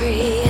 tree 0.00 0.49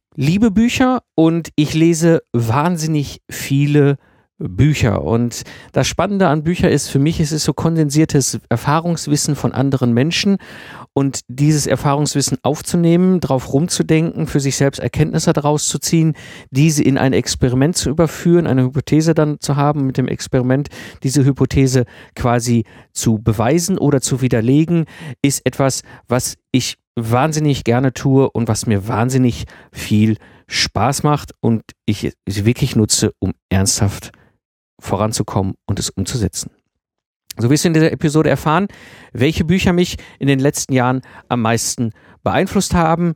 liebe 0.15 0.51
Bücher 0.51 1.01
und 1.15 1.49
ich 1.55 1.73
lese 1.73 2.21
wahnsinnig 2.33 3.21
viele 3.29 3.97
Bücher. 4.37 5.03
Und 5.03 5.43
das 5.71 5.87
Spannende 5.87 6.27
an 6.27 6.43
Büchern 6.43 6.71
ist, 6.71 6.89
für 6.89 6.99
mich 6.99 7.19
ist 7.19 7.31
es 7.31 7.43
so 7.43 7.53
kondensiertes 7.53 8.39
Erfahrungswissen 8.49 9.35
von 9.35 9.51
anderen 9.51 9.93
Menschen 9.93 10.37
und 10.93 11.21
dieses 11.27 11.67
Erfahrungswissen 11.67 12.37
aufzunehmen, 12.43 13.19
drauf 13.19 13.53
rumzudenken, 13.53 14.27
für 14.27 14.39
sich 14.39 14.57
selbst 14.57 14.79
Erkenntnisse 14.79 15.31
daraus 15.33 15.67
zu 15.67 15.79
ziehen, 15.79 16.15
diese 16.49 16.83
in 16.83 16.97
ein 16.97 17.13
Experiment 17.13 17.77
zu 17.77 17.89
überführen, 17.89 18.47
eine 18.47 18.63
Hypothese 18.63 19.13
dann 19.13 19.39
zu 19.39 19.55
haben, 19.55 19.85
mit 19.85 19.97
dem 19.97 20.07
Experiment 20.07 20.69
diese 21.03 21.23
Hypothese 21.23 21.85
quasi 22.15 22.65
zu 22.93 23.19
beweisen 23.19 23.77
oder 23.77 24.01
zu 24.01 24.21
widerlegen, 24.21 24.85
ist 25.21 25.45
etwas, 25.45 25.83
was 26.07 26.35
ich 26.51 26.80
wahnsinnig 26.95 27.63
gerne 27.63 27.93
tue 27.93 28.29
und 28.29 28.47
was 28.47 28.65
mir 28.65 28.87
wahnsinnig 28.87 29.45
viel 29.71 30.17
Spaß 30.47 31.03
macht 31.03 31.31
und 31.39 31.63
ich 31.85 32.11
es 32.25 32.45
wirklich 32.45 32.75
nutze, 32.75 33.13
um 33.19 33.33
ernsthaft 33.49 34.11
voranzukommen 34.79 35.55
und 35.65 35.79
es 35.79 35.89
umzusetzen. 35.89 36.51
So 37.37 37.49
wirst 37.49 37.63
du 37.63 37.69
in 37.69 37.73
dieser 37.73 37.91
Episode 37.91 38.29
erfahren, 38.29 38.67
welche 39.13 39.45
Bücher 39.45 39.71
mich 39.71 39.97
in 40.19 40.27
den 40.27 40.39
letzten 40.39 40.73
Jahren 40.73 41.01
am 41.29 41.41
meisten 41.41 41.93
beeinflusst 42.23 42.73
haben. 42.73 43.13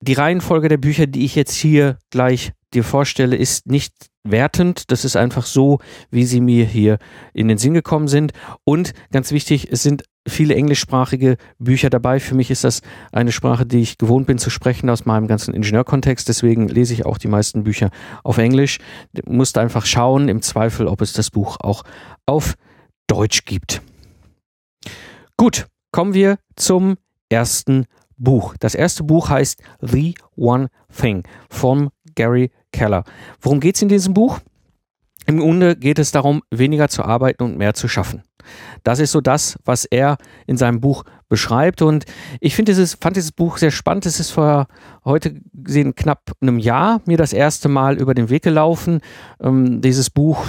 Die 0.00 0.12
Reihenfolge 0.12 0.68
der 0.68 0.76
Bücher, 0.76 1.06
die 1.06 1.24
ich 1.24 1.34
jetzt 1.34 1.54
hier 1.54 1.98
gleich 2.10 2.52
dir 2.74 2.84
vorstelle, 2.84 3.36
ist 3.36 3.66
nicht 3.66 3.92
wertend. 4.22 4.90
Das 4.90 5.04
ist 5.04 5.16
einfach 5.16 5.46
so, 5.46 5.80
wie 6.10 6.24
sie 6.24 6.40
mir 6.40 6.64
hier 6.64 6.98
in 7.32 7.48
den 7.48 7.58
Sinn 7.58 7.74
gekommen 7.74 8.08
sind. 8.08 8.32
Und 8.64 8.92
ganz 9.10 9.32
wichtig, 9.32 9.68
es 9.72 9.82
sind 9.82 10.04
viele 10.26 10.54
englischsprachige 10.54 11.36
Bücher 11.58 11.90
dabei. 11.90 12.20
Für 12.20 12.34
mich 12.34 12.50
ist 12.50 12.64
das 12.64 12.80
eine 13.12 13.32
Sprache, 13.32 13.66
die 13.66 13.80
ich 13.80 13.98
gewohnt 13.98 14.26
bin 14.26 14.38
zu 14.38 14.50
sprechen 14.50 14.88
aus 14.90 15.04
meinem 15.04 15.26
ganzen 15.26 15.54
Ingenieurkontext. 15.54 16.28
Deswegen 16.28 16.68
lese 16.68 16.94
ich 16.94 17.06
auch 17.06 17.18
die 17.18 17.28
meisten 17.28 17.64
Bücher 17.64 17.90
auf 18.22 18.38
Englisch. 18.38 18.78
Du 19.12 19.22
musst 19.30 19.58
einfach 19.58 19.86
schauen, 19.86 20.28
im 20.28 20.42
Zweifel, 20.42 20.86
ob 20.86 21.00
es 21.00 21.12
das 21.12 21.30
Buch 21.30 21.58
auch 21.60 21.84
auf 22.26 22.54
Deutsch 23.06 23.44
gibt. 23.44 23.82
Gut, 25.36 25.66
kommen 25.90 26.14
wir 26.14 26.38
zum 26.56 26.96
ersten 27.28 27.86
Buch. 28.16 28.54
Das 28.60 28.74
erste 28.74 29.04
Buch 29.04 29.28
heißt 29.28 29.62
The 29.80 30.14
One 30.36 30.68
Thing 30.96 31.24
von 31.50 31.90
Gary 32.14 32.50
Keller. 32.72 33.04
Worum 33.40 33.60
geht 33.60 33.76
es 33.76 33.82
in 33.82 33.88
diesem 33.88 34.14
Buch? 34.14 34.40
Im 35.26 35.38
Grunde 35.38 35.76
geht 35.76 35.98
es 35.98 36.10
darum, 36.10 36.42
weniger 36.50 36.88
zu 36.88 37.04
arbeiten 37.04 37.42
und 37.42 37.56
mehr 37.58 37.74
zu 37.74 37.88
schaffen. 37.88 38.22
Das 38.82 38.98
ist 38.98 39.12
so 39.12 39.20
das, 39.20 39.58
was 39.64 39.86
er 39.86 40.18
in 40.46 40.56
seinem 40.56 40.80
Buch 40.80 41.04
beschreibt. 41.28 41.82
Und 41.82 42.04
ich 42.40 42.54
finde 42.54 42.72
dieses, 42.72 42.94
fand 42.94 43.16
dieses 43.16 43.32
Buch 43.32 43.56
sehr 43.56 43.70
spannend. 43.70 44.06
Es 44.06 44.20
ist 44.20 44.30
vor 44.30 44.66
heute 45.04 45.40
gesehen 45.52 45.94
knapp 45.94 46.32
einem 46.40 46.58
Jahr 46.58 47.00
mir 47.06 47.16
das 47.16 47.32
erste 47.32 47.68
Mal 47.68 47.96
über 47.98 48.14
den 48.14 48.28
Weg 48.28 48.42
gelaufen. 48.42 49.00
Ähm, 49.40 49.80
dieses 49.80 50.10
Buch 50.10 50.44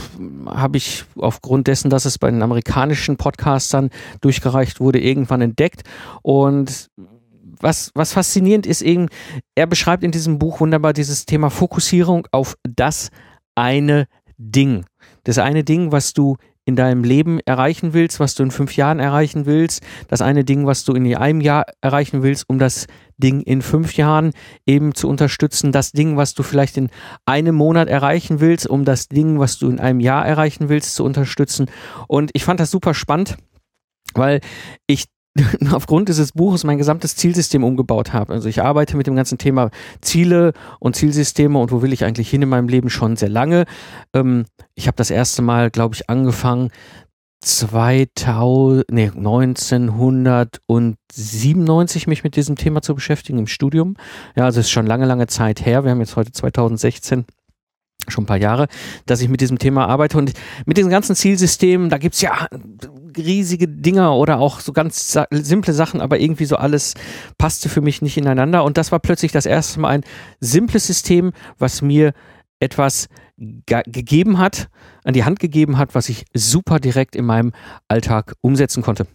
habe 0.47 0.77
ich 0.77 1.05
aufgrund 1.15 1.67
dessen, 1.67 1.89
dass 1.89 2.05
es 2.05 2.17
bei 2.17 2.29
den 2.29 2.41
amerikanischen 2.41 3.17
Podcastern 3.17 3.89
durchgereicht 4.21 4.79
wurde, 4.79 4.99
irgendwann 4.99 5.41
entdeckt. 5.41 5.83
Und 6.21 6.89
was, 7.61 7.91
was 7.95 8.13
faszinierend 8.13 8.67
ist 8.67 8.81
eben, 8.81 9.07
er 9.55 9.67
beschreibt 9.67 10.03
in 10.03 10.11
diesem 10.11 10.39
Buch 10.39 10.59
wunderbar 10.59 10.91
dieses 10.93 11.25
Thema 11.25 11.49
Fokussierung 11.49 12.27
auf 12.31 12.57
das 12.63 13.09
eine 13.55 14.07
Ding. 14.37 14.85
Das 15.23 15.37
eine 15.37 15.63
Ding, 15.63 15.91
was 15.91 16.13
du 16.13 16.37
in 16.65 16.75
deinem 16.75 17.03
Leben 17.03 17.39
erreichen 17.45 17.93
willst, 17.93 18.19
was 18.19 18.33
du 18.33 18.43
in 18.43 18.51
fünf 18.51 18.75
Jahren 18.75 18.99
erreichen 18.99 19.45
willst, 19.45 19.83
das 20.07 20.21
eine 20.21 20.43
Ding, 20.43 20.65
was 20.65 20.83
du 20.83 20.93
in 20.93 21.15
einem 21.15 21.39
Jahr 21.39 21.65
erreichen 21.81 22.23
willst, 22.23 22.49
um 22.49 22.57
das 22.57 22.87
Ding 23.17 23.41
in 23.41 23.61
fünf 23.61 23.95
Jahren 23.95 24.31
eben 24.65 24.95
zu 24.95 25.07
unterstützen, 25.07 25.71
das 25.71 25.91
Ding, 25.91 26.17
was 26.17 26.33
du 26.33 26.41
vielleicht 26.41 26.77
in 26.77 26.89
einem 27.25 27.55
Monat 27.55 27.87
erreichen 27.87 28.39
willst, 28.39 28.67
um 28.67 28.83
das 28.83 29.07
Ding, 29.07 29.39
was 29.39 29.59
du 29.59 29.69
in 29.69 29.79
einem 29.79 29.99
Jahr 29.99 30.25
erreichen 30.25 30.67
willst, 30.67 30.95
zu 30.95 31.05
unterstützen. 31.05 31.69
Und 32.07 32.31
ich 32.33 32.43
fand 32.43 32.59
das 32.59 32.71
super 32.71 32.95
spannend, 32.95 33.37
weil 34.15 34.41
ich 34.87 35.05
aufgrund 35.71 36.09
dieses 36.09 36.31
Buches 36.31 36.63
mein 36.63 36.77
gesamtes 36.77 37.15
Zielsystem 37.15 37.63
umgebaut 37.63 38.13
habe. 38.13 38.33
Also 38.33 38.47
ich 38.47 38.61
arbeite 38.61 38.95
mit 38.97 39.07
dem 39.07 39.15
ganzen 39.15 39.37
Thema 39.37 39.69
Ziele 40.01 40.53
und 40.79 40.95
Zielsysteme 40.95 41.59
und 41.59 41.71
wo 41.71 41.81
will 41.81 41.93
ich 41.93 42.05
eigentlich 42.05 42.29
hin 42.29 42.41
in 42.41 42.49
meinem 42.49 42.69
Leben 42.69 42.89
schon 42.89 43.17
sehr 43.17 43.29
lange. 43.29 43.65
Ähm, 44.13 44.45
ich 44.75 44.87
habe 44.87 44.97
das 44.97 45.11
erste 45.11 45.41
Mal, 45.41 45.71
glaube 45.71 45.95
ich, 45.95 46.09
angefangen 46.09 46.71
2000, 47.41 48.85
nee, 48.89 49.09
1997 49.09 52.07
mich 52.07 52.23
mit 52.23 52.35
diesem 52.35 52.55
Thema 52.55 52.81
zu 52.81 52.95
beschäftigen 52.95 53.37
im 53.39 53.47
Studium. 53.47 53.97
Ja, 54.35 54.45
also 54.45 54.61
es 54.61 54.67
ist 54.67 54.71
schon 54.71 54.87
lange, 54.87 55.05
lange 55.05 55.27
Zeit 55.27 55.65
her. 55.65 55.83
Wir 55.83 55.91
haben 55.91 55.99
jetzt 55.99 56.15
heute 56.15 56.31
2016 56.31 57.25
schon 58.07 58.23
ein 58.23 58.27
paar 58.27 58.37
Jahre, 58.37 58.67
dass 59.05 59.21
ich 59.21 59.29
mit 59.29 59.41
diesem 59.41 59.59
Thema 59.59 59.87
arbeite 59.87 60.17
und 60.17 60.33
mit 60.65 60.77
diesen 60.77 60.89
ganzen 60.89 61.15
Zielsystemen, 61.15 61.89
da 61.89 61.97
gibt's 61.97 62.21
ja 62.21 62.47
riesige 63.17 63.67
Dinger 63.67 64.15
oder 64.15 64.39
auch 64.39 64.59
so 64.59 64.73
ganz 64.73 65.17
simple 65.31 65.73
Sachen, 65.73 66.01
aber 66.01 66.19
irgendwie 66.19 66.45
so 66.45 66.57
alles 66.57 66.93
passte 67.37 67.69
für 67.69 67.81
mich 67.81 68.01
nicht 68.01 68.17
ineinander 68.17 68.63
und 68.63 68.77
das 68.77 68.91
war 68.91 68.99
plötzlich 68.99 69.31
das 69.31 69.45
erste 69.45 69.79
Mal 69.79 69.89
ein 69.89 70.03
simples 70.39 70.87
System, 70.87 71.31
was 71.57 71.81
mir 71.81 72.13
etwas 72.59 73.07
gegeben 73.37 74.37
hat, 74.37 74.69
an 75.03 75.13
die 75.13 75.25
Hand 75.25 75.39
gegeben 75.39 75.77
hat, 75.77 75.93
was 75.93 76.07
ich 76.09 76.25
super 76.33 76.79
direkt 76.79 77.15
in 77.15 77.25
meinem 77.25 77.51
Alltag 77.87 78.33
umsetzen 78.41 78.81
konnte. 78.81 79.07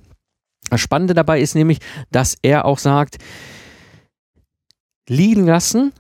Das 0.69 0.81
Spannende 0.81 1.15
dabei 1.15 1.41
ist 1.41 1.55
nämlich, 1.55 1.79
dass 2.11 2.37
er 2.43 2.65
auch 2.65 2.79
sagt, 2.79 3.17
liegen 5.09 5.47
lassen 5.47 5.93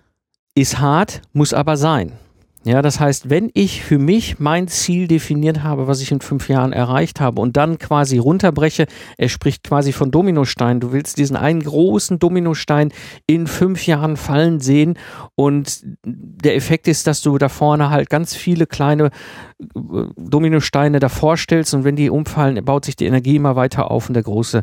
ist 0.55 0.79
hart, 0.79 1.23
muss 1.33 1.55
aber 1.55 1.77
sein. 1.77 2.19
Ja, 2.63 2.83
das 2.83 3.01
heißt, 3.01 3.31
wenn 3.31 3.51
ich 3.55 3.83
für 3.83 3.99
mich 3.99 4.39
mein 4.39 4.69
Ziel 4.69 5.09
definiert 5.09 5.63
habe, 5.63 5.87
was 5.87 6.03
ich 6.03 6.13
in 6.13 6.21
fünf 6.21 6.51
Jahren 6.51 6.75
erreicht 6.75 7.19
habe 7.19 7.41
und 7.41 7.57
dann 7.57 7.79
quasi 7.79 8.19
runterbreche, 8.19 8.85
er 9.17 9.29
spricht 9.31 9.65
quasi 9.65 9.93
von 9.93 10.11
Dominostein. 10.11 10.79
Du 10.79 10.93
willst 10.93 11.17
diesen 11.17 11.37
einen 11.37 11.63
großen 11.63 12.19
Dominostein 12.19 12.93
in 13.27 13.47
fünf 13.47 13.87
Jahren 13.87 14.19
fallen 14.19 14.61
sehen 14.61 14.99
und 15.37 15.81
der 16.05 16.55
Effekt 16.55 16.87
ist, 16.87 17.07
dass 17.07 17.23
du 17.23 17.39
da 17.39 17.49
vorne 17.49 17.89
halt 17.89 18.11
ganz 18.11 18.35
viele 18.35 18.67
kleine 18.67 19.07
äh, 19.07 20.05
Dominosteine 20.19 21.01
davor 21.01 21.39
stellst 21.39 21.73
und 21.73 21.85
wenn 21.85 21.97
die 21.97 22.11
umfallen, 22.11 22.63
baut 22.63 22.85
sich 22.85 22.95
die 22.95 23.07
Energie 23.07 23.37
immer 23.37 23.57
weiter 23.57 23.91
auf 23.91 24.09
und 24.09 24.15
der 24.15 24.23
große 24.23 24.61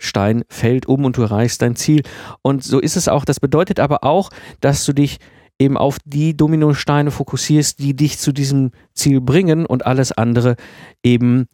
Stein 0.00 0.44
fällt 0.50 0.84
um 0.84 1.06
und 1.06 1.16
du 1.16 1.22
erreichst 1.22 1.62
dein 1.62 1.74
Ziel. 1.74 2.02
Und 2.42 2.64
so 2.64 2.80
ist 2.80 2.96
es 2.96 3.08
auch. 3.08 3.24
Das 3.24 3.40
bedeutet 3.40 3.80
aber 3.80 4.04
auch, 4.04 4.28
dass 4.60 4.84
du 4.84 4.92
dich 4.92 5.20
eben 5.64 5.76
auf 5.76 5.98
die 6.04 6.36
Dominosteine 6.36 7.10
fokussierst, 7.10 7.78
die 7.78 7.94
dich 7.94 8.18
zu 8.18 8.32
diesem 8.32 8.70
Ziel 8.92 9.20
bringen 9.20 9.66
und 9.66 9.86
alles 9.86 10.12
andere 10.12 10.56
eben 11.02 11.46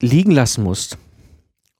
liegen 0.00 0.32
lassen 0.32 0.64
musst. 0.64 0.98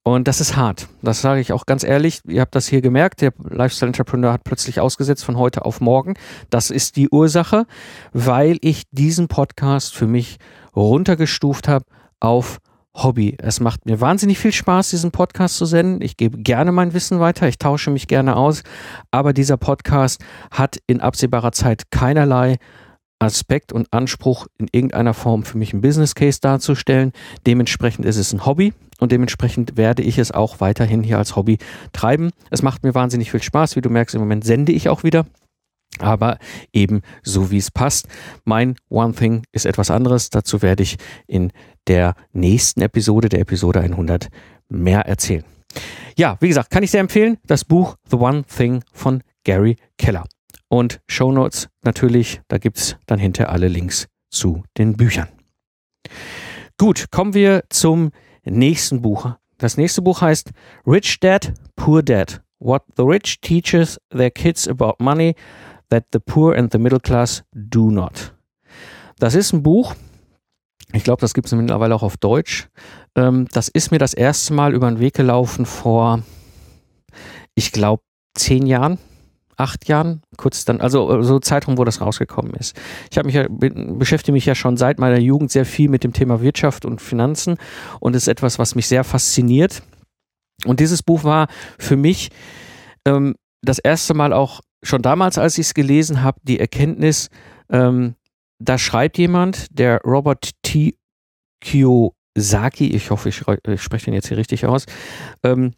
Und 0.05 0.27
das 0.27 0.41
ist 0.41 0.56
hart. 0.56 0.89
Das 1.03 1.21
sage 1.21 1.41
ich 1.41 1.53
auch 1.53 1.65
ganz 1.65 1.85
ehrlich. 1.85 2.23
Ihr 2.27 2.41
habt 2.41 2.56
das 2.56 2.67
hier 2.67 2.81
gemerkt. 2.81 3.21
Der 3.21 3.33
Lifestyle 3.39 3.89
Entrepreneur 3.89 4.33
hat 4.33 4.43
plötzlich 4.43 4.81
ausgesetzt 4.81 5.25
von 5.25 5.37
heute 5.37 5.65
auf 5.65 5.81
morgen. 5.81 6.15
Das 6.50 6.71
ist 6.71 6.97
die 6.97 7.09
Ursache, 7.09 7.67
weil 8.12 8.59
ich 8.62 8.83
diesen 8.91 9.29
Podcast 9.29 9.94
für 9.94 10.09
mich 10.09 10.39
runtergestuft 10.75 11.69
habe 11.69 11.85
auf 12.19 12.59
Hobby. 12.94 13.37
Es 13.41 13.61
macht 13.61 13.87
mir 13.87 14.00
wahnsinnig 14.00 14.39
viel 14.39 14.53
Spaß, 14.53 14.91
diesen 14.91 15.11
Podcast 15.11 15.56
zu 15.56 15.65
senden. 15.65 16.03
Ich 16.03 16.17
gebe 16.17 16.39
gerne 16.39 16.73
mein 16.73 16.93
Wissen 16.93 17.21
weiter, 17.21 17.49
ich 17.49 17.59
tausche 17.59 17.91
mich 17.91 18.06
gerne 18.06 18.37
aus, 18.37 18.62
aber 19.11 19.33
dieser 19.33 19.56
Podcast 19.56 20.23
hat 20.50 20.79
in 20.87 21.00
absehbarer 21.00 21.53
Zeit 21.53 21.91
keinerlei 21.91 22.59
Aspekt 23.19 23.73
und 23.73 23.93
Anspruch, 23.93 24.47
in 24.59 24.67
irgendeiner 24.73 25.15
Form 25.15 25.44
für 25.44 25.56
mich 25.56 25.73
ein 25.73 25.81
Business 25.81 26.15
Case 26.15 26.41
darzustellen. 26.41 27.12
Dementsprechend 27.47 28.05
ist 28.05 28.17
es 28.17 28.33
ein 28.33 28.44
Hobby 28.44 28.75
und 28.99 29.12
dementsprechend 29.12 29.77
werde 29.77 30.03
ich 30.03 30.19
es 30.19 30.33
auch 30.33 30.61
weiterhin 30.61 31.03
hier 31.03 31.19
als 31.19 31.37
Hobby 31.37 31.59
treiben. 31.93 32.31
Es 32.50 32.62
macht 32.62 32.83
mir 32.83 32.94
wahnsinnig 32.94 33.31
viel 33.31 33.43
Spaß. 33.43 33.77
Wie 33.77 33.81
du 33.81 33.91
merkst, 33.91 34.15
im 34.15 34.21
Moment 34.21 34.44
sende 34.44 34.73
ich 34.73 34.89
auch 34.89 35.05
wieder. 35.05 35.25
Aber 35.99 36.39
eben 36.73 37.03
so 37.23 37.50
wie 37.50 37.59
es 37.59 37.71
passt. 37.71 38.09
Mein 38.44 38.77
One 38.89 39.15
Thing 39.15 39.43
ist 39.53 39.67
etwas 39.67 39.91
anderes. 39.91 40.31
Dazu 40.31 40.62
werde 40.62 40.83
ich 40.83 40.97
in 41.27 41.53
der 41.87 42.15
nächsten 42.33 42.81
Episode, 42.81 43.29
der 43.29 43.41
Episode 43.41 43.81
100, 43.81 44.29
mehr 44.69 45.00
erzählen. 45.03 45.44
Ja, 46.17 46.37
wie 46.41 46.49
gesagt, 46.49 46.71
kann 46.71 46.83
ich 46.83 46.91
sehr 46.91 47.00
empfehlen. 47.00 47.39
Das 47.47 47.65
Buch 47.65 47.97
The 48.11 48.17
One 48.17 48.44
Thing 48.44 48.83
von 48.93 49.23
Gary 49.44 49.77
Keller. 49.99 50.25
Und 50.69 51.00
Show 51.09 51.33
Notes 51.33 51.69
natürlich, 51.83 52.41
da 52.49 52.59
gibt 52.59 52.79
es 52.79 52.97
dann 53.06 53.19
hinter 53.19 53.50
alle 53.50 53.69
Links 53.69 54.09
zu 54.31 54.62
den 54.79 54.97
Büchern. 54.97 55.29
Gut, 56.79 57.11
kommen 57.11 57.35
wir 57.35 57.65
zum 57.69 58.11
nächsten 58.44 59.03
Buch. 59.03 59.31
Das 59.59 59.77
nächste 59.77 60.03
Buch 60.03 60.23
heißt 60.23 60.50
Rich 60.87 61.21
Dad, 61.21 61.53
Poor 61.77 62.03
Dad. 62.03 62.43
What 62.59 62.83
the 62.97 63.03
Rich 63.03 63.41
Teaches 63.41 64.00
Their 64.11 64.31
Kids 64.31 64.69
About 64.69 64.94
Money 64.99 65.35
That 65.93 66.06
the 66.15 66.19
Poor 66.19 66.55
and 66.56 66.73
the 66.73 66.79
Middle 66.79 67.00
Class 67.00 67.44
Do 67.53 67.91
Not. 67.91 68.35
Das 69.19 69.35
ist 69.35 69.53
ein 69.53 69.62
Buch, 69.62 69.94
ich 70.94 71.05
glaube, 71.05 71.21
das 71.21 71.35
gibt 71.35 71.47
es 71.47 71.53
mittlerweile 71.53 71.94
auch 71.94 72.03
auf 72.03 72.17
Deutsch. 72.17 72.69
Ähm, 73.15 73.47
das 73.53 73.69
ist 73.69 73.91
mir 73.91 73.99
das 73.99 74.15
erste 74.15 74.55
Mal 74.55 74.73
über 74.73 74.89
den 74.89 75.00
Weg 75.00 75.12
gelaufen 75.12 75.67
vor, 75.67 76.23
ich 77.55 77.73
glaube, 77.73 78.03
zehn 78.35 78.67
Jahren 78.67 78.99
acht 79.59 79.87
Jahren, 79.87 80.23
kurz 80.39 80.65
dann, 80.65 80.81
also 80.81 81.21
äh, 81.21 81.23
so 81.23 81.39
Zeitraum, 81.39 81.77
wo 81.77 81.85
das 81.85 82.00
rausgekommen 82.00 82.55
ist. 82.55 82.75
Ich 83.11 83.19
habe 83.19 83.27
mich 83.27 83.35
ja, 83.35 83.47
beschäftige 83.49 84.33
mich 84.33 84.47
ja 84.47 84.55
schon 84.55 84.77
seit 84.77 84.99
meiner 84.99 85.19
Jugend 85.19 85.53
sehr 85.53 85.67
viel 85.67 85.89
mit 85.91 86.05
dem 86.05 86.15
Thema 86.15 86.41
Wirtschaft 86.41 86.85
und 86.87 87.00
Finanzen 87.00 87.59
und 88.00 88.17
ist 88.17 88.29
etwas, 88.29 88.59
was 88.59 88.75
mich 88.75 88.89
sehr 88.89 89.05
fasziniert. 89.05 89.83
Und 90.65 90.81
dieses 90.81 91.03
Buch 91.03 91.23
war 91.23 91.49
für 91.79 91.97
mich 91.97 92.31
ähm, 93.06 93.35
das 93.62 93.79
erste 93.79 94.15
Mal 94.15 94.33
auch 94.33 94.61
schon 94.82 95.02
damals, 95.02 95.38
als 95.38 95.58
ich 95.58 95.67
es 95.67 95.75
gelesen 95.75 96.23
habe, 96.23 96.40
die 96.43 96.61
Erkenntnis, 96.61 97.29
ähm, 97.70 98.14
da 98.58 98.79
schreibt 98.79 99.19
jemand, 99.19 99.67
der 99.70 100.00
Robert 100.02 100.50
T. 100.62 100.96
Kiyosaki, 101.61 102.88
ich 102.88 103.11
hoffe, 103.11 103.29
ich, 103.29 103.43
ich 103.67 103.82
spreche 103.82 104.06
den 104.06 104.14
jetzt 104.14 104.29
hier 104.29 104.37
richtig 104.37 104.67
aus, 104.67 104.87
ähm, 105.43 105.73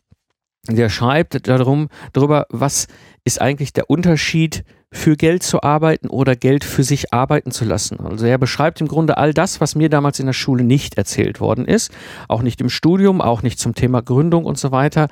der 0.69 0.89
schreibt 0.89 1.47
darum, 1.47 1.89
darüber, 2.15 2.47
was 2.49 2.87
ist 3.25 3.41
eigentlich 3.41 3.75
der 3.75 3.91
Unterschied 3.91 4.65
für 4.91 5.17
Geld 5.17 5.43
zu 5.43 5.63
arbeiten 5.63 6.09
oder 6.09 6.37
Geld 6.37 6.65
für 6.65 6.85
sich 6.85 7.13
arbeiten 7.13 7.51
zu 7.51 7.65
lassen. 7.65 8.01
Also 8.01 8.27
er 8.27 8.39
beschreibt 8.39 8.81
im 8.81 8.89
Grunde 8.89 9.19
all 9.19 9.35
das, 9.35 9.61
was 9.61 9.75
mir 9.75 9.91
damals 9.91 10.21
in 10.21 10.27
der 10.27 10.33
Schule 10.33 10.65
nicht 10.65 10.97
erzählt 10.97 11.41
worden 11.41 11.67
ist, 11.67 11.93
auch 12.29 12.43
nicht 12.43 12.61
im 12.61 12.71
Studium, 12.71 13.21
auch 13.21 13.43
nicht 13.43 13.59
zum 13.59 13.75
Thema 13.75 14.01
Gründung 14.03 14.45
und 14.45 14.57
so 14.57 14.71
weiter. 14.71 15.09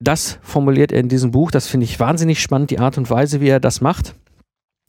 Das 0.00 0.38
formuliert 0.42 0.92
er 0.92 1.00
in 1.00 1.08
diesem 1.08 1.30
Buch. 1.30 1.50
Das 1.50 1.66
finde 1.66 1.84
ich 1.84 2.00
wahnsinnig 2.00 2.40
spannend, 2.40 2.70
die 2.70 2.78
Art 2.78 2.98
und 2.98 3.10
Weise, 3.10 3.40
wie 3.40 3.48
er 3.48 3.60
das 3.60 3.80
macht. 3.80 4.14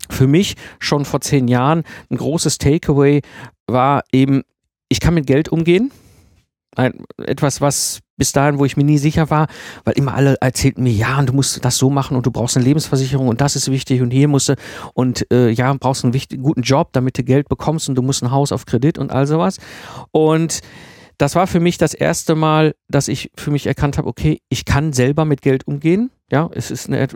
Für 0.10 0.28
mich 0.28 0.56
schon 0.80 1.06
vor 1.06 1.22
zehn 1.22 1.48
Jahren 1.48 1.84
ein 2.10 2.18
großes 2.18 2.58
Takeaway 2.58 3.22
war 3.68 4.04
eben, 4.12 4.44
ich 4.90 5.00
kann 5.00 5.14
mit 5.14 5.26
Geld 5.26 5.50
umgehen. 5.50 5.92
Ein, 6.76 7.06
etwas, 7.18 7.62
was 7.62 8.02
bis 8.18 8.32
dahin, 8.32 8.60
wo 8.60 8.66
ich 8.66 8.78
mir 8.78 8.84
nie 8.84 8.98
sicher 8.98 9.30
war, 9.30 9.48
weil 9.84 9.94
immer 9.96 10.14
alle 10.14 10.36
erzählten 10.42 10.84
mir, 10.84 10.92
ja, 10.92 11.18
und 11.20 11.30
du 11.30 11.34
musst 11.34 11.64
das 11.64 11.78
so 11.78 11.90
machen 11.90 12.16
und 12.16 12.26
du 12.26 12.32
brauchst 12.32 12.56
eine 12.56 12.66
Lebensversicherung 12.66 13.28
und 13.28 13.42
das 13.42 13.56
ist 13.56 13.72
wichtig 13.72 14.02
und 14.02 14.12
hier 14.12 14.28
musst 14.28 14.50
du 14.50 14.56
und 14.94 15.30
äh, 15.32 15.50
ja, 15.50 15.74
brauchst 15.74 16.04
einen 16.04 16.14
wichtigen, 16.14 16.44
guten 16.44 16.62
Job, 16.62 16.90
damit 16.94 17.18
du 17.18 17.24
Geld 17.24 17.50
bekommst 17.50 17.90
und 17.90 17.96
du 17.96 18.02
musst 18.02 18.24
ein 18.24 18.32
Haus 18.32 18.52
auf 18.52 18.66
Kredit 18.66 18.98
und 18.98 19.12
all 19.12 19.28
sowas. 19.28 19.58
Und 20.12 20.60
das 21.18 21.36
war 21.36 21.48
für 21.48 21.60
mich 21.60 21.78
das 21.78 21.94
erste 21.94 22.36
Mal, 22.36 22.76
dass 22.88 23.08
ich 23.08 23.32
für 23.36 23.52
mich 23.52 23.68
erkannt 23.68 23.98
habe, 23.98 24.08
okay, 24.08 24.40
ich 24.50 24.66
kann 24.66 24.94
selber 24.94 25.26
mit 25.26 25.42
Geld 25.42 25.68
umgehen. 25.68 26.12
Ja, 26.32 26.50
es 26.54 26.72
ist 26.72 26.88
eine, 26.88 27.08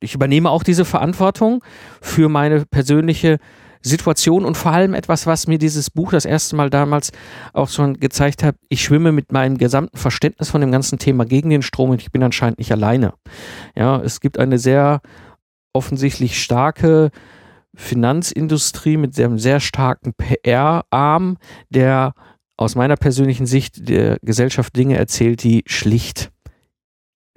ich 0.00 0.14
übernehme 0.14 0.50
auch 0.50 0.62
diese 0.62 0.84
Verantwortung 0.84 1.62
für 2.00 2.28
meine 2.28 2.66
persönliche 2.66 3.38
Situation 3.80 4.44
und 4.44 4.56
vor 4.56 4.72
allem 4.72 4.94
etwas, 4.94 5.26
was 5.26 5.46
mir 5.46 5.58
dieses 5.58 5.90
Buch 5.90 6.10
das 6.10 6.24
erste 6.24 6.56
Mal 6.56 6.68
damals 6.68 7.12
auch 7.52 7.68
schon 7.68 8.00
gezeigt 8.00 8.42
hat. 8.42 8.56
Ich 8.68 8.82
schwimme 8.82 9.12
mit 9.12 9.32
meinem 9.32 9.58
gesamten 9.58 9.96
Verständnis 9.96 10.50
von 10.50 10.60
dem 10.60 10.72
ganzen 10.72 10.98
Thema 10.98 11.24
gegen 11.24 11.50
den 11.50 11.62
Strom 11.62 11.90
und 11.90 12.02
ich 12.02 12.10
bin 12.10 12.22
anscheinend 12.22 12.58
nicht 12.58 12.72
alleine. 12.72 13.14
Ja, 13.76 14.00
es 14.00 14.20
gibt 14.20 14.38
eine 14.38 14.58
sehr 14.58 15.00
offensichtlich 15.72 16.42
starke 16.42 17.10
Finanzindustrie 17.74 18.96
mit 18.96 19.18
einem 19.18 19.38
sehr 19.38 19.60
starken 19.60 20.12
PR-Arm, 20.14 21.36
der 21.68 22.14
aus 22.58 22.74
meiner 22.74 22.96
persönlichen 22.96 23.46
Sicht 23.46 23.88
der 23.88 24.18
Gesellschaft 24.20 24.76
Dinge 24.76 24.98
erzählt, 24.98 25.42
die 25.42 25.62
schlicht 25.66 26.30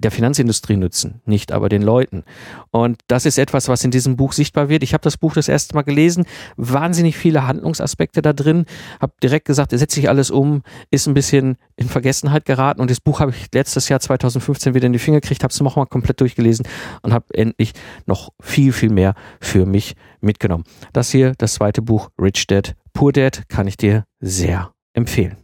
der 0.02 0.10
Finanzindustrie 0.10 0.76
nützen, 0.76 1.22
nicht 1.26 1.52
aber 1.52 1.68
den 1.68 1.80
Leuten. 1.80 2.24
Und 2.72 2.98
das 3.06 3.24
ist 3.24 3.38
etwas, 3.38 3.68
was 3.68 3.84
in 3.84 3.92
diesem 3.92 4.16
Buch 4.16 4.32
sichtbar 4.32 4.68
wird. 4.68 4.82
Ich 4.82 4.94
habe 4.94 5.02
das 5.02 5.16
Buch 5.16 5.32
das 5.32 5.46
erste 5.46 5.76
Mal 5.76 5.82
gelesen, 5.82 6.26
wahnsinnig 6.56 7.16
viele 7.16 7.46
Handlungsaspekte 7.46 8.20
da 8.20 8.32
drin, 8.32 8.66
habe 9.00 9.12
direkt 9.22 9.46
gesagt, 9.46 9.70
setze 9.70 10.00
ich 10.00 10.08
alles 10.08 10.32
um, 10.32 10.62
ist 10.90 11.06
ein 11.06 11.14
bisschen 11.14 11.56
in 11.76 11.88
Vergessenheit 11.88 12.44
geraten 12.44 12.80
und 12.80 12.90
das 12.90 13.00
Buch 13.00 13.20
habe 13.20 13.30
ich 13.30 13.46
letztes 13.54 13.88
Jahr 13.88 14.00
2015 14.00 14.74
wieder 14.74 14.86
in 14.86 14.92
die 14.92 14.98
Finger 14.98 15.20
gekriegt, 15.20 15.44
habe 15.44 15.52
es 15.52 15.60
nochmal 15.60 15.86
komplett 15.86 16.20
durchgelesen 16.20 16.66
und 17.02 17.12
habe 17.12 17.26
endlich 17.34 17.72
noch 18.06 18.30
viel, 18.40 18.72
viel 18.72 18.90
mehr 18.90 19.14
für 19.40 19.66
mich 19.66 19.94
mitgenommen. 20.20 20.64
Das 20.92 21.12
hier, 21.12 21.34
das 21.38 21.54
zweite 21.54 21.80
Buch, 21.80 22.10
Rich 22.20 22.48
Dad, 22.48 22.74
Poor 22.92 23.12
Dad, 23.12 23.48
kann 23.48 23.68
ich 23.68 23.76
dir 23.76 24.04
sehr 24.18 24.72
empfehlen. 24.94 25.36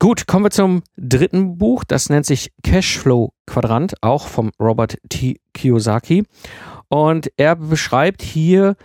Gut, 0.00 0.28
kommen 0.28 0.44
wir 0.44 0.50
zum 0.50 0.82
dritten 0.96 1.58
Buch. 1.58 1.82
Das 1.82 2.08
nennt 2.08 2.24
sich 2.24 2.52
Cashflow 2.62 3.32
Quadrant, 3.46 3.94
auch 4.00 4.28
vom 4.28 4.52
Robert 4.60 4.96
T. 5.08 5.40
Kiyosaki. 5.54 6.24
Und 6.88 7.32
er 7.36 7.56
beschreibt 7.56 8.22
hier 8.22 8.76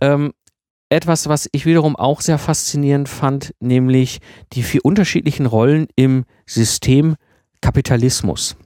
ähm, 0.00 0.32
etwas, 0.88 1.28
was 1.28 1.48
ich 1.50 1.66
wiederum 1.66 1.96
auch 1.96 2.20
sehr 2.20 2.38
faszinierend 2.38 3.08
fand, 3.08 3.54
nämlich 3.58 4.20
die 4.52 4.62
vier 4.62 4.84
unterschiedlichen 4.84 5.46
Rollen 5.46 5.88
im 5.96 6.24
System 6.46 7.16
Kapitalismus. 7.60 8.56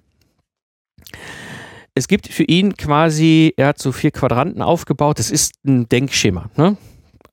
Es 1.95 2.09
gibt 2.09 2.29
für 2.29 2.45
ihn 2.45 2.77
quasi, 2.77 3.55
er 3.57 3.69
hat 3.69 3.79
so 3.79 3.91
vier 3.91 4.11
Quadranten 4.11 4.61
aufgebaut. 4.61 5.19
Das 5.19 5.31
ist 5.31 5.55
ein 5.67 5.89
Denkschema. 5.89 6.51
Ne? 6.57 6.77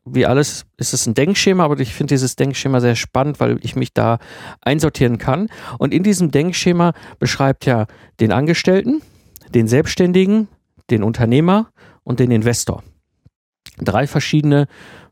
Wie 0.06 0.26
alles 0.26 0.66
ist 0.78 0.94
es 0.94 1.06
ein 1.06 1.14
Denkschema, 1.14 1.64
aber 1.64 1.80
ich 1.80 1.94
finde 1.94 2.14
dieses 2.14 2.36
Denkschema 2.36 2.82
sehr 2.82 2.96
spannend, 2.96 3.40
weil 3.40 3.58
ich 3.62 3.76
mich 3.76 3.94
da 3.94 4.20
einsortieren 4.62 5.18
kann. 5.18 5.48
Und 5.78 5.94
in 5.94 6.04
diesem 6.04 6.32
Denkschema 6.32 6.94
beschreibt 7.20 7.66
ja 7.66 7.88
den 8.20 8.32
Angestellten, 8.32 9.02
den 9.54 9.68
Selbstständigen, 9.68 10.48
den 10.90 11.04
Unternehmer 11.04 11.70
und 12.04 12.20
den 12.20 12.32
Investor. 12.32 12.84
Drei 13.78 14.08
verschiedene 14.08 14.68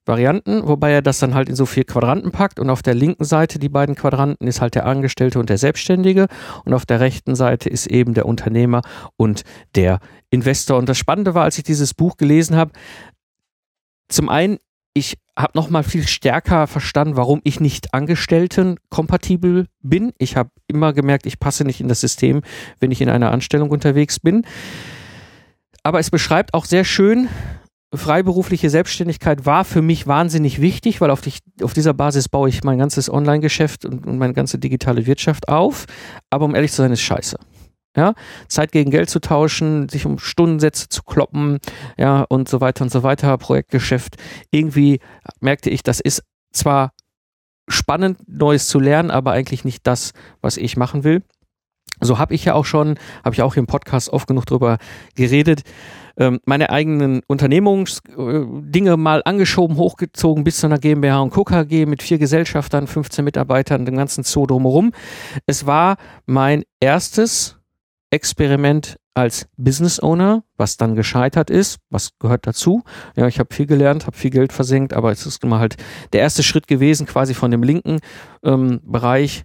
Varianten, 0.06 0.68
wobei 0.68 0.92
er 0.92 1.02
das 1.02 1.20
dann 1.20 1.36
halt 1.36 1.48
in 1.48 1.56
so 1.56 1.66
vier 1.66 1.84
Quadranten 1.84 2.32
packt 2.32 2.60
und 2.60 2.70
auf 2.70 2.82
der 2.82 2.96
linken 2.96 3.24
Seite 3.24 3.60
die 3.60 3.70
beiden 3.70 3.96
Quadranten 3.96 4.48
ist 4.48 4.60
halt 4.60 4.74
der 4.74 4.88
Angestellte 4.88 5.40
und 5.40 5.50
der 5.50 5.60
Selbstständige 5.60 6.28
und 6.66 6.74
auf 6.74 6.86
der 6.86 7.00
rechten 7.00 7.36
Seite 7.36 7.70
ist 7.70 7.86
eben 7.88 8.16
der 8.16 8.26
Unternehmer 8.26 8.82
und 9.16 9.44
der 9.76 10.00
Investor. 10.32 10.78
Und 10.78 10.90
das 10.90 10.98
Spannende 10.98 11.36
war, 11.36 11.44
als 11.44 11.58
ich 11.58 11.64
dieses 11.64 11.94
Buch 11.94 12.18
gelesen 12.18 12.56
habe, 12.56 12.72
zum 14.10 14.28
einen 14.28 14.58
ich 14.94 15.18
habe 15.38 15.54
noch 15.56 15.70
mal 15.70 15.84
viel 15.84 16.06
stärker 16.08 16.68
verstanden, 16.68 17.16
warum 17.16 17.42
ich 17.44 17.60
nicht 17.60 17.94
Angestellten-kompatibel 17.94 19.68
bin. 19.82 20.12
Ich 20.18 20.36
habe 20.36 20.50
immer 20.68 20.94
gemerkt, 20.94 21.26
ich 21.26 21.40
passe 21.40 21.64
nicht 21.64 21.80
in 21.80 21.88
das 21.88 22.02
System, 22.02 22.42
wenn 22.80 22.92
ich 22.92 23.02
in 23.02 23.10
einer 23.10 23.32
Anstellung 23.32 23.70
unterwegs 23.70 24.20
bin. 24.20 24.46
Aber 25.84 26.00
es 26.00 26.10
beschreibt 26.10 26.54
auch 26.54 26.66
sehr 26.66 26.84
schön, 26.84 27.30
freiberufliche 27.94 28.70
Selbstständigkeit 28.70 29.46
war 29.46 29.66
für 29.66 29.82
mich 29.82 30.08
wahnsinnig 30.08 30.62
wichtig, 30.62 31.02
weil 31.02 31.10
auf, 31.10 31.22
die, 31.22 31.34
auf 31.62 31.74
dieser 31.74 31.94
Basis 31.94 32.30
baue 32.30 32.50
ich 32.50 32.64
mein 32.64 32.78
ganzes 32.78 33.12
Online-Geschäft 33.12 33.86
und, 33.86 34.06
und 34.06 34.18
meine 34.18 34.34
ganze 34.34 34.60
digitale 34.60 35.06
Wirtschaft 35.08 35.48
auf. 35.50 35.86
Aber 36.30 36.46
um 36.46 36.56
ehrlich 36.56 36.72
zu 36.72 36.78
sein, 36.78 36.92
ist 36.92 37.02
scheiße 37.02 37.38
ja, 37.96 38.14
Zeit 38.48 38.72
gegen 38.72 38.92
Geld 38.92 39.10
zu 39.10 39.20
tauschen, 39.20 39.90
sich 39.90 40.06
um 40.06 40.18
Stundensätze 40.18 40.90
zu 40.90 41.04
kloppen, 41.04 41.60
ja, 41.98 42.26
und 42.30 42.48
so 42.48 42.62
weiter 42.62 42.84
und 42.84 42.92
so 42.92 43.04
weiter, 43.04 43.38
Projektgeschäft. 43.38 44.16
Irgendwie 44.52 45.00
merkte 45.40 45.70
ich, 45.70 45.84
das 45.84 46.00
ist 46.00 46.24
zwar 46.52 46.92
spannend, 47.68 48.18
Neues 48.28 48.68
zu 48.68 48.80
lernen, 48.80 49.12
aber 49.12 49.32
eigentlich 49.32 49.66
nicht 49.66 49.86
das, 49.88 50.14
was 50.42 50.58
ich 50.58 50.78
machen 50.78 51.04
will. 51.04 51.24
So 52.00 52.18
habe 52.18 52.34
ich 52.34 52.46
ja 52.46 52.56
auch 52.56 52.66
schon, 52.66 52.98
habe 53.24 53.36
ich 53.36 53.42
auch 53.42 53.56
im 53.56 53.68
Podcast 53.68 54.10
oft 54.10 54.28
genug 54.28 54.46
drüber 54.46 54.78
geredet, 55.16 55.62
ähm, 56.18 56.40
meine 56.46 56.72
eigenen 56.72 57.22
Unternehmungsdinge 57.28 58.98
mal 58.98 59.22
angeschoben, 59.24 59.78
hochgezogen 59.78 60.44
bis 60.44 60.58
zu 60.58 60.66
einer 60.66 60.80
GmbH 60.80 61.20
und 61.20 61.30
Co. 61.30 61.44
KG 61.44 61.86
mit 61.86 62.02
vier 62.02 62.18
Gesellschaftern, 62.18 62.88
15 62.88 63.24
Mitarbeitern, 63.24 63.86
dem 63.86 63.96
ganzen 63.96 64.24
Zoo 64.24 64.48
drumherum. 64.48 64.92
Es 65.46 65.66
war 65.66 65.98
mein 66.26 66.64
erstes 66.80 67.61
Experiment 68.12 68.98
als 69.14 69.48
Business 69.58 70.00
Owner, 70.02 70.44
was 70.58 70.78
dann 70.78 70.96
gescheitert 70.96 71.50
ist, 71.50 71.80
was 71.90 72.12
gehört 72.20 72.46
dazu. 72.46 72.84
Ja, 73.16 73.28
ich 73.28 73.40
habe 73.40 73.54
viel 73.54 73.66
gelernt, 73.66 74.06
habe 74.06 74.16
viel 74.16 74.30
Geld 74.30 74.54
versenkt, 74.54 74.94
aber 74.94 75.12
es 75.12 75.26
ist 75.26 75.44
immer 75.44 75.60
halt 75.60 75.78
der 76.14 76.22
erste 76.22 76.44
Schritt 76.44 76.68
gewesen, 76.68 77.08
quasi 77.08 77.34
von 77.34 77.52
dem 77.52 77.64
linken 77.64 78.00
ähm, 78.44 78.80
Bereich 78.84 79.44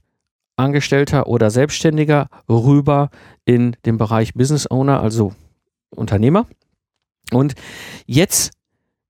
Angestellter 0.56 1.26
oder 1.26 1.50
Selbstständiger 1.50 2.28
rüber 2.49 3.11
in 3.44 3.76
den 3.85 3.99
Bereich 3.99 4.35
Business 4.35 4.70
Owner, 4.70 5.00
also 5.00 5.35
Unternehmer. 5.90 6.46
Und 7.30 7.54
jetzt 8.06 8.52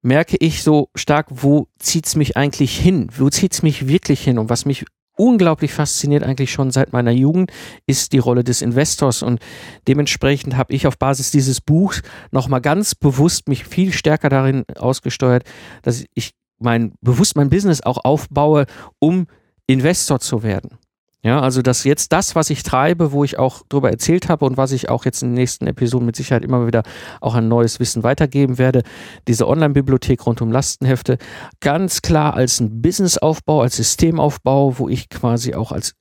merke 0.02 0.36
ich 0.38 0.62
so 0.62 0.88
stark, 0.94 1.26
wo 1.30 1.68
zieht's 1.78 2.16
mich 2.16 2.36
eigentlich 2.36 2.76
hin? 2.76 3.10
Wo 3.16 3.28
zieht's 3.30 3.62
mich 3.62 3.88
wirklich 3.88 4.22
hin? 4.22 4.38
Und 4.38 4.50
was 4.50 4.64
mich 4.64 4.84
unglaublich 5.16 5.72
fasziniert 5.72 6.22
eigentlich 6.22 6.52
schon 6.52 6.70
seit 6.70 6.92
meiner 6.92 7.10
Jugend, 7.10 7.50
ist 7.86 8.12
die 8.12 8.18
Rolle 8.18 8.44
des 8.44 8.62
Investors. 8.62 9.22
Und 9.22 9.40
dementsprechend 9.88 10.56
habe 10.56 10.72
ich 10.72 10.86
auf 10.86 10.98
Basis 10.98 11.30
dieses 11.30 11.60
Buchs 11.60 12.02
nochmal 12.30 12.60
ganz 12.60 12.94
bewusst 12.94 13.48
mich 13.48 13.64
viel 13.64 13.92
stärker 13.92 14.28
darin 14.28 14.64
ausgesteuert, 14.76 15.44
dass 15.82 16.04
ich 16.14 16.32
mein 16.58 16.94
bewusst 17.00 17.36
mein 17.36 17.50
Business 17.50 17.82
auch 17.82 18.04
aufbaue, 18.04 18.66
um 18.98 19.26
Investor 19.66 20.20
zu 20.20 20.42
werden. 20.42 20.78
Ja, 21.24 21.40
also 21.40 21.60
dass 21.60 21.82
jetzt 21.82 22.12
das, 22.12 22.36
was 22.36 22.50
ich 22.50 22.62
treibe, 22.62 23.10
wo 23.10 23.24
ich 23.24 23.38
auch 23.38 23.62
darüber 23.68 23.90
erzählt 23.90 24.28
habe 24.28 24.44
und 24.44 24.56
was 24.56 24.70
ich 24.70 24.88
auch 24.90 25.04
jetzt 25.04 25.22
in 25.22 25.30
den 25.30 25.34
nächsten 25.34 25.66
Episoden 25.66 26.06
mit 26.06 26.14
Sicherheit 26.14 26.44
immer 26.44 26.66
wieder 26.66 26.82
auch 27.20 27.34
ein 27.34 27.48
neues 27.48 27.80
Wissen 27.80 28.04
weitergeben 28.04 28.58
werde, 28.58 28.82
diese 29.26 29.48
Online-Bibliothek 29.48 30.24
rund 30.24 30.40
um 30.40 30.52
Lastenhefte, 30.52 31.18
ganz 31.60 32.02
klar 32.02 32.34
als 32.34 32.60
ein 32.60 32.80
Businessaufbau, 32.80 33.62
als 33.62 33.76
Systemaufbau, 33.76 34.78
wo 34.78 34.88
ich 34.88 35.08
quasi 35.08 35.54
auch 35.54 35.72
als 35.72 35.94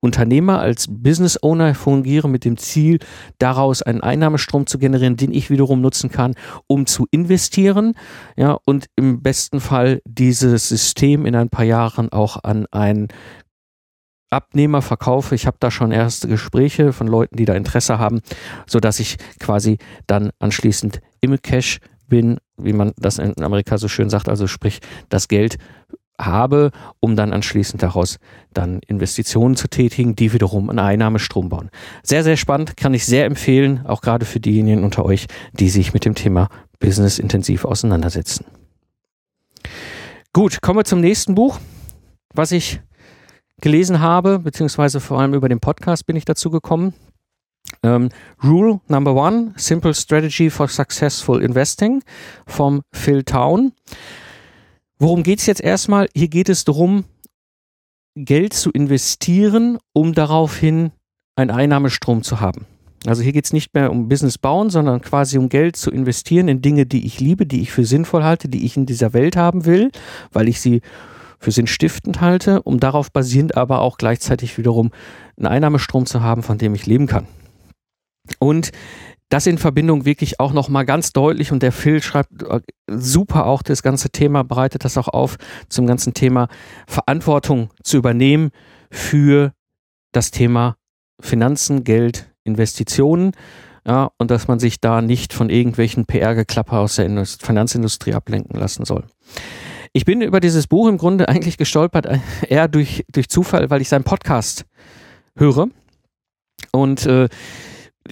Unternehmer, 0.00 0.60
als 0.60 0.86
Business 0.88 1.42
Owner 1.42 1.74
fungiere 1.74 2.28
mit 2.28 2.44
dem 2.44 2.56
Ziel, 2.56 3.00
daraus 3.38 3.82
einen 3.82 4.00
Einnahmestrom 4.00 4.66
zu 4.66 4.78
generieren, 4.78 5.16
den 5.16 5.32
ich 5.32 5.50
wiederum 5.50 5.80
nutzen 5.80 6.10
kann, 6.10 6.34
um 6.68 6.86
zu 6.86 7.06
investieren, 7.10 7.94
ja, 8.36 8.58
und 8.64 8.86
im 8.94 9.22
besten 9.22 9.58
Fall 9.58 10.00
dieses 10.04 10.68
System 10.68 11.26
in 11.26 11.34
ein 11.34 11.48
paar 11.48 11.64
Jahren 11.64 12.12
auch 12.12 12.44
an 12.44 12.66
ein 12.70 13.08
Abnehmer 14.30 14.82
verkaufe. 14.82 15.34
Ich 15.34 15.46
habe 15.46 15.56
da 15.60 15.70
schon 15.70 15.92
erste 15.92 16.28
Gespräche 16.28 16.92
von 16.92 17.06
Leuten, 17.06 17.36
die 17.36 17.44
da 17.44 17.54
Interesse 17.54 17.98
haben, 17.98 18.20
so 18.66 18.80
dass 18.80 19.00
ich 19.00 19.16
quasi 19.40 19.78
dann 20.06 20.30
anschließend 20.38 21.00
im 21.20 21.40
Cash 21.40 21.80
bin, 22.08 22.38
wie 22.56 22.72
man 22.72 22.92
das 22.96 23.18
in 23.18 23.40
Amerika 23.42 23.78
so 23.78 23.88
schön 23.88 24.10
sagt, 24.10 24.28
also 24.28 24.46
sprich 24.46 24.80
das 25.08 25.28
Geld 25.28 25.58
habe, 26.20 26.72
um 27.00 27.14
dann 27.14 27.32
anschließend 27.32 27.82
daraus 27.82 28.18
dann 28.52 28.80
Investitionen 28.86 29.56
zu 29.56 29.68
tätigen, 29.68 30.16
die 30.16 30.32
wiederum 30.32 30.68
einen 30.68 30.80
Einnahmestrom 30.80 31.48
bauen. 31.48 31.70
Sehr, 32.02 32.24
sehr 32.24 32.36
spannend, 32.36 32.76
kann 32.76 32.92
ich 32.92 33.06
sehr 33.06 33.24
empfehlen, 33.24 33.86
auch 33.86 34.00
gerade 34.00 34.26
für 34.26 34.40
diejenigen 34.40 34.84
unter 34.84 35.04
euch, 35.04 35.26
die 35.52 35.70
sich 35.70 35.94
mit 35.94 36.04
dem 36.04 36.14
Thema 36.14 36.48
Business 36.80 37.18
intensiv 37.18 37.64
auseinandersetzen. 37.64 38.44
Gut, 40.32 40.60
kommen 40.60 40.80
wir 40.80 40.84
zum 40.84 41.00
nächsten 41.00 41.34
Buch, 41.34 41.58
was 42.34 42.52
ich 42.52 42.80
gelesen 43.60 44.00
habe, 44.00 44.38
beziehungsweise 44.38 45.00
vor 45.00 45.20
allem 45.20 45.34
über 45.34 45.48
den 45.48 45.60
Podcast 45.60 46.06
bin 46.06 46.16
ich 46.16 46.24
dazu 46.24 46.50
gekommen. 46.50 46.94
Ähm, 47.82 48.08
Rule 48.42 48.80
Number 48.88 49.14
One, 49.14 49.52
Simple 49.56 49.94
Strategy 49.94 50.50
for 50.50 50.68
Successful 50.68 51.42
Investing 51.42 52.02
vom 52.46 52.82
Phil 52.92 53.24
Town. 53.24 53.72
Worum 54.98 55.22
geht 55.22 55.40
es 55.40 55.46
jetzt 55.46 55.60
erstmal? 55.60 56.08
Hier 56.14 56.28
geht 56.28 56.48
es 56.48 56.64
darum, 56.64 57.04
Geld 58.16 58.52
zu 58.52 58.70
investieren, 58.70 59.78
um 59.92 60.12
daraufhin 60.12 60.90
einen 61.36 61.50
Einnahmestrom 61.50 62.22
zu 62.22 62.40
haben. 62.40 62.66
Also 63.06 63.22
hier 63.22 63.32
geht 63.32 63.44
es 63.44 63.52
nicht 63.52 63.74
mehr 63.74 63.92
um 63.92 64.08
Business 64.08 64.38
bauen, 64.38 64.70
sondern 64.70 65.00
quasi 65.00 65.38
um 65.38 65.48
Geld 65.48 65.76
zu 65.76 65.90
investieren 65.92 66.48
in 66.48 66.62
Dinge, 66.62 66.84
die 66.84 67.06
ich 67.06 67.20
liebe, 67.20 67.46
die 67.46 67.60
ich 67.60 67.70
für 67.70 67.84
sinnvoll 67.84 68.24
halte, 68.24 68.48
die 68.48 68.66
ich 68.66 68.76
in 68.76 68.86
dieser 68.86 69.12
Welt 69.12 69.36
haben 69.36 69.66
will, 69.66 69.92
weil 70.32 70.48
ich 70.48 70.60
sie 70.60 70.80
für 71.38 71.50
sinnstiftend 71.50 72.20
halte, 72.20 72.62
um 72.62 72.80
darauf 72.80 73.12
basierend 73.12 73.56
aber 73.56 73.80
auch 73.80 73.98
gleichzeitig 73.98 74.58
wiederum 74.58 74.90
einen 75.36 75.46
Einnahmestrom 75.46 76.06
zu 76.06 76.22
haben, 76.22 76.42
von 76.42 76.58
dem 76.58 76.74
ich 76.74 76.86
leben 76.86 77.06
kann. 77.06 77.26
Und 78.38 78.72
das 79.28 79.46
in 79.46 79.58
Verbindung 79.58 80.04
wirklich 80.04 80.40
auch 80.40 80.52
nochmal 80.52 80.86
ganz 80.86 81.12
deutlich 81.12 81.52
und 81.52 81.62
der 81.62 81.72
Phil 81.72 82.02
schreibt 82.02 82.42
äh, 82.42 82.60
super 82.86 83.46
auch 83.46 83.62
das 83.62 83.82
ganze 83.82 84.10
Thema, 84.10 84.42
bereitet 84.42 84.84
das 84.84 84.96
auch 84.96 85.08
auf 85.08 85.36
zum 85.68 85.86
ganzen 85.86 86.14
Thema 86.14 86.48
Verantwortung 86.86 87.70
zu 87.82 87.98
übernehmen 87.98 88.50
für 88.90 89.52
das 90.12 90.30
Thema 90.30 90.76
Finanzen, 91.20 91.84
Geld, 91.84 92.32
Investitionen. 92.44 93.32
Ja, 93.86 94.10
und 94.18 94.30
dass 94.30 94.48
man 94.48 94.58
sich 94.58 94.80
da 94.80 95.00
nicht 95.00 95.32
von 95.32 95.48
irgendwelchen 95.48 96.04
PR-Geklapper 96.04 96.80
aus 96.80 96.96
der 96.96 97.24
Finanzindustrie 97.24 98.12
ablenken 98.12 98.58
lassen 98.58 98.84
soll. 98.84 99.04
Ich 99.92 100.04
bin 100.04 100.20
über 100.20 100.40
dieses 100.40 100.66
Buch 100.66 100.88
im 100.88 100.98
Grunde 100.98 101.28
eigentlich 101.28 101.56
gestolpert, 101.56 102.06
äh, 102.06 102.18
eher 102.48 102.68
durch, 102.68 103.04
durch 103.12 103.28
Zufall, 103.28 103.70
weil 103.70 103.80
ich 103.80 103.88
seinen 103.88 104.04
Podcast 104.04 104.64
höre. 105.36 105.68
Und 106.72 107.06
äh, 107.06 107.28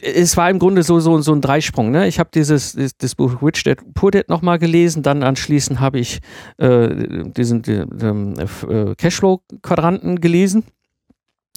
es 0.03 0.37
war 0.37 0.51
im 0.51 0.59
Grunde 0.59 0.83
so, 0.83 1.01
so, 1.01 1.21
so 1.21 1.33
ein 1.33 1.41
Dreisprung. 1.41 1.91
Ne? 1.91 2.07
Ich 2.07 2.19
habe 2.19 2.31
dieses 2.33 2.77
das 2.99 3.15
Buch 3.15 3.43
Rich 3.43 3.65
Dad 3.65 3.79
Poor 3.95 4.11
Dad 4.11 4.29
nochmal 4.29 4.59
gelesen, 4.59 5.03
dann 5.03 5.23
anschließend 5.23 5.81
habe 5.81 5.99
ich 5.99 6.21
äh, 6.59 7.25
diesen 7.31 7.63
die, 7.63 7.73
äh, 7.73 8.95
Cashflow-Quadranten 8.97 10.21
gelesen 10.21 10.65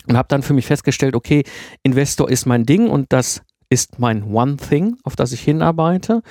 und 0.08 0.18
habe 0.18 0.28
dann 0.30 0.44
für 0.44 0.54
mich 0.54 0.66
festgestellt, 0.66 1.16
okay, 1.16 1.44
Investor 1.84 2.30
ist 2.30 2.46
mein 2.46 2.66
Ding 2.66 2.90
und 2.90 3.08
das 3.10 3.42
ist 3.70 4.00
mein 4.00 4.24
One 4.24 4.58
Thing, 4.58 4.98
auf 5.04 5.16
das 5.16 5.32
ich 5.32 5.42
hinarbeite. 5.42 6.22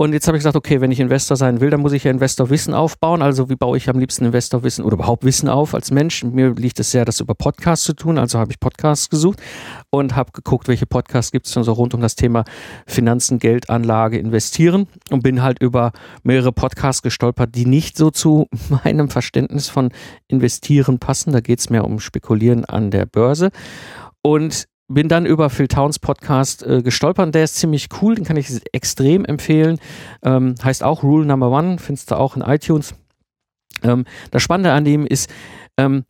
Und 0.00 0.14
jetzt 0.14 0.26
habe 0.28 0.38
ich 0.38 0.40
gesagt, 0.40 0.56
okay, 0.56 0.80
wenn 0.80 0.90
ich 0.90 0.98
Investor 0.98 1.36
sein 1.36 1.60
will, 1.60 1.68
dann 1.68 1.82
muss 1.82 1.92
ich 1.92 2.04
ja 2.04 2.10
Investorwissen 2.10 2.72
aufbauen. 2.72 3.20
Also 3.20 3.50
wie 3.50 3.54
baue 3.54 3.76
ich 3.76 3.90
am 3.90 3.98
liebsten 3.98 4.24
Investorwissen 4.24 4.82
oder 4.82 4.94
überhaupt 4.94 5.24
Wissen 5.24 5.46
auf 5.46 5.74
als 5.74 5.90
Mensch? 5.90 6.24
Mir 6.24 6.54
liegt 6.54 6.80
es 6.80 6.90
sehr, 6.90 7.04
das 7.04 7.20
über 7.20 7.34
Podcasts 7.34 7.84
zu 7.84 7.92
tun. 7.92 8.16
Also 8.16 8.38
habe 8.38 8.50
ich 8.50 8.58
Podcasts 8.58 9.10
gesucht 9.10 9.42
und 9.90 10.16
habe 10.16 10.32
geguckt, 10.32 10.68
welche 10.68 10.86
Podcasts 10.86 11.32
gibt 11.32 11.46
es 11.46 11.52
so 11.52 11.70
rund 11.74 11.92
um 11.92 12.00
das 12.00 12.14
Thema 12.14 12.44
Finanzen, 12.86 13.40
Geldanlage, 13.40 14.16
Investieren 14.16 14.86
und 15.10 15.22
bin 15.22 15.42
halt 15.42 15.60
über 15.60 15.92
mehrere 16.22 16.52
Podcasts 16.52 17.02
gestolpert, 17.02 17.54
die 17.54 17.66
nicht 17.66 17.98
so 17.98 18.10
zu 18.10 18.46
meinem 18.84 19.10
Verständnis 19.10 19.68
von 19.68 19.90
Investieren 20.28 20.98
passen. 20.98 21.34
Da 21.34 21.40
geht 21.40 21.58
es 21.58 21.68
mehr 21.68 21.84
um 21.84 22.00
Spekulieren 22.00 22.64
an 22.64 22.90
der 22.90 23.04
Börse. 23.04 23.50
Und 24.22 24.66
bin 24.90 25.08
dann 25.08 25.24
über 25.24 25.50
Phil 25.50 25.68
Towns 25.68 25.98
Podcast 25.98 26.64
äh, 26.64 26.82
gestolpert. 26.82 27.34
Der 27.34 27.44
ist 27.44 27.54
ziemlich 27.54 27.88
cool, 28.02 28.16
den 28.16 28.24
kann 28.24 28.36
ich 28.36 28.60
extrem 28.72 29.24
empfehlen. 29.24 29.78
Ähm, 30.22 30.56
heißt 30.62 30.82
auch 30.82 31.02
Rule 31.02 31.24
Number 31.24 31.50
One, 31.50 31.78
findest 31.78 32.10
du 32.10 32.16
auch 32.16 32.36
in 32.36 32.42
iTunes. 32.42 32.94
Ähm, 33.82 34.04
das 34.32 34.42
Spannende 34.42 34.72
an 34.72 34.84
dem 34.84 35.06
ist, 35.06 35.30
ähm, 35.78 36.04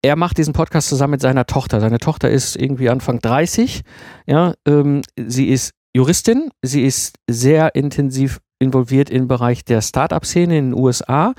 er 0.00 0.16
macht 0.16 0.38
diesen 0.38 0.52
Podcast 0.52 0.88
zusammen 0.88 1.12
mit 1.12 1.22
seiner 1.22 1.46
Tochter. 1.46 1.80
Seine 1.80 1.98
Tochter 1.98 2.30
ist 2.30 2.56
irgendwie 2.56 2.88
Anfang 2.88 3.20
30. 3.20 3.82
Ja, 4.26 4.54
ähm, 4.66 5.02
sie 5.16 5.48
ist 5.48 5.72
Juristin. 5.92 6.50
Sie 6.62 6.84
ist 6.84 7.16
sehr 7.28 7.74
intensiv 7.74 8.40
involviert 8.60 9.10
im 9.10 9.26
Bereich 9.26 9.64
der 9.64 9.82
Startup-Szene 9.82 10.56
in 10.56 10.70
den 10.70 10.80
USA 10.80 11.34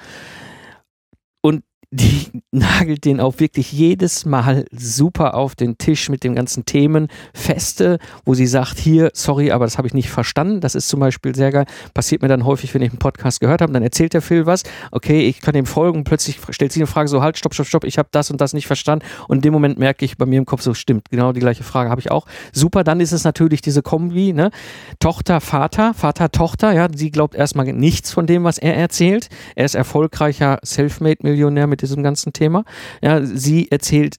die 1.92 2.44
nagelt 2.52 3.06
den 3.06 3.20
auch 3.20 3.40
wirklich 3.40 3.72
jedes 3.72 4.26
Mal 4.26 4.66
super 4.72 5.36
auf 5.36 5.56
den 5.56 5.78
Tisch 5.78 6.10
mit 6.10 6.24
den 6.24 6.36
ganzen 6.36 6.66
Themen 6.66 7.08
feste, 7.34 8.00
wo 8.26 8.34
sie 8.34 8.48
sagt, 8.48 8.78
hier, 8.78 9.12
sorry, 9.14 9.52
aber 9.52 9.66
das 9.66 9.78
habe 9.78 9.88
ich 9.88 9.94
nicht 9.94 10.10
verstanden. 10.10 10.62
Das 10.62 10.76
ist 10.76 10.88
zum 10.88 11.00
Beispiel 11.00 11.36
sehr 11.36 11.52
geil. 11.52 11.66
Passiert 11.94 12.22
mir 12.22 12.28
dann 12.28 12.46
häufig, 12.46 12.74
wenn 12.74 12.82
ich 12.82 12.92
einen 12.92 13.00
Podcast 13.00 13.40
gehört 13.40 13.62
habe, 13.62 13.74
dann 13.74 13.84
erzählt 13.84 14.14
der 14.14 14.22
Phil 14.22 14.46
was. 14.46 14.64
Okay, 14.92 15.28
ich 15.28 15.42
kann 15.42 15.56
ihm 15.56 15.66
folgen. 15.66 16.04
Plötzlich 16.04 16.40
stellt 16.50 16.72
sie 16.72 16.80
eine 16.80 16.88
Frage 16.88 17.08
so, 17.08 17.22
halt, 17.22 17.38
stopp, 17.38 17.54
stopp, 17.54 17.68
stopp, 17.68 17.84
ich 17.84 17.98
habe 17.98 18.10
das 18.12 18.32
und 18.32 18.42
das 18.42 18.54
nicht 18.54 18.68
verstanden. 18.68 19.06
Und 19.28 19.38
in 19.38 19.42
dem 19.42 19.54
Moment 19.54 19.78
merke 19.78 20.06
ich 20.06 20.18
bei 20.18 20.26
mir 20.26 20.38
im 20.38 20.46
Kopf 20.46 20.62
so, 20.62 20.74
stimmt, 20.74 21.10
genau 21.10 21.32
die 21.34 21.40
gleiche 21.40 21.64
Frage 21.64 21.90
habe 21.90 22.02
ich 22.02 22.12
auch. 22.12 22.26
Super, 22.52 22.84
dann 22.84 23.00
ist 23.00 23.12
es 23.12 23.24
natürlich 23.24 23.62
diese 23.62 23.82
Kombi, 23.82 24.34
ne? 24.34 24.52
Tochter, 25.00 25.42
Vater, 25.42 25.94
Vater, 25.94 26.32
Tochter, 26.32 26.72
ja, 26.74 26.88
sie 26.94 27.12
glaubt 27.12 27.36
erstmal 27.36 27.66
nichts 27.74 28.12
von 28.12 28.26
dem, 28.26 28.44
was 28.44 28.58
er 28.58 28.76
erzählt. 28.76 29.30
Er 29.56 29.66
ist 29.66 29.76
erfolgreicher 29.76 30.60
Selfmade-Millionär 30.64 31.68
mit 31.68 31.75
diesem 31.82 32.04
ganzen 32.04 32.34
Thema. 32.34 32.64
Ja, 33.02 33.24
sie 33.26 33.72
erzählt 33.72 34.18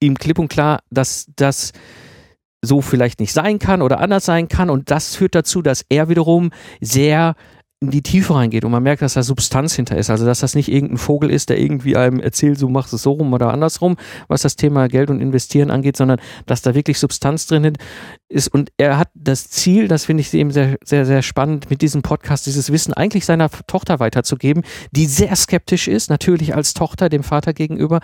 ihm 0.00 0.16
klipp 0.16 0.38
und 0.38 0.48
klar, 0.48 0.80
dass 0.90 1.26
das 1.36 1.72
so 2.62 2.80
vielleicht 2.80 3.20
nicht 3.20 3.32
sein 3.32 3.58
kann 3.58 3.82
oder 3.82 4.00
anders 4.00 4.24
sein 4.24 4.48
kann 4.48 4.70
und 4.70 4.90
das 4.90 5.14
führt 5.16 5.34
dazu, 5.34 5.62
dass 5.62 5.84
er 5.88 6.08
wiederum 6.08 6.50
sehr 6.80 7.34
in 7.80 7.90
die 7.90 8.02
Tiefe 8.02 8.34
reingeht 8.34 8.64
und 8.64 8.70
man 8.70 8.82
merkt, 8.82 9.02
dass 9.02 9.14
da 9.14 9.22
Substanz 9.22 9.74
hinter 9.74 9.98
ist. 9.98 10.08
Also, 10.08 10.24
dass 10.24 10.40
das 10.40 10.54
nicht 10.54 10.68
irgendein 10.68 10.96
Vogel 10.96 11.30
ist, 11.30 11.50
der 11.50 11.60
irgendwie 11.60 11.94
einem 11.94 12.20
erzählt, 12.20 12.58
so 12.58 12.70
machst 12.70 12.94
es 12.94 13.02
so 13.02 13.12
rum 13.12 13.34
oder 13.34 13.52
andersrum, 13.52 13.96
was 14.28 14.42
das 14.42 14.56
Thema 14.56 14.88
Geld 14.88 15.10
und 15.10 15.20
Investieren 15.20 15.70
angeht, 15.70 15.96
sondern 15.96 16.18
dass 16.46 16.62
da 16.62 16.74
wirklich 16.74 16.98
Substanz 16.98 17.46
drin 17.46 17.76
ist. 18.28 18.48
Und 18.48 18.70
er 18.78 18.98
hat 18.98 19.10
das 19.14 19.50
Ziel, 19.50 19.88
das 19.88 20.06
finde 20.06 20.22
ich 20.22 20.32
eben 20.32 20.52
sehr, 20.52 20.78
sehr, 20.82 21.04
sehr 21.04 21.20
spannend, 21.20 21.68
mit 21.68 21.82
diesem 21.82 22.00
Podcast 22.00 22.46
dieses 22.46 22.72
Wissen 22.72 22.94
eigentlich 22.94 23.26
seiner 23.26 23.50
Tochter 23.66 24.00
weiterzugeben, 24.00 24.62
die 24.92 25.04
sehr 25.04 25.36
skeptisch 25.36 25.86
ist, 25.86 26.08
natürlich 26.08 26.54
als 26.54 26.72
Tochter 26.72 27.10
dem 27.10 27.22
Vater 27.22 27.52
gegenüber 27.52 28.00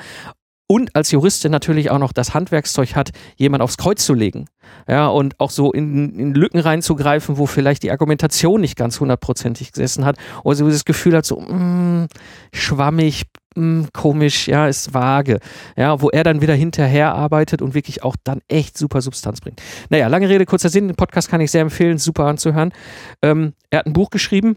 und 0.73 0.97
als 0.97 1.11
Juristin 1.11 1.53
natürlich 1.53 1.91
auch 1.91 1.99
noch 1.99 2.13
das 2.13 2.33
Handwerkszeug 2.33 2.95
hat, 2.95 3.11
jemand 3.37 3.63
aufs 3.63 3.77
Kreuz 3.77 4.07
zu 4.07 4.15
legen. 4.15 4.47
Ja, 4.89 5.09
und 5.09 5.39
auch 5.39 5.51
so 5.51 5.71
in, 5.71 6.19
in 6.19 6.33
Lücken 6.33 6.61
reinzugreifen, 6.61 7.37
wo 7.37 7.45
vielleicht 7.45 7.83
die 7.83 7.91
Argumentation 7.91 8.63
nicht 8.63 8.75
ganz 8.75 8.99
hundertprozentig 8.99 9.73
gesessen 9.73 10.07
hat, 10.07 10.17
oder 10.45 10.57
so 10.57 10.71
das 10.71 10.87
Gefühl 10.87 11.15
hat, 11.15 11.27
so 11.27 11.39
mh, 11.39 12.05
mm, 12.05 12.09
schwammig, 12.55 13.25
mh, 13.55 13.65
mm, 13.83 13.89
komisch, 13.93 14.49
ja, 14.49 14.67
ist 14.67 14.95
vage. 14.95 15.41
Ja, 15.77 16.01
wo 16.01 16.09
er 16.09 16.25
dann 16.25 16.41
wieder 16.41 16.55
hinterher 16.55 17.15
arbeitet 17.15 17.61
und 17.61 17.75
wirklich 17.75 18.03
auch 18.03 18.17
dann 18.25 18.41
echt 18.49 18.79
super 18.79 19.03
Substanz 19.03 19.43
bringt. 19.43 19.61
Naja, 19.91 20.07
lange 20.07 20.31
Rede, 20.31 20.47
kurzer 20.47 20.71
Sinn, 20.71 20.89
den 20.89 20.97
Podcast 20.97 21.29
kann 21.29 21.43
ich 21.43 21.51
sehr 21.51 21.61
empfehlen, 21.61 21.99
super 21.99 22.25
anzuhören. 22.25 22.73
Ähm, 23.21 23.53
er 23.69 23.81
hat 23.81 23.87
ein 23.87 23.93
Buch 23.93 24.09
geschrieben, 24.09 24.57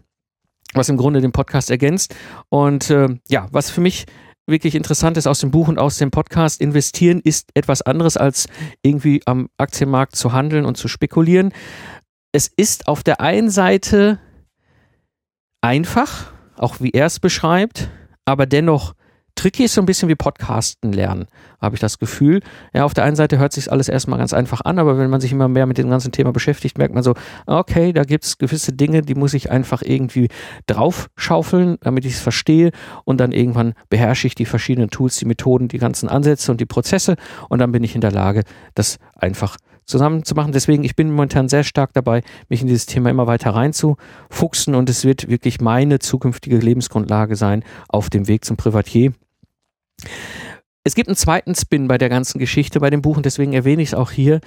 was 0.72 0.88
im 0.88 0.96
Grunde 0.96 1.20
den 1.20 1.32
Podcast 1.32 1.70
ergänzt. 1.70 2.16
Und 2.48 2.88
äh, 2.88 3.08
ja, 3.28 3.48
was 3.50 3.68
für 3.68 3.82
mich 3.82 4.06
wirklich 4.46 4.74
interessant 4.74 5.16
ist 5.16 5.26
aus 5.26 5.40
dem 5.40 5.50
Buch 5.50 5.68
und 5.68 5.78
aus 5.78 5.98
dem 5.98 6.10
Podcast, 6.10 6.60
investieren 6.60 7.20
ist 7.20 7.50
etwas 7.54 7.82
anderes 7.82 8.16
als 8.16 8.48
irgendwie 8.82 9.22
am 9.26 9.48
Aktienmarkt 9.58 10.16
zu 10.16 10.32
handeln 10.32 10.64
und 10.64 10.76
zu 10.76 10.88
spekulieren. 10.88 11.52
Es 12.32 12.48
ist 12.48 12.88
auf 12.88 13.02
der 13.02 13.20
einen 13.20 13.50
Seite 13.50 14.18
einfach, 15.60 16.32
auch 16.56 16.80
wie 16.80 16.90
er 16.90 17.06
es 17.06 17.20
beschreibt, 17.20 17.90
aber 18.24 18.46
dennoch 18.46 18.94
tricky 19.36 19.64
ist 19.64 19.74
so 19.74 19.80
ein 19.80 19.86
bisschen 19.86 20.08
wie 20.08 20.16
Podcasten 20.16 20.92
lernen, 20.92 21.26
habe 21.60 21.76
ich 21.76 21.80
das 21.80 21.98
Gefühl. 21.98 22.40
Ja, 22.74 22.84
auf 22.84 22.94
der 22.94 23.04
einen 23.04 23.14
Seite 23.14 23.38
hört 23.38 23.52
sich 23.52 23.70
alles 23.70 23.88
erstmal 23.88 24.18
ganz 24.18 24.32
einfach 24.32 24.62
an, 24.62 24.78
aber 24.78 24.98
wenn 24.98 25.10
man 25.10 25.20
sich 25.20 25.30
immer 25.30 25.46
mehr 25.46 25.66
mit 25.66 25.78
dem 25.78 25.88
ganzen 25.88 26.10
Thema 26.10 26.32
beschäftigt, 26.32 26.78
merkt 26.78 26.94
man 26.94 27.04
so, 27.04 27.14
okay, 27.46 27.92
da 27.92 28.02
gibt 28.02 28.24
es 28.24 28.38
gewisse 28.38 28.72
Dinge, 28.72 29.02
die 29.02 29.14
muss 29.14 29.34
ich 29.34 29.50
einfach 29.50 29.82
irgendwie 29.82 30.28
draufschaufeln, 30.66 31.76
damit 31.82 32.04
ich 32.04 32.14
es 32.14 32.20
verstehe 32.20 32.72
und 33.04 33.20
dann 33.20 33.30
irgendwann 33.30 33.74
beherrsche 33.88 34.26
ich 34.26 34.34
die 34.34 34.46
verschiedenen 34.46 34.90
Tools, 34.90 35.16
die 35.16 35.26
Methoden, 35.26 35.68
die 35.68 35.78
ganzen 35.78 36.08
Ansätze 36.08 36.50
und 36.50 36.60
die 36.60 36.66
Prozesse 36.66 37.16
und 37.48 37.60
dann 37.60 37.70
bin 37.72 37.84
ich 37.84 37.94
in 37.94 38.00
der 38.00 38.12
Lage, 38.12 38.42
das 38.74 38.98
einfach 39.14 39.56
zusammenzumachen. 39.84 40.52
Deswegen, 40.52 40.84
ich 40.84 40.96
bin 40.96 41.10
momentan 41.10 41.48
sehr 41.48 41.62
stark 41.64 41.92
dabei, 41.92 42.22
mich 42.48 42.60
in 42.60 42.66
dieses 42.66 42.86
Thema 42.86 43.10
immer 43.10 43.26
weiter 43.26 43.50
reinzufuchsen 43.50 44.74
und 44.74 44.90
es 44.90 45.04
wird 45.04 45.28
wirklich 45.28 45.60
meine 45.60 46.00
zukünftige 46.00 46.58
Lebensgrundlage 46.58 47.36
sein 47.36 47.64
auf 47.88 48.10
dem 48.10 48.28
Weg 48.28 48.44
zum 48.44 48.56
Privatier. 48.56 49.12
Es 50.84 50.94
gibt 50.94 51.08
einen 51.08 51.16
zweiten 51.16 51.54
Spin 51.54 51.88
bei 51.88 51.98
der 51.98 52.08
ganzen 52.08 52.38
Geschichte, 52.38 52.80
bei 52.80 52.90
dem 52.90 53.02
Buch, 53.02 53.16
und 53.16 53.26
deswegen 53.26 53.52
erwähne 53.52 53.82
ich 53.82 53.88
es 53.88 53.94
auch 53.94 54.10
hier. 54.10 54.40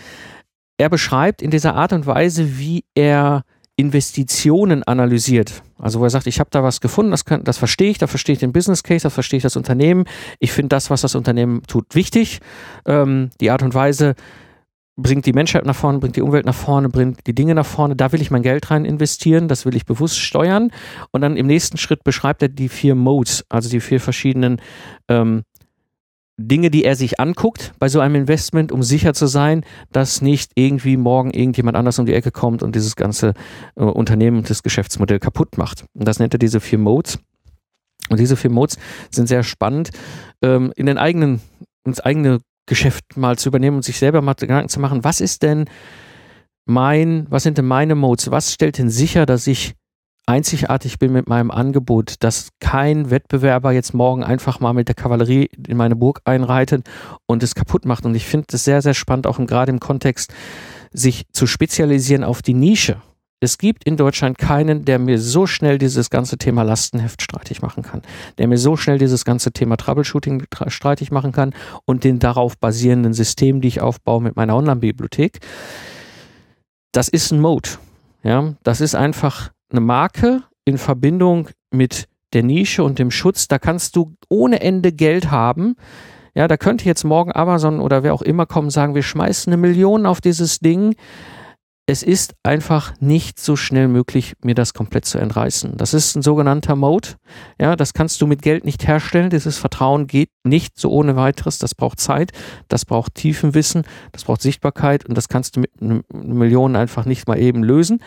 Er 0.77 0.89
beschreibt 0.89 1.41
in 1.41 1.51
dieser 1.51 1.75
Art 1.75 1.91
und 1.91 2.05
Weise, 2.05 2.57
wie 2.57 2.85
er 2.95 3.43
Investitionen 3.75 4.83
analysiert. 4.83 5.63
Also 5.77 5.99
wo 5.99 6.03
er 6.03 6.09
sagt, 6.09 6.27
ich 6.27 6.39
habe 6.39 6.49
da 6.51 6.63
was 6.63 6.81
gefunden, 6.81 7.11
das, 7.11 7.23
kann, 7.23 7.45
das 7.45 7.57
verstehe 7.57 7.89
ich, 7.89 7.97
da 7.97 8.07
verstehe 8.07 8.33
ich 8.33 8.39
den 8.39 8.51
Business 8.51 8.83
Case, 8.83 9.03
da 9.03 9.09
verstehe 9.09 9.37
ich 9.37 9.43
das 9.43 9.55
Unternehmen. 9.55 10.03
Ich 10.39 10.51
finde 10.51 10.69
das, 10.69 10.89
was 10.89 11.01
das 11.01 11.15
Unternehmen 11.15 11.63
tut, 11.67 11.95
wichtig. 11.95 12.39
Ähm, 12.85 13.29
die 13.39 13.51
Art 13.51 13.63
und 13.63 13.73
Weise 13.73 14.15
bringt 15.01 15.25
die 15.25 15.33
Menschheit 15.33 15.65
nach 15.65 15.75
vorne, 15.75 15.99
bringt 15.99 16.15
die 16.15 16.21
Umwelt 16.21 16.45
nach 16.45 16.55
vorne, 16.55 16.89
bringt 16.89 17.25
die 17.27 17.33
Dinge 17.33 17.55
nach 17.55 17.65
vorne. 17.65 17.95
Da 17.95 18.11
will 18.11 18.21
ich 18.21 18.31
mein 18.31 18.43
Geld 18.43 18.69
rein 18.69 18.85
investieren, 18.85 19.47
das 19.47 19.65
will 19.65 19.75
ich 19.75 19.85
bewusst 19.85 20.19
steuern. 20.19 20.71
Und 21.11 21.21
dann 21.21 21.37
im 21.37 21.47
nächsten 21.47 21.77
Schritt 21.77 22.03
beschreibt 22.03 22.41
er 22.41 22.49
die 22.49 22.69
vier 22.69 22.95
Modes, 22.95 23.45
also 23.49 23.69
die 23.69 23.79
vier 23.79 23.99
verschiedenen 23.99 24.61
ähm, 25.07 25.43
Dinge, 26.37 26.69
die 26.69 26.85
er 26.85 26.95
sich 26.95 27.19
anguckt 27.19 27.73
bei 27.79 27.89
so 27.89 27.99
einem 27.99 28.15
Investment, 28.15 28.71
um 28.71 28.81
sicher 28.81 29.13
zu 29.13 29.27
sein, 29.27 29.65
dass 29.91 30.21
nicht 30.21 30.51
irgendwie 30.55 30.95
morgen 30.95 31.31
irgendjemand 31.31 31.75
anders 31.75 31.99
um 31.99 32.05
die 32.05 32.13
Ecke 32.13 32.31
kommt 32.31 32.63
und 32.63 32.75
dieses 32.75 32.95
ganze 32.95 33.33
äh, 33.75 33.83
Unternehmen 33.83 34.37
und 34.37 34.49
das 34.49 34.63
Geschäftsmodell 34.63 35.19
kaputt 35.19 35.57
macht. 35.57 35.85
Und 35.93 36.07
das 36.07 36.19
nennt 36.19 36.33
er 36.33 36.39
diese 36.39 36.59
vier 36.59 36.79
Modes. 36.79 37.19
Und 38.09 38.19
diese 38.19 38.37
vier 38.37 38.49
Modes 38.49 38.77
sind 39.11 39.27
sehr 39.27 39.43
spannend, 39.43 39.91
ähm, 40.41 40.71
in 40.75 40.85
den 40.85 40.97
eigenen, 40.97 41.41
ins 41.83 41.99
eigene 41.99 42.39
Geschäft 42.69 43.17
mal 43.17 43.37
zu 43.37 43.49
übernehmen 43.49 43.77
und 43.77 43.83
sich 43.83 43.99
selber 43.99 44.21
mal 44.21 44.35
Gedanken 44.35 44.69
zu 44.69 44.79
machen, 44.79 45.03
was 45.03 45.19
ist 45.19 45.43
denn 45.43 45.65
mein, 46.65 47.25
was 47.29 47.43
sind 47.43 47.57
denn 47.57 47.65
meine 47.65 47.95
Modes? 47.95 48.31
Was 48.31 48.53
stellt 48.53 48.77
denn 48.77 48.89
sicher, 48.89 49.25
dass 49.25 49.47
ich 49.47 49.73
einzigartig 50.27 50.99
bin 50.99 51.11
mit 51.11 51.27
meinem 51.27 51.49
Angebot, 51.49 52.15
dass 52.19 52.49
kein 52.59 53.09
Wettbewerber 53.09 53.71
jetzt 53.71 53.95
morgen 53.95 54.23
einfach 54.23 54.59
mal 54.59 54.73
mit 54.73 54.87
der 54.87 54.93
Kavallerie 54.93 55.49
in 55.67 55.75
meine 55.75 55.95
Burg 55.95 56.21
einreitet 56.23 56.87
und 57.25 57.41
es 57.41 57.55
kaputt 57.55 57.85
macht. 57.85 58.05
Und 58.05 58.13
ich 58.13 58.27
finde 58.27 58.45
es 58.51 58.63
sehr, 58.63 58.83
sehr 58.83 58.93
spannend, 58.93 59.25
auch 59.25 59.39
gerade 59.47 59.71
im 59.71 59.79
Kontext, 59.79 60.31
sich 60.91 61.25
zu 61.33 61.47
spezialisieren 61.47 62.23
auf 62.23 62.43
die 62.43 62.53
Nische. 62.53 63.01
Es 63.41 63.57
gibt 63.57 63.85
in 63.85 63.95
Deutschland 63.95 64.37
keinen, 64.37 64.83
der 64.83 64.99
mir 64.99 65.17
so 65.17 65.45
schnell 65.45 65.77
dieses 65.77 66.09
ganze 66.09 66.37
Thema 66.37 66.63
Lastenheft 66.63 67.21
streitig 67.21 67.61
machen 67.61 67.83
kann, 67.83 68.01
der 68.37 68.47
mir 68.47 68.57
so 68.57 68.75
schnell 68.75 68.97
dieses 68.97 69.23
ganze 69.23 69.53
Thema 69.53 69.77
Troubleshooting 69.77 70.43
streitig 70.67 71.11
machen 71.11 71.31
kann 71.31 71.53
und 71.85 72.03
den 72.03 72.19
darauf 72.19 72.57
basierenden 72.57 73.13
System, 73.13 73.61
die 73.61 73.69
ich 73.69 73.79
aufbaue 73.79 74.21
mit 74.21 74.35
meiner 74.35 74.57
Online-Bibliothek. 74.57 75.39
Das 76.91 77.07
ist 77.07 77.31
ein 77.31 77.39
Mode. 77.39 77.69
Ja, 78.23 78.55
das 78.63 78.81
ist 78.81 78.95
einfach 78.95 79.51
eine 79.71 79.79
Marke 79.79 80.43
in 80.65 80.77
Verbindung 80.77 81.49
mit 81.71 82.09
der 82.33 82.43
Nische 82.43 82.83
und 82.83 82.99
dem 82.99 83.09
Schutz, 83.09 83.47
da 83.47 83.57
kannst 83.57 83.95
du 83.95 84.15
ohne 84.27 84.59
Ende 84.59 84.91
Geld 84.91 85.31
haben. 85.31 85.75
Ja, 86.35 86.47
da 86.47 86.57
könnte 86.57 86.85
jetzt 86.85 87.05
morgen 87.05 87.33
Amazon 87.33 87.79
oder 87.79 88.03
wer 88.03 88.13
auch 88.13 88.21
immer 88.21 88.45
kommen 88.45 88.67
und 88.67 88.71
sagen, 88.71 88.95
wir 88.95 89.03
schmeißen 89.03 89.51
eine 89.51 89.61
Million 89.61 90.05
auf 90.05 90.21
dieses 90.21 90.59
Ding. 90.59 90.95
Es 91.91 92.03
ist 92.03 92.35
einfach 92.43 92.93
nicht 92.99 93.39
so 93.39 93.55
schnell 93.55 93.87
möglich, 93.87 94.35
mir 94.43 94.53
das 94.53 94.75
komplett 94.75 95.05
zu 95.05 95.17
entreißen. 95.17 95.75
Das 95.75 95.95
ist 95.95 96.15
ein 96.15 96.21
sogenannter 96.21 96.75
Mode. 96.75 97.15
Ja, 97.59 97.75
das 97.75 97.95
kannst 97.95 98.21
du 98.21 98.27
mit 98.27 98.43
Geld 98.43 98.63
nicht 98.63 98.87
herstellen. 98.87 99.31
Dieses 99.31 99.57
Vertrauen 99.57 100.05
geht 100.05 100.29
nicht 100.43 100.77
so 100.77 100.91
ohne 100.91 101.15
weiteres. 101.15 101.57
Das 101.57 101.73
braucht 101.73 101.99
Zeit, 101.99 102.31
das 102.67 102.85
braucht 102.85 103.15
Tiefenwissen, 103.15 103.85
das 104.11 104.25
braucht 104.25 104.43
Sichtbarkeit 104.43 105.03
und 105.07 105.17
das 105.17 105.29
kannst 105.29 105.55
du 105.55 105.61
mit 105.61 105.71
einer 105.81 106.01
Million 106.13 106.75
einfach 106.75 107.05
nicht 107.05 107.27
mal 107.27 107.39
eben 107.39 107.63
lösen. 107.63 108.03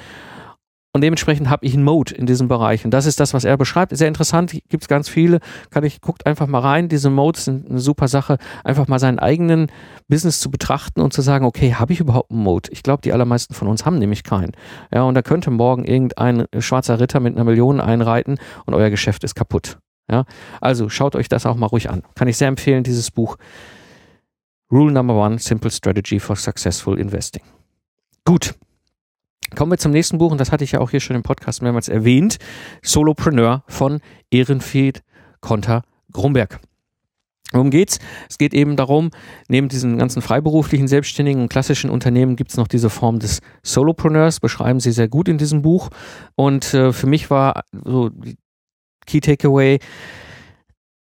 Und 0.94 1.00
dementsprechend 1.00 1.48
habe 1.48 1.64
ich 1.64 1.72
einen 1.72 1.84
Mode 1.84 2.14
in 2.14 2.26
diesem 2.26 2.48
Bereich. 2.48 2.84
Und 2.84 2.90
das 2.90 3.06
ist 3.06 3.18
das, 3.18 3.32
was 3.32 3.44
er 3.44 3.56
beschreibt. 3.56 3.96
Sehr 3.96 4.08
interessant, 4.08 4.52
gibt 4.52 4.82
es 4.82 4.88
ganz 4.88 5.08
viele. 5.08 5.40
Kann 5.70 5.84
ich, 5.84 6.02
guckt 6.02 6.26
einfach 6.26 6.46
mal 6.46 6.58
rein. 6.58 6.90
Diese 6.90 7.08
Modes 7.08 7.46
sind 7.46 7.70
eine 7.70 7.78
super 7.78 8.08
Sache, 8.08 8.36
einfach 8.62 8.88
mal 8.88 8.98
seinen 8.98 9.18
eigenen 9.18 9.68
Business 10.08 10.40
zu 10.40 10.50
betrachten 10.50 11.00
und 11.00 11.14
zu 11.14 11.22
sagen, 11.22 11.46
okay, 11.46 11.74
habe 11.74 11.94
ich 11.94 12.00
überhaupt 12.00 12.30
einen 12.30 12.42
Mode? 12.42 12.68
Ich 12.72 12.82
glaube, 12.82 13.00
die 13.00 13.12
allermeisten 13.14 13.54
von 13.54 13.68
uns 13.68 13.86
haben 13.86 13.98
nämlich 13.98 14.22
keinen. 14.22 14.52
Ja, 14.92 15.04
und 15.04 15.14
da 15.14 15.22
könnte 15.22 15.50
morgen 15.50 15.84
irgendein 15.84 16.44
schwarzer 16.58 17.00
Ritter 17.00 17.20
mit 17.20 17.36
einer 17.36 17.44
Million 17.44 17.80
einreiten 17.80 18.36
und 18.66 18.74
euer 18.74 18.90
Geschäft 18.90 19.24
ist 19.24 19.34
kaputt. 19.34 19.78
Ja, 20.10 20.26
also 20.60 20.90
schaut 20.90 21.16
euch 21.16 21.30
das 21.30 21.46
auch 21.46 21.56
mal 21.56 21.66
ruhig 21.66 21.88
an. 21.88 22.02
Kann 22.16 22.28
ich 22.28 22.36
sehr 22.36 22.48
empfehlen, 22.48 22.84
dieses 22.84 23.10
Buch. 23.10 23.38
Rule 24.70 24.92
Number 24.92 25.14
One, 25.14 25.38
Simple 25.38 25.70
Strategy 25.70 26.20
for 26.20 26.36
Successful 26.36 26.98
Investing. 26.98 27.42
Gut. 28.26 28.54
Kommen 29.56 29.70
wir 29.70 29.78
zum 29.78 29.92
nächsten 29.92 30.18
Buch 30.18 30.32
und 30.32 30.38
das 30.38 30.50
hatte 30.50 30.64
ich 30.64 30.72
ja 30.72 30.80
auch 30.80 30.90
hier 30.90 31.00
schon 31.00 31.16
im 31.16 31.22
Podcast 31.22 31.62
mehrmals 31.62 31.88
erwähnt. 31.88 32.38
Solopreneur 32.82 33.64
von 33.68 34.00
Ehrenfried 34.30 35.02
Konter 35.40 35.82
Grumberg. 36.12 36.58
Worum 37.52 37.70
geht's? 37.70 37.98
Es 38.30 38.38
geht 38.38 38.54
eben 38.54 38.76
darum, 38.76 39.10
neben 39.48 39.68
diesen 39.68 39.98
ganzen 39.98 40.22
freiberuflichen, 40.22 40.88
selbstständigen 40.88 41.42
und 41.42 41.50
klassischen 41.50 41.90
Unternehmen 41.90 42.34
gibt 42.34 42.50
es 42.50 42.56
noch 42.56 42.66
diese 42.66 42.88
Form 42.88 43.18
des 43.18 43.40
Solopreneurs, 43.62 44.40
beschreiben 44.40 44.80
sie 44.80 44.92
sehr 44.92 45.08
gut 45.08 45.28
in 45.28 45.36
diesem 45.36 45.60
Buch. 45.60 45.90
Und 46.34 46.72
äh, 46.72 46.94
für 46.94 47.06
mich 47.06 47.28
war 47.28 47.64
so 47.84 48.10
Key 49.06 49.20
Takeaway, 49.20 49.80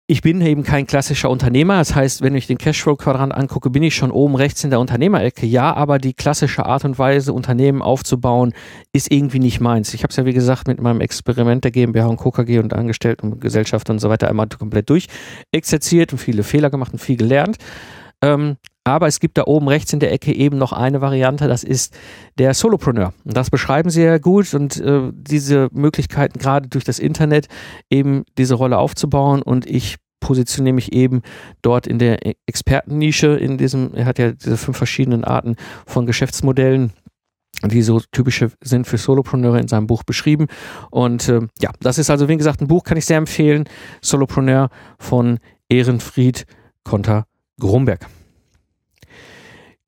ich 0.09 0.23
bin 0.23 0.41
eben 0.41 0.63
kein 0.63 0.87
klassischer 0.87 1.29
Unternehmer. 1.29 1.77
Das 1.77 1.93
heißt, 1.93 2.23
wenn 2.23 2.33
ich 2.33 2.47
den 2.47 2.57
Cashflow-Quadrant 2.57 3.31
angucke, 3.31 3.69
bin 3.69 3.83
ich 3.83 3.93
schon 3.93 4.09
oben 4.09 4.35
rechts 4.35 4.63
in 4.63 4.71
der 4.71 4.79
Unternehmerecke. 4.79 5.45
Ja, 5.45 5.71
aber 5.75 5.99
die 5.99 6.15
klassische 6.15 6.65
Art 6.65 6.83
und 6.83 6.97
Weise, 6.97 7.31
Unternehmen 7.31 7.83
aufzubauen, 7.83 8.53
ist 8.91 9.11
irgendwie 9.11 9.37
nicht 9.37 9.59
meins. 9.59 9.93
Ich 9.93 10.01
habe 10.01 10.09
es 10.09 10.15
ja, 10.15 10.25
wie 10.25 10.33
gesagt, 10.33 10.67
mit 10.67 10.81
meinem 10.81 10.99
Experiment 10.99 11.63
der 11.63 11.69
GmbH 11.69 12.07
und 12.07 12.17
Co. 12.17 12.31
KG 12.31 12.57
und 12.57 12.73
Angestellten 12.73 13.33
und 13.33 13.39
Gesellschaft 13.39 13.87
und 13.91 13.99
so 13.99 14.09
weiter 14.09 14.29
einmal 14.29 14.47
komplett 14.47 14.89
durchexerziert 14.89 16.11
und 16.11 16.17
viele 16.17 16.41
Fehler 16.41 16.71
gemacht 16.71 16.91
und 16.91 16.97
viel 16.97 17.17
gelernt. 17.17 17.57
Ähm, 18.23 18.57
aber 18.89 19.07
es 19.07 19.19
gibt 19.19 19.37
da 19.37 19.43
oben 19.45 19.67
rechts 19.67 19.93
in 19.93 19.99
der 19.99 20.11
Ecke 20.11 20.33
eben 20.33 20.57
noch 20.57 20.73
eine 20.73 21.01
Variante, 21.01 21.47
das 21.47 21.63
ist 21.63 21.97
der 22.37 22.53
Solopreneur. 22.53 23.13
Und 23.23 23.37
das 23.37 23.49
beschreiben 23.49 23.89
sie 23.89 24.03
ja 24.03 24.17
gut 24.17 24.53
und 24.53 24.79
äh, 24.79 25.11
diese 25.13 25.69
Möglichkeiten 25.71 26.39
gerade 26.39 26.67
durch 26.67 26.83
das 26.83 26.99
Internet 26.99 27.47
eben 27.89 28.23
diese 28.37 28.55
Rolle 28.55 28.77
aufzubauen 28.77 29.41
und 29.41 29.65
ich 29.65 29.97
positioniere 30.19 30.73
mich 30.73 30.91
eben 30.91 31.21
dort 31.61 31.87
in 31.87 31.97
der 31.97 32.19
Expertennische 32.45 33.27
in 33.27 33.57
diesem, 33.57 33.93
er 33.93 34.05
hat 34.05 34.19
ja 34.19 34.31
diese 34.31 34.57
fünf 34.57 34.77
verschiedenen 34.77 35.23
Arten 35.23 35.55
von 35.85 36.05
Geschäftsmodellen 36.05 36.91
die 37.65 37.81
so 37.81 37.99
typische 38.11 38.51
sind 38.61 38.87
für 38.87 38.97
Solopreneure 38.97 39.59
in 39.59 39.67
seinem 39.67 39.87
Buch 39.87 40.03
beschrieben. 40.03 40.47
Und 40.91 41.27
äh, 41.27 41.41
ja, 41.59 41.71
das 41.81 41.97
ist 41.97 42.09
also, 42.09 42.29
wie 42.29 42.37
gesagt, 42.37 42.61
ein 42.61 42.67
Buch, 42.67 42.83
kann 42.83 42.97
ich 42.97 43.05
sehr 43.05 43.17
empfehlen. 43.17 43.65
Solopreneur 44.01 44.69
von 44.97 45.39
Ehrenfried 45.67 46.45
Konter 46.83 47.25
Grumberg. 47.59 48.07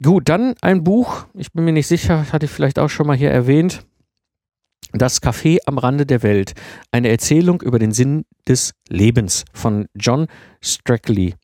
Gut, 0.03 0.29
dann 0.29 0.55
ein 0.61 0.83
Buch, 0.83 1.27
ich 1.35 1.51
bin 1.51 1.63
mir 1.63 1.73
nicht 1.73 1.85
sicher, 1.85 2.31
hatte 2.31 2.45
ich 2.45 2.51
vielleicht 2.51 2.79
auch 2.79 2.89
schon 2.89 3.05
mal 3.05 3.15
hier 3.15 3.29
erwähnt. 3.29 3.85
Das 4.93 5.21
Café 5.21 5.59
am 5.67 5.77
Rande 5.77 6.07
der 6.07 6.23
Welt. 6.23 6.53
Eine 6.91 7.09
Erzählung 7.09 7.61
über 7.61 7.77
den 7.77 7.91
Sinn 7.91 8.25
des 8.47 8.73
Lebens 8.89 9.45
von 9.53 9.85
John 9.93 10.25
Strackley. 10.61 11.35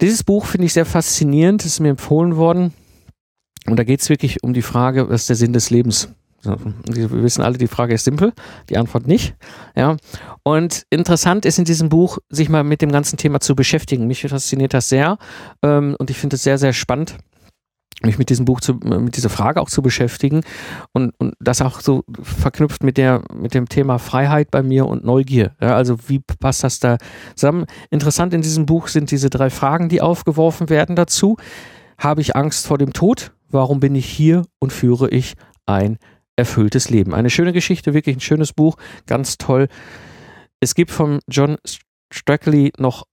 Dieses 0.00 0.22
Buch 0.22 0.46
finde 0.46 0.66
ich 0.66 0.72
sehr 0.72 0.86
faszinierend, 0.86 1.64
ist 1.64 1.80
mir 1.80 1.90
empfohlen 1.90 2.36
worden. 2.36 2.72
Und 3.66 3.76
da 3.76 3.84
geht 3.84 4.00
es 4.00 4.08
wirklich 4.08 4.44
um 4.44 4.54
die 4.54 4.62
Frage, 4.62 5.08
was 5.08 5.22
ist 5.22 5.28
der 5.30 5.36
Sinn 5.36 5.52
des 5.52 5.70
Lebens? 5.70 6.14
Wir 6.42 7.10
wissen 7.22 7.42
alle, 7.42 7.58
die 7.58 7.66
Frage 7.66 7.94
ist 7.94 8.04
simpel, 8.04 8.32
die 8.68 8.78
Antwort 8.78 9.06
nicht. 9.06 9.34
Ja. 9.76 9.96
Und 10.42 10.84
interessant 10.90 11.44
ist 11.44 11.58
in 11.58 11.64
diesem 11.64 11.88
Buch, 11.88 12.18
sich 12.30 12.48
mal 12.48 12.64
mit 12.64 12.82
dem 12.82 12.92
ganzen 12.92 13.16
Thema 13.16 13.40
zu 13.40 13.54
beschäftigen. 13.54 14.06
Mich 14.06 14.22
fasziniert 14.22 14.72
das 14.72 14.88
sehr 14.88 15.18
ähm, 15.62 15.96
und 15.98 16.10
ich 16.10 16.16
finde 16.16 16.36
es 16.36 16.42
sehr, 16.42 16.58
sehr 16.58 16.72
spannend 16.72 17.16
mich 18.02 18.18
mit 18.18 18.30
diesem 18.30 18.44
Buch 18.44 18.60
zu, 18.60 18.74
mit 18.74 19.16
dieser 19.16 19.28
Frage 19.28 19.60
auch 19.60 19.68
zu 19.68 19.82
beschäftigen 19.82 20.42
und, 20.92 21.12
und 21.18 21.34
das 21.38 21.60
auch 21.60 21.80
so 21.80 22.04
verknüpft 22.22 22.82
mit 22.82 22.96
der, 22.96 23.22
mit 23.34 23.54
dem 23.54 23.68
Thema 23.68 23.98
Freiheit 23.98 24.50
bei 24.50 24.62
mir 24.62 24.86
und 24.86 25.04
Neugier. 25.04 25.52
Ja, 25.60 25.76
also 25.76 25.96
wie 26.08 26.20
passt 26.20 26.64
das 26.64 26.80
da 26.80 26.96
zusammen? 27.34 27.66
Interessant 27.90 28.32
in 28.32 28.42
diesem 28.42 28.66
Buch 28.66 28.88
sind 28.88 29.10
diese 29.10 29.30
drei 29.30 29.50
Fragen, 29.50 29.88
die 29.88 30.00
aufgeworfen 30.00 30.70
werden 30.70 30.96
dazu. 30.96 31.36
Habe 31.98 32.22
ich 32.22 32.36
Angst 32.36 32.66
vor 32.66 32.78
dem 32.78 32.92
Tod? 32.92 33.32
Warum 33.50 33.80
bin 33.80 33.94
ich 33.94 34.06
hier 34.06 34.44
und 34.58 34.72
führe 34.72 35.10
ich 35.10 35.34
ein 35.66 35.98
erfülltes 36.36 36.90
Leben? 36.90 37.14
Eine 37.14 37.30
schöne 37.30 37.52
Geschichte, 37.52 37.94
wirklich 37.94 38.16
ein 38.16 38.20
schönes 38.20 38.52
Buch, 38.52 38.76
ganz 39.06 39.38
toll. 39.38 39.68
Es 40.60 40.74
gibt 40.74 40.90
von 40.90 41.20
John 41.28 41.56
Strackley 42.12 42.72
noch 42.78 43.04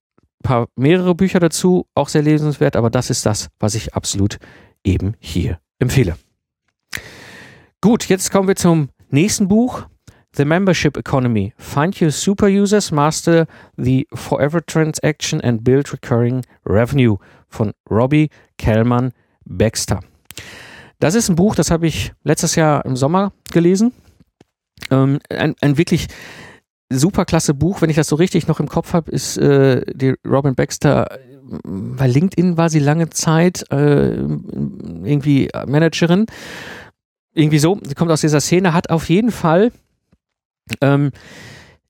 paar 0.42 0.68
mehrere 0.76 1.14
Bücher 1.14 1.40
dazu, 1.40 1.86
auch 1.94 2.08
sehr 2.08 2.22
lesenswert, 2.22 2.76
aber 2.76 2.90
das 2.90 3.10
ist 3.10 3.26
das, 3.26 3.48
was 3.58 3.74
ich 3.74 3.94
absolut 3.94 4.38
eben 4.84 5.14
hier 5.18 5.58
empfehle. 5.78 6.16
Gut, 7.80 8.08
jetzt 8.08 8.30
kommen 8.30 8.48
wir 8.48 8.56
zum 8.56 8.88
nächsten 9.10 9.48
Buch. 9.48 9.86
The 10.34 10.44
Membership 10.44 10.96
Economy. 10.96 11.54
Find 11.56 12.00
your 12.00 12.10
super 12.10 12.48
users, 12.48 12.90
master 12.90 13.46
the 13.76 14.06
forever 14.12 14.64
transaction 14.64 15.40
and 15.40 15.64
build 15.64 15.92
recurring 15.92 16.44
revenue 16.66 17.16
von 17.48 17.72
Robbie 17.90 18.28
Kellman 18.58 19.12
Baxter. 19.44 20.00
Das 20.98 21.14
ist 21.14 21.28
ein 21.28 21.36
Buch, 21.36 21.54
das 21.54 21.70
habe 21.70 21.86
ich 21.86 22.12
letztes 22.24 22.54
Jahr 22.54 22.84
im 22.84 22.96
Sommer 22.96 23.32
gelesen. 23.52 23.92
Ähm, 24.90 25.18
ein, 25.28 25.54
ein 25.60 25.78
wirklich 25.78 26.08
super 26.90 27.24
klasse 27.24 27.54
Buch, 27.54 27.82
wenn 27.82 27.90
ich 27.90 27.96
das 27.96 28.08
so 28.08 28.16
richtig 28.16 28.48
noch 28.48 28.60
im 28.60 28.68
Kopf 28.68 28.92
habe, 28.92 29.10
ist 29.10 29.36
äh, 29.36 29.82
die 29.94 30.14
Robin 30.26 30.54
Baxter 30.54 31.06
bei 31.64 32.06
LinkedIn 32.06 32.56
war 32.56 32.68
sie 32.68 32.78
lange 32.78 33.10
Zeit 33.10 33.64
äh, 33.70 34.16
irgendwie 34.16 35.48
Managerin. 35.66 36.26
Irgendwie 37.34 37.58
so, 37.58 37.78
sie 37.82 37.94
kommt 37.94 38.10
aus 38.10 38.20
dieser 38.20 38.40
Szene, 38.40 38.72
hat 38.72 38.90
auf 38.90 39.08
jeden 39.08 39.30
Fall 39.30 39.72
ähm, 40.80 41.10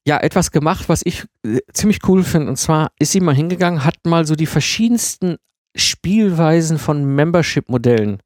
ja 0.07 0.19
etwas 0.19 0.51
gemacht, 0.51 0.89
was 0.89 1.03
ich 1.05 1.25
äh, 1.45 1.59
ziemlich 1.73 2.01
cool 2.09 2.23
finde. 2.23 2.49
Und 2.49 2.57
zwar 2.57 2.93
ist 2.99 3.13
sie 3.13 3.21
mal 3.21 3.35
hingegangen, 3.35 3.85
hat 3.85 3.97
mal 4.05 4.27
so 4.27 4.37
die 4.37 4.47
verschiedensten 4.47 5.37
Spielweisen 5.75 6.79
von 6.79 7.05
Membership-Modellen 7.05 8.19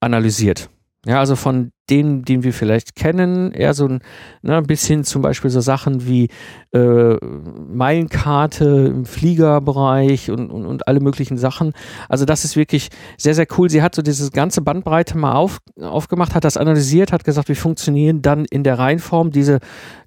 analysiert. 0.00 0.68
Ja, 1.06 1.20
also 1.20 1.36
von 1.36 1.70
denen, 1.88 2.24
den 2.24 2.42
wir 2.42 2.52
vielleicht 2.52 2.96
kennen, 2.96 3.52
eher 3.52 3.74
so 3.74 3.86
ein, 3.86 4.00
ne, 4.42 4.60
bis 4.60 4.88
hin 4.88 5.04
zum 5.04 5.22
Beispiel 5.22 5.50
so 5.50 5.60
Sachen 5.60 6.04
wie 6.04 6.30
äh, 6.72 7.14
Meilenkarte 7.24 8.64
im 8.92 9.04
Fliegerbereich 9.04 10.32
und, 10.32 10.50
und, 10.50 10.66
und 10.66 10.88
alle 10.88 10.98
möglichen 10.98 11.38
Sachen. 11.38 11.74
Also 12.08 12.24
das 12.24 12.44
ist 12.44 12.56
wirklich 12.56 12.88
sehr, 13.18 13.36
sehr 13.36 13.46
cool. 13.56 13.70
Sie 13.70 13.82
hat 13.82 13.94
so 13.94 14.02
diese 14.02 14.32
ganze 14.32 14.62
Bandbreite 14.62 15.16
mal 15.16 15.34
auf, 15.34 15.58
aufgemacht, 15.80 16.34
hat 16.34 16.42
das 16.42 16.56
analysiert, 16.56 17.12
hat 17.12 17.22
gesagt, 17.22 17.48
wie 17.48 17.54
funktionieren 17.54 18.20
dann 18.20 18.44
in 18.44 18.64
der 18.64 18.76
Reihenform 18.76 19.30
diese, 19.30 19.60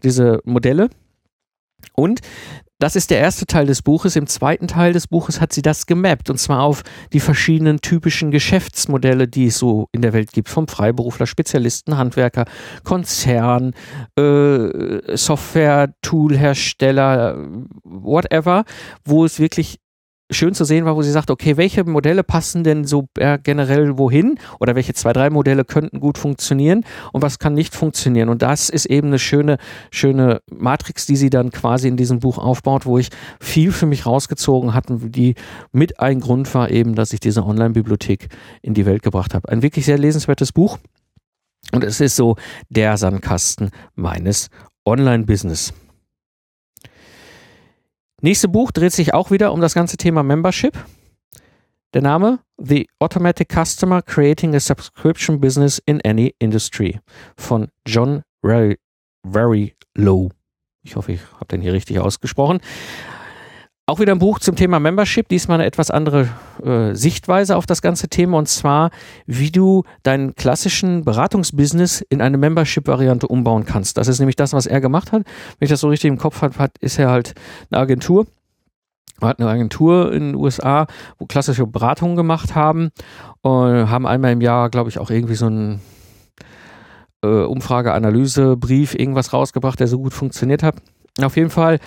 diese 0.04 0.41
Modelle. 0.43 0.89
Und 1.93 2.19
das 2.80 2.96
ist 2.96 3.12
der 3.12 3.20
erste 3.20 3.46
Teil 3.46 3.65
des 3.65 3.82
Buches. 3.82 4.15
Im 4.15 4.28
zweiten 4.28 4.68
Teil 4.68 4.94
des 4.94 5.08
Buches 5.08 5.42
hat 5.42 5.52
sie 5.54 5.62
das 5.62 5.86
gemappt 5.86 6.30
und 6.30 6.38
zwar 6.38 6.63
auf 6.63 6.84
die 7.12 7.20
verschiedenen 7.20 7.82
typischen 7.82 8.32
Geschäftsmodelle, 8.32 9.28
die 9.28 9.48
es 9.48 9.58
so 9.58 9.89
in 9.92 10.02
der 10.02 10.13
Welt 10.13 10.32
gibt, 10.32 10.48
vom 10.48 10.70
Freiberufler, 10.70 11.28
Spezialisten, 11.28 11.98
Handwerker, 11.98 12.46
Konzern, 12.86 13.74
äh, 14.18 15.15
Software-Toolhersteller, 15.15 17.38
whatever, 17.84 18.63
wo 19.04 19.26
es 19.26 19.39
wirklich 19.39 19.80
schön 20.32 20.54
zu 20.54 20.63
sehen 20.63 20.86
war, 20.86 20.96
wo 20.96 21.02
sie 21.02 21.12
sagt, 21.12 21.32
okay, 21.32 21.58
welche 21.58 21.84
Modelle 21.84 22.24
passen 22.24 22.63
denn 22.63 22.86
so 22.86 23.08
äh, 23.18 23.39
generell 23.42 23.98
wohin 23.98 24.38
oder 24.60 24.76
welche 24.76 24.94
zwei, 24.94 25.13
drei 25.13 25.30
Modelle 25.30 25.65
könnten 25.65 26.00
gut 26.00 26.18
funktionieren 26.18 26.86
und 27.13 27.22
was 27.22 27.39
kann 27.39 27.54
nicht 27.54 27.76
funktionieren. 27.76 28.30
Und 28.30 28.42
das 28.42 28.70
ist 28.70 28.86
eben 28.86 29.08
eine 29.08 29.20
schöne, 29.20 29.58
schöne 29.92 30.42
Matrix, 30.52 31.06
die 31.06 31.15
sie 31.15 31.30
dann 31.30 31.52
quasi 31.52 31.88
in 31.88 31.98
diesem 31.98 32.20
Buch 32.20 32.38
aufbaut, 32.38 32.86
wo 32.86 32.98
ich 32.98 33.10
viel 33.39 33.72
für 33.72 33.86
mich 33.86 34.06
rausgezogen 34.06 34.74
hatte, 34.74 34.98
die 35.02 35.36
mit 35.72 36.00
ein 36.00 36.20
Grund 36.20 36.54
war 36.54 36.70
eben, 36.70 36.96
dass 36.96 37.13
ich 37.13 37.20
diese 37.20 37.44
Online-Bibliothek 37.44 38.30
in 38.62 38.74
die 38.74 38.86
Welt 38.86 39.02
gebracht 39.02 39.34
habe. 39.34 39.50
Ein 39.50 39.62
wirklich 39.62 39.86
sehr 39.86 39.98
lesenswertes 39.98 40.52
Buch. 40.52 40.78
Und 41.72 41.84
es 41.84 42.00
ist 42.00 42.15
so 42.15 42.36
der 42.70 42.98
Sandkasten 42.98 43.72
meines 43.96 44.50
Online-Business. 44.86 45.74
Nächste 48.21 48.49
Buch 48.49 48.71
dreht 48.71 48.91
sich 48.91 49.13
auch 49.13 49.32
wieder 49.32 49.53
um 49.53 49.62
das 49.62 49.73
ganze 49.73 49.95
Thema 49.95 50.23
Membership. 50.23 50.77
Der 51.93 52.01
Name 52.01 52.39
The 52.58 52.88
Automatic 52.99 53.47
Customer 53.49 54.01
Creating 54.01 54.53
a 54.55 54.60
Subscription 54.60 55.39
Business 55.39 55.82
in 55.86 56.01
Any 56.01 56.36
Industry 56.38 56.99
von 57.38 57.69
John 57.88 58.23
Very, 58.43 59.75
Low. 59.95 60.32
Ich 60.84 60.97
hoffe, 60.97 61.13
ich 61.13 61.21
habe 61.36 61.45
den 61.45 61.62
hier 61.62 61.71
richtig 61.71 61.99
ausgesprochen. 61.99 62.60
Auch 63.89 63.99
wieder 63.99 64.12
ein 64.12 64.19
Buch 64.19 64.38
zum 64.38 64.56
Thema 64.56 64.80
Membership, 64.80 65.28
diesmal 65.30 65.56
eine 65.56 65.65
etwas 65.65 65.89
andere 65.89 66.30
äh, 66.63 66.93
Sichtweise 66.93 67.58
auf 67.58 67.65
das 67.65 67.82
ganze 67.82 68.08
Thema 68.08 68.38
und 68.38 68.47
zwar, 68.47 68.91
wie 69.25 69.49
du 69.49 69.82
deinen 70.04 70.36
klassischen 70.36 71.04
Beratungsbusiness 71.04 72.02
in 72.02 72.21
eine 72.21 72.38
Membership-Variante 72.38 73.28
umbauen 73.28 73.65
kannst. 73.65 73.97
Das 73.97 74.08
ist 74.08 74.19
nämlich 74.19 74.36
das, 74.36 74.54
was 74.54 74.67
er 74.67 74.80
gemacht 74.80 75.12
hat. 75.12 75.23
Wenn 75.23 75.65
ich 75.65 75.71
das 75.71 75.80
so 75.80 75.89
richtig 75.89 76.08
im 76.08 76.19
Kopf 76.19 76.43
habe, 76.43 76.54
ist 76.82 76.99
er 76.99 77.10
halt 77.10 77.34
eine 77.71 77.82
Agentur. 77.82 78.28
Er 79.21 79.30
hat 79.30 79.39
eine 79.39 79.49
Agentur 79.49 80.13
in 80.13 80.34
den 80.34 80.36
USA, 80.36 80.86
wo 81.17 81.25
klassische 81.25 81.65
Beratungen 81.65 82.15
gemacht 82.15 82.54
haben 82.54 82.91
und 83.41 83.89
haben 83.89 84.06
einmal 84.06 84.34
im 84.34 84.41
Jahr, 84.41 84.69
glaube 84.69 84.91
ich, 84.91 84.99
auch 84.99 85.10
irgendwie 85.10 85.34
so 85.34 85.47
einen 85.47 85.82
äh, 87.23 87.28
Umfrage-Analyse-Brief 87.28 88.93
irgendwas 88.93 89.34
rausgebracht, 89.34 89.80
der 89.80 89.88
so 89.88 89.97
gut 89.97 90.13
funktioniert 90.13 90.62
hat. 90.62 90.75
Auf 91.22 91.36
jeden 91.36 91.50
Fall 91.50 91.80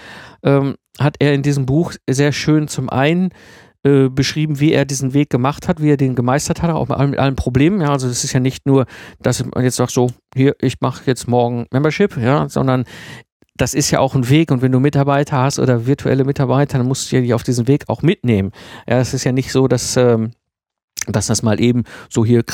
ähm, 0.42 0.76
hat 0.98 1.16
er 1.18 1.34
in 1.34 1.42
diesem 1.42 1.66
Buch 1.66 1.94
sehr 2.08 2.32
schön 2.32 2.68
zum 2.68 2.90
einen 2.90 3.30
äh, 3.84 4.08
beschrieben, 4.08 4.60
wie 4.60 4.72
er 4.72 4.84
diesen 4.84 5.14
Weg 5.14 5.30
gemacht 5.30 5.66
hat, 5.66 5.82
wie 5.82 5.90
er 5.90 5.96
den 5.96 6.14
gemeistert 6.14 6.62
hat, 6.62 6.70
auch 6.70 6.88
mit 6.88 6.98
allen, 6.98 7.10
mit 7.10 7.18
allen 7.18 7.36
Problemen. 7.36 7.80
Ja, 7.80 7.90
also 7.90 8.06
es 8.06 8.22
ist 8.22 8.32
ja 8.32 8.40
nicht 8.40 8.66
nur, 8.66 8.86
dass 9.20 9.44
man 9.44 9.64
jetzt 9.64 9.76
sagt 9.76 9.90
so, 9.90 10.10
hier, 10.34 10.54
ich 10.60 10.80
mache 10.80 11.02
jetzt 11.06 11.26
morgen 11.26 11.66
Membership, 11.72 12.16
ja, 12.16 12.48
sondern 12.48 12.84
das 13.56 13.74
ist 13.74 13.90
ja 13.90 13.98
auch 13.98 14.14
ein 14.14 14.28
Weg 14.28 14.50
und 14.50 14.62
wenn 14.62 14.72
du 14.72 14.80
Mitarbeiter 14.80 15.38
hast 15.38 15.58
oder 15.58 15.86
virtuelle 15.86 16.24
Mitarbeiter, 16.24 16.78
dann 16.78 16.86
musst 16.86 17.10
du 17.10 17.16
ja 17.16 17.22
die 17.22 17.34
auf 17.34 17.42
diesen 17.42 17.68
Weg 17.68 17.88
auch 17.88 18.02
mitnehmen. 18.02 18.52
Ja, 18.88 18.98
es 18.98 19.14
ist 19.14 19.24
ja 19.24 19.32
nicht 19.32 19.52
so, 19.52 19.68
dass 19.68 19.96
ähm, 19.96 20.30
dass 21.08 21.26
das 21.26 21.42
mal 21.42 21.60
eben 21.60 21.84
so 22.08 22.24
hier 22.24 22.44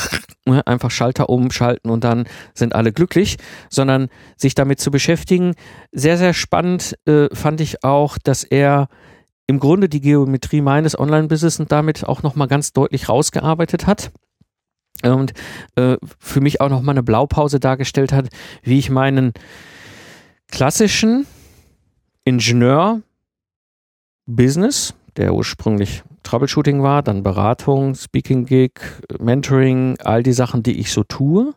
ne, 0.45 0.65
einfach 0.65 0.91
Schalter 0.91 1.29
umschalten 1.29 1.91
und 1.91 2.03
dann 2.03 2.25
sind 2.53 2.75
alle 2.75 2.91
glücklich, 2.91 3.37
sondern 3.69 4.09
sich 4.37 4.55
damit 4.55 4.79
zu 4.79 4.91
beschäftigen. 4.91 5.53
Sehr, 5.91 6.17
sehr 6.17 6.33
spannend 6.33 6.97
äh, 7.05 7.33
fand 7.33 7.61
ich 7.61 7.83
auch, 7.83 8.17
dass 8.17 8.43
er 8.43 8.87
im 9.47 9.59
Grunde 9.59 9.89
die 9.89 10.01
Geometrie 10.01 10.61
meines 10.61 10.97
Online-Business 10.97 11.59
und 11.59 11.71
damit 11.71 12.05
auch 12.05 12.23
nochmal 12.23 12.47
ganz 12.47 12.71
deutlich 12.71 13.09
rausgearbeitet 13.09 13.87
hat 13.87 14.11
und 15.03 15.33
äh, 15.75 15.97
für 16.19 16.41
mich 16.41 16.61
auch 16.61 16.69
nochmal 16.69 16.93
eine 16.93 17.03
Blaupause 17.03 17.59
dargestellt 17.59 18.11
hat, 18.11 18.29
wie 18.63 18.79
ich 18.79 18.89
meinen 18.89 19.33
klassischen 20.49 21.27
Ingenieur-Business, 22.25 24.93
der 25.15 25.33
ursprünglich 25.33 26.03
Troubleshooting 26.29 26.83
war, 26.83 27.01
dann 27.01 27.23
Beratung, 27.23 27.95
Speaking 27.95 28.45
Gig, 28.45 28.73
Mentoring, 29.19 29.97
all 30.03 30.21
die 30.21 30.33
Sachen, 30.33 30.61
die 30.61 30.79
ich 30.79 30.91
so 30.91 31.03
tue, 31.03 31.55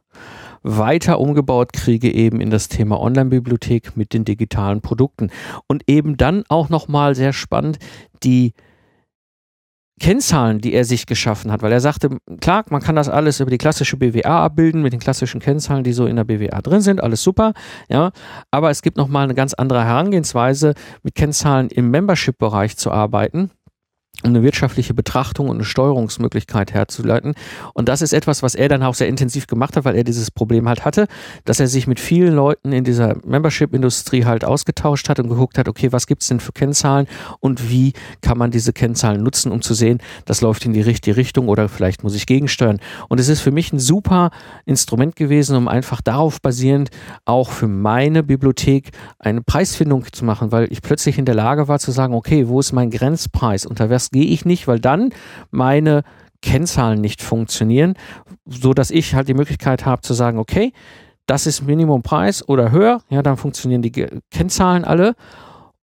weiter 0.62 1.20
umgebaut 1.20 1.74
kriege 1.74 2.10
eben 2.10 2.40
in 2.40 2.48
das 2.48 2.68
Thema 2.68 2.98
Online-Bibliothek 2.98 3.98
mit 3.98 4.14
den 4.14 4.24
digitalen 4.24 4.80
Produkten. 4.80 5.30
Und 5.66 5.82
eben 5.88 6.16
dann 6.16 6.44
auch 6.48 6.70
nochmal 6.70 7.14
sehr 7.14 7.34
spannend 7.34 7.80
die 8.22 8.54
Kennzahlen, 10.00 10.62
die 10.62 10.72
er 10.72 10.86
sich 10.86 11.04
geschaffen 11.04 11.52
hat, 11.52 11.60
weil 11.60 11.70
er 11.70 11.80
sagte, 11.80 12.16
klar, 12.40 12.64
man 12.70 12.80
kann 12.80 12.96
das 12.96 13.10
alles 13.10 13.40
über 13.40 13.50
die 13.50 13.58
klassische 13.58 13.98
BWA 13.98 14.46
abbilden, 14.46 14.80
mit 14.80 14.94
den 14.94 15.00
klassischen 15.00 15.40
Kennzahlen, 15.40 15.84
die 15.84 15.92
so 15.92 16.06
in 16.06 16.16
der 16.16 16.24
BWA 16.24 16.62
drin 16.62 16.80
sind, 16.80 17.02
alles 17.02 17.22
super, 17.22 17.52
ja, 17.90 18.10
aber 18.50 18.70
es 18.70 18.80
gibt 18.80 18.96
nochmal 18.96 19.24
eine 19.24 19.34
ganz 19.34 19.52
andere 19.52 19.84
Herangehensweise, 19.84 20.74
mit 21.02 21.14
Kennzahlen 21.14 21.68
im 21.68 21.90
Membership-Bereich 21.90 22.78
zu 22.78 22.90
arbeiten 22.90 23.50
eine 24.30 24.42
wirtschaftliche 24.42 24.94
Betrachtung 24.94 25.48
und 25.48 25.56
eine 25.56 25.64
Steuerungsmöglichkeit 25.64 26.72
herzuleiten. 26.72 27.34
Und 27.74 27.88
das 27.88 28.02
ist 28.02 28.12
etwas, 28.12 28.42
was 28.42 28.54
er 28.54 28.68
dann 28.68 28.82
auch 28.82 28.94
sehr 28.94 29.08
intensiv 29.08 29.46
gemacht 29.46 29.76
hat, 29.76 29.84
weil 29.84 29.96
er 29.96 30.04
dieses 30.04 30.30
Problem 30.30 30.68
halt 30.68 30.84
hatte, 30.84 31.06
dass 31.44 31.60
er 31.60 31.68
sich 31.68 31.86
mit 31.86 32.00
vielen 32.00 32.34
Leuten 32.34 32.72
in 32.72 32.84
dieser 32.84 33.16
Membership-Industrie 33.24 34.24
halt 34.24 34.44
ausgetauscht 34.44 35.08
hat 35.08 35.18
und 35.18 35.28
geguckt 35.28 35.58
hat, 35.58 35.68
okay, 35.68 35.92
was 35.92 36.06
gibt's 36.06 36.28
denn 36.28 36.40
für 36.40 36.52
Kennzahlen 36.52 37.06
und 37.40 37.70
wie 37.70 37.92
kann 38.20 38.38
man 38.38 38.50
diese 38.50 38.72
Kennzahlen 38.72 39.22
nutzen, 39.22 39.52
um 39.52 39.62
zu 39.62 39.74
sehen, 39.74 39.98
das 40.24 40.40
läuft 40.40 40.64
in 40.64 40.72
die 40.72 40.80
richtige 40.80 41.16
Richtung 41.16 41.48
oder 41.48 41.68
vielleicht 41.68 42.04
muss 42.04 42.14
ich 42.14 42.26
gegensteuern. 42.26 42.80
Und 43.08 43.20
es 43.20 43.28
ist 43.28 43.40
für 43.40 43.50
mich 43.50 43.72
ein 43.72 43.78
super 43.78 44.30
Instrument 44.64 45.16
gewesen, 45.16 45.56
um 45.56 45.68
einfach 45.68 46.00
darauf 46.00 46.40
basierend 46.40 46.90
auch 47.24 47.50
für 47.50 47.68
meine 47.68 48.22
Bibliothek 48.22 48.90
eine 49.18 49.42
Preisfindung 49.42 50.04
zu 50.12 50.24
machen, 50.24 50.52
weil 50.52 50.68
ich 50.70 50.82
plötzlich 50.82 51.18
in 51.18 51.24
der 51.24 51.34
Lage 51.34 51.68
war 51.68 51.78
zu 51.78 51.90
sagen, 51.90 52.14
okay, 52.14 52.48
wo 52.48 52.60
ist 52.60 52.72
mein 52.72 52.90
Grenzpreis? 52.90 53.66
Unter 53.66 53.90
was 53.90 54.11
gehe 54.12 54.26
ich 54.26 54.44
nicht, 54.44 54.68
weil 54.68 54.78
dann 54.78 55.10
meine 55.50 56.02
Kennzahlen 56.42 57.00
nicht 57.00 57.22
funktionieren, 57.22 57.94
so 58.46 58.74
dass 58.74 58.90
ich 58.90 59.14
halt 59.14 59.28
die 59.28 59.34
Möglichkeit 59.34 59.86
habe 59.86 60.02
zu 60.02 60.14
sagen, 60.14 60.38
okay, 60.38 60.72
das 61.26 61.46
ist 61.46 61.62
Minimumpreis 61.62 62.48
oder 62.48 62.70
höher, 62.70 63.02
ja, 63.08 63.22
dann 63.22 63.36
funktionieren 63.36 63.82
die 63.82 64.06
Kennzahlen 64.30 64.84
alle 64.84 65.14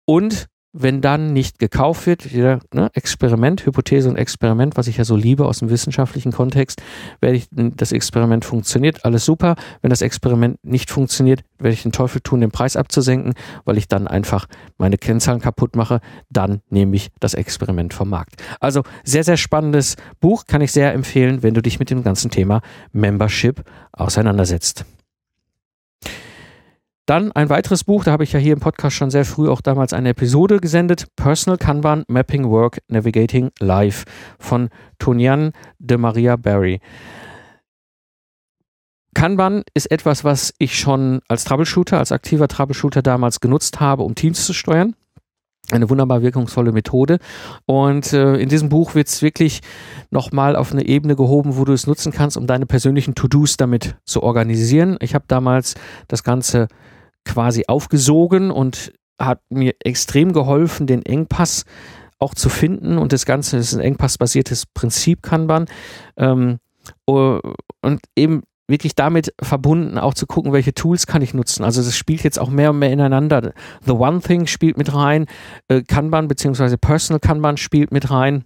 und 0.05 0.47
wenn 0.71 1.01
dann 1.01 1.33
nicht 1.33 1.57
gekauft 1.57 2.05
wird, 2.05 2.33
wieder 2.33 2.59
ne, 2.73 2.89
Experiment, 2.93 3.65
Hypothese 3.65 4.09
und 4.09 4.17
Experiment, 4.17 4.77
was 4.77 4.87
ich 4.87 4.97
ja 4.97 5.03
so 5.03 5.15
liebe 5.15 5.45
aus 5.45 5.59
dem 5.59 5.69
wissenschaftlichen 5.69 6.31
Kontext, 6.31 6.81
werde 7.21 7.37
ich, 7.37 7.47
das 7.51 7.91
Experiment 7.91 8.45
funktioniert, 8.45 9.03
alles 9.03 9.25
super. 9.25 9.55
Wenn 9.81 9.89
das 9.89 10.01
Experiment 10.01 10.63
nicht 10.63 10.91
funktioniert, 10.91 11.41
werde 11.57 11.73
ich 11.73 11.83
den 11.83 11.91
Teufel 11.91 12.21
tun, 12.21 12.41
den 12.41 12.51
Preis 12.51 12.75
abzusenken, 12.75 13.33
weil 13.65 13.77
ich 13.77 13.87
dann 13.87 14.07
einfach 14.07 14.47
meine 14.77 14.97
Kennzahlen 14.97 15.41
kaputt 15.41 15.75
mache. 15.75 16.01
Dann 16.29 16.61
nehme 16.69 16.95
ich 16.95 17.09
das 17.19 17.33
Experiment 17.33 17.93
vom 17.93 18.09
Markt. 18.09 18.41
Also 18.59 18.83
sehr, 19.03 19.23
sehr 19.23 19.37
spannendes 19.37 19.95
Buch, 20.19 20.45
kann 20.45 20.61
ich 20.61 20.71
sehr 20.71 20.93
empfehlen, 20.93 21.41
wenn 21.41 21.55
du 21.55 21.61
dich 21.61 21.79
mit 21.79 21.89
dem 21.89 22.03
ganzen 22.03 22.29
Thema 22.29 22.61
Membership 22.91 23.63
auseinandersetzt. 23.91 24.85
Dann 27.09 27.31
ein 27.31 27.49
weiteres 27.49 27.85
Buch, 27.85 28.03
da 28.03 28.11
habe 28.11 28.23
ich 28.23 28.33
ja 28.33 28.39
hier 28.39 28.53
im 28.53 28.59
Podcast 28.59 28.95
schon 28.95 29.09
sehr 29.09 29.25
früh 29.25 29.49
auch 29.49 29.61
damals 29.61 29.93
eine 29.93 30.09
Episode 30.09 30.59
gesendet. 30.59 31.07
Personal 31.15 31.57
Kanban 31.57 32.03
Mapping 32.07 32.47
Work 32.51 32.83
Navigating 32.87 33.49
Life 33.59 34.05
von 34.37 34.69
Tonian 34.99 35.53
de 35.79 35.97
Maria 35.97 36.35
Barry. 36.35 36.81
Kanban 39.15 39.63
ist 39.73 39.89
etwas, 39.89 40.23
was 40.23 40.53
ich 40.59 40.77
schon 40.77 41.21
als 41.27 41.45
Troubleshooter, 41.45 41.97
als 41.97 42.11
aktiver 42.11 42.47
Troubleshooter 42.47 43.01
damals 43.01 43.39
genutzt 43.39 43.79
habe, 43.79 44.03
um 44.03 44.13
Teams 44.13 44.45
zu 44.45 44.53
steuern. 44.53 44.93
Eine 45.71 45.89
wunderbar 45.89 46.21
wirkungsvolle 46.21 46.71
Methode. 46.71 47.17
Und 47.65 48.13
äh, 48.13 48.35
in 48.35 48.49
diesem 48.49 48.69
Buch 48.69 48.93
wird 48.93 49.07
es 49.07 49.23
wirklich 49.23 49.61
nochmal 50.11 50.55
auf 50.55 50.71
eine 50.71 50.85
Ebene 50.85 51.15
gehoben, 51.15 51.57
wo 51.57 51.65
du 51.65 51.73
es 51.73 51.87
nutzen 51.87 52.11
kannst, 52.11 52.37
um 52.37 52.45
deine 52.45 52.67
persönlichen 52.67 53.15
To-Dos 53.15 53.57
damit 53.57 53.95
zu 54.05 54.21
organisieren. 54.21 54.97
Ich 55.01 55.15
habe 55.15 55.25
damals 55.27 55.73
das 56.07 56.23
Ganze 56.23 56.67
quasi 57.25 57.65
aufgesogen 57.67 58.51
und 58.51 58.93
hat 59.19 59.41
mir 59.49 59.73
extrem 59.83 60.33
geholfen, 60.33 60.87
den 60.87 61.03
Engpass 61.05 61.65
auch 62.19 62.33
zu 62.33 62.49
finden. 62.49 62.97
Und 62.97 63.13
das 63.13 63.25
Ganze 63.25 63.57
ist 63.57 63.73
ein 63.73 63.81
engpassbasiertes 63.81 64.65
Prinzip 64.67 65.21
Kanban. 65.21 65.65
Ähm, 66.17 66.59
und 67.05 68.01
eben 68.15 68.43
wirklich 68.67 68.95
damit 68.95 69.33
verbunden, 69.41 69.97
auch 69.97 70.13
zu 70.13 70.27
gucken, 70.27 70.53
welche 70.53 70.73
Tools 70.73 71.07
kann 71.07 71.21
ich 71.21 71.33
nutzen. 71.33 71.63
Also 71.63 71.81
das 71.81 71.97
spielt 71.97 72.23
jetzt 72.23 72.39
auch 72.39 72.49
mehr 72.49 72.69
und 72.69 72.79
mehr 72.79 72.91
ineinander. 72.91 73.53
The 73.85 73.93
One 73.93 74.21
Thing 74.21 74.47
spielt 74.47 74.77
mit 74.77 74.93
rein, 74.93 75.25
äh, 75.67 75.81
Kanban 75.81 76.27
bzw. 76.27 76.77
Personal 76.77 77.19
Kanban 77.19 77.57
spielt 77.57 77.91
mit 77.91 78.11
rein. 78.11 78.45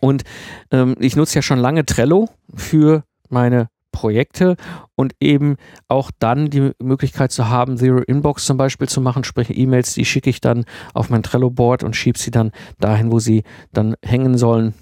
Und 0.00 0.22
ähm, 0.70 0.96
ich 1.00 1.16
nutze 1.16 1.36
ja 1.36 1.42
schon 1.42 1.58
lange 1.58 1.84
Trello 1.84 2.28
für 2.54 3.04
meine 3.28 3.68
Projekte 4.02 4.56
und 4.96 5.14
eben 5.20 5.54
auch 5.86 6.10
dann 6.18 6.50
die 6.50 6.72
Möglichkeit 6.82 7.30
zu 7.30 7.48
haben, 7.48 7.76
Zero 7.76 7.98
Inbox 7.98 8.44
zum 8.44 8.56
Beispiel 8.56 8.88
zu 8.88 9.00
machen, 9.00 9.22
sprich 9.22 9.56
E-Mails, 9.56 9.94
die 9.94 10.04
schicke 10.04 10.28
ich 10.28 10.40
dann 10.40 10.64
auf 10.92 11.08
mein 11.08 11.22
Trello-Board 11.22 11.84
und 11.84 11.94
schiebe 11.94 12.18
sie 12.18 12.32
dann 12.32 12.50
dahin, 12.80 13.12
wo 13.12 13.20
sie 13.20 13.44
dann 13.72 13.94
hängen 14.04 14.36
sollen. 14.36 14.74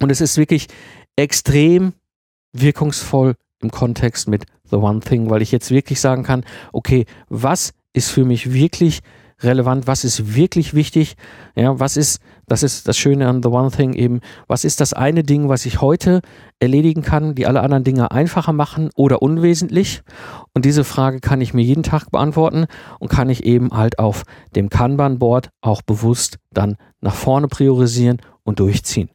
Und 0.00 0.10
es 0.10 0.22
ist 0.22 0.38
wirklich 0.38 0.68
extrem 1.16 1.92
wirkungsvoll 2.54 3.34
im 3.60 3.70
Kontext 3.70 4.26
mit 4.26 4.46
The 4.70 4.76
One 4.76 5.00
Thing, 5.00 5.28
weil 5.28 5.42
ich 5.42 5.52
jetzt 5.52 5.70
wirklich 5.70 6.00
sagen 6.00 6.22
kann, 6.22 6.42
okay, 6.72 7.04
was 7.28 7.74
ist 7.92 8.08
für 8.08 8.24
mich 8.24 8.54
wirklich 8.54 9.00
relevant, 9.42 9.86
was 9.86 10.04
ist 10.04 10.34
wirklich 10.34 10.74
wichtig, 10.74 11.16
ja, 11.54 11.78
was 11.78 11.96
ist, 11.96 12.20
das 12.46 12.62
ist 12.62 12.88
das 12.88 12.96
Schöne 12.96 13.28
an 13.28 13.42
The 13.42 13.48
One 13.48 13.70
Thing 13.70 13.92
eben, 13.92 14.20
was 14.46 14.64
ist 14.64 14.80
das 14.80 14.92
eine 14.92 15.22
Ding, 15.22 15.48
was 15.48 15.66
ich 15.66 15.80
heute 15.80 16.20
erledigen 16.58 17.02
kann, 17.02 17.34
die 17.34 17.46
alle 17.46 17.60
anderen 17.60 17.84
Dinge 17.84 18.10
einfacher 18.10 18.52
machen 18.52 18.90
oder 18.96 19.22
unwesentlich? 19.22 20.02
Und 20.54 20.64
diese 20.64 20.84
Frage 20.84 21.20
kann 21.20 21.40
ich 21.40 21.54
mir 21.54 21.62
jeden 21.62 21.82
Tag 21.82 22.10
beantworten 22.10 22.66
und 22.98 23.08
kann 23.08 23.30
ich 23.30 23.44
eben 23.44 23.70
halt 23.70 23.98
auf 23.98 24.24
dem 24.54 24.68
Kanban-Board 24.68 25.50
auch 25.60 25.82
bewusst 25.82 26.38
dann 26.52 26.76
nach 27.00 27.14
vorne 27.14 27.48
priorisieren 27.48 28.18
und 28.42 28.60
durchziehen. 28.60 29.10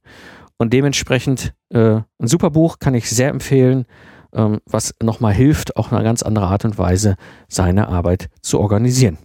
Und 0.57 0.73
dementsprechend 0.73 1.53
äh, 1.69 1.95
ein 2.19 2.27
super 2.27 2.49
Buch, 2.49 2.79
kann 2.79 2.93
ich 2.93 3.09
sehr 3.09 3.29
empfehlen, 3.29 3.85
ähm, 4.33 4.59
was 4.65 4.93
nochmal 5.01 5.33
hilft, 5.33 5.77
auch 5.77 5.91
eine 5.91 6.03
ganz 6.03 6.23
andere 6.23 6.47
Art 6.47 6.65
und 6.65 6.77
Weise 6.77 7.15
seine 7.47 7.87
Arbeit 7.89 8.29
zu 8.41 8.59
organisieren. 8.59 9.17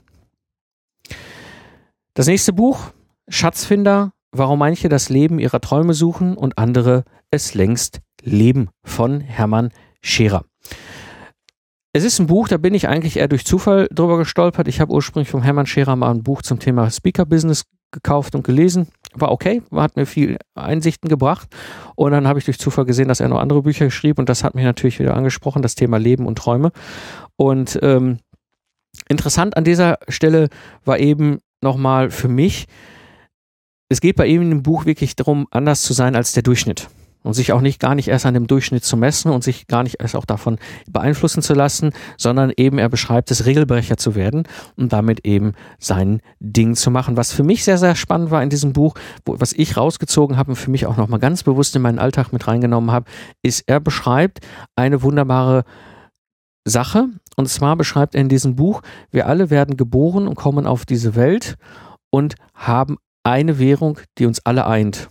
Das 2.14 2.26
nächste 2.26 2.52
Buch, 2.52 2.90
Schatzfinder, 3.28 4.12
warum 4.32 4.58
manche 4.58 4.88
das 4.88 5.10
Leben 5.10 5.38
ihrer 5.38 5.60
Träume 5.60 5.94
suchen 5.94 6.36
und 6.36 6.58
andere 6.58 7.04
es 7.30 7.54
längst 7.54 8.00
leben, 8.20 8.68
von 8.82 9.20
Hermann 9.20 9.70
Scherer. 10.00 10.44
Es 11.92 12.02
ist 12.02 12.18
ein 12.18 12.26
Buch, 12.26 12.48
da 12.48 12.56
bin 12.56 12.74
ich 12.74 12.88
eigentlich 12.88 13.16
eher 13.16 13.28
durch 13.28 13.44
Zufall 13.44 13.86
drüber 13.92 14.18
gestolpert. 14.18 14.66
Ich 14.66 14.80
habe 14.80 14.92
ursprünglich 14.92 15.30
von 15.30 15.42
Hermann 15.42 15.66
Scherer 15.66 15.94
mal 15.94 16.10
ein 16.10 16.24
Buch 16.24 16.42
zum 16.42 16.58
Thema 16.58 16.90
Speaker 16.90 17.26
Business 17.26 17.64
gekauft 17.92 18.34
und 18.34 18.44
gelesen. 18.44 18.88
War 19.14 19.30
okay, 19.30 19.62
hat 19.72 19.94
mir 19.94 20.06
viel 20.06 20.36
Einsichten 20.56 21.08
gebracht. 21.08 21.48
Und 21.94 22.10
dann 22.10 22.26
habe 22.26 22.40
ich 22.40 22.44
durch 22.44 22.58
Zufall 22.58 22.86
gesehen, 22.86 23.06
dass 23.06 23.20
er 23.20 23.28
noch 23.28 23.38
andere 23.38 23.62
Bücher 23.62 23.88
schrieb 23.90 24.18
und 24.18 24.28
das 24.28 24.42
hat 24.42 24.56
mich 24.56 24.64
natürlich 24.64 24.98
wieder 24.98 25.16
angesprochen, 25.16 25.62
das 25.62 25.76
Thema 25.76 25.98
Leben 25.98 26.26
und 26.26 26.38
Träume. 26.38 26.72
Und 27.36 27.78
ähm, 27.82 28.18
interessant 29.08 29.56
an 29.56 29.62
dieser 29.62 29.98
Stelle 30.08 30.48
war 30.84 30.98
eben 30.98 31.38
nochmal 31.62 32.10
für 32.10 32.28
mich, 32.28 32.66
es 33.88 34.00
geht 34.00 34.16
bei 34.16 34.26
ihm 34.26 34.50
im 34.50 34.62
Buch 34.62 34.86
wirklich 34.86 35.16
darum, 35.16 35.46
anders 35.50 35.82
zu 35.82 35.92
sein 35.92 36.14
als 36.14 36.32
der 36.32 36.42
Durchschnitt. 36.42 36.88
Und 37.22 37.34
sich 37.34 37.52
auch 37.52 37.60
nicht 37.60 37.80
gar 37.80 37.94
nicht 37.94 38.08
erst 38.08 38.24
an 38.24 38.32
dem 38.32 38.46
Durchschnitt 38.46 38.82
zu 38.82 38.96
messen 38.96 39.30
und 39.30 39.44
sich 39.44 39.66
gar 39.66 39.82
nicht 39.82 40.00
erst 40.00 40.16
auch 40.16 40.24
davon 40.24 40.58
beeinflussen 40.90 41.42
zu 41.42 41.52
lassen, 41.52 41.92
sondern 42.16 42.50
eben 42.56 42.78
er 42.78 42.88
beschreibt 42.88 43.30
es, 43.30 43.44
Regelbrecher 43.44 43.98
zu 43.98 44.14
werden 44.14 44.44
und 44.76 44.94
damit 44.94 45.26
eben 45.26 45.52
sein 45.78 46.22
Ding 46.38 46.76
zu 46.76 46.90
machen. 46.90 47.18
Was 47.18 47.30
für 47.30 47.42
mich 47.42 47.62
sehr, 47.62 47.76
sehr 47.76 47.94
spannend 47.94 48.30
war 48.30 48.42
in 48.42 48.48
diesem 48.48 48.72
Buch, 48.72 48.94
wo, 49.26 49.38
was 49.38 49.52
ich 49.52 49.76
rausgezogen 49.76 50.38
habe 50.38 50.52
und 50.52 50.56
für 50.56 50.70
mich 50.70 50.86
auch 50.86 50.96
nochmal 50.96 51.20
ganz 51.20 51.42
bewusst 51.42 51.76
in 51.76 51.82
meinen 51.82 51.98
Alltag 51.98 52.32
mit 52.32 52.46
reingenommen 52.46 52.90
habe, 52.90 53.04
ist, 53.42 53.64
er 53.66 53.80
beschreibt 53.80 54.38
eine 54.74 55.02
wunderbare 55.02 55.64
Sache. 56.64 57.08
Und 57.36 57.48
zwar 57.48 57.76
beschreibt 57.76 58.14
er 58.14 58.20
in 58.20 58.28
diesem 58.28 58.56
Buch, 58.56 58.82
wir 59.10 59.26
alle 59.26 59.50
werden 59.50 59.76
geboren 59.76 60.28
und 60.28 60.34
kommen 60.34 60.66
auf 60.66 60.84
diese 60.84 61.14
Welt 61.14 61.56
und 62.10 62.34
haben 62.54 62.96
eine 63.22 63.58
Währung, 63.58 63.98
die 64.18 64.26
uns 64.26 64.44
alle 64.44 64.66
eint. 64.66 65.08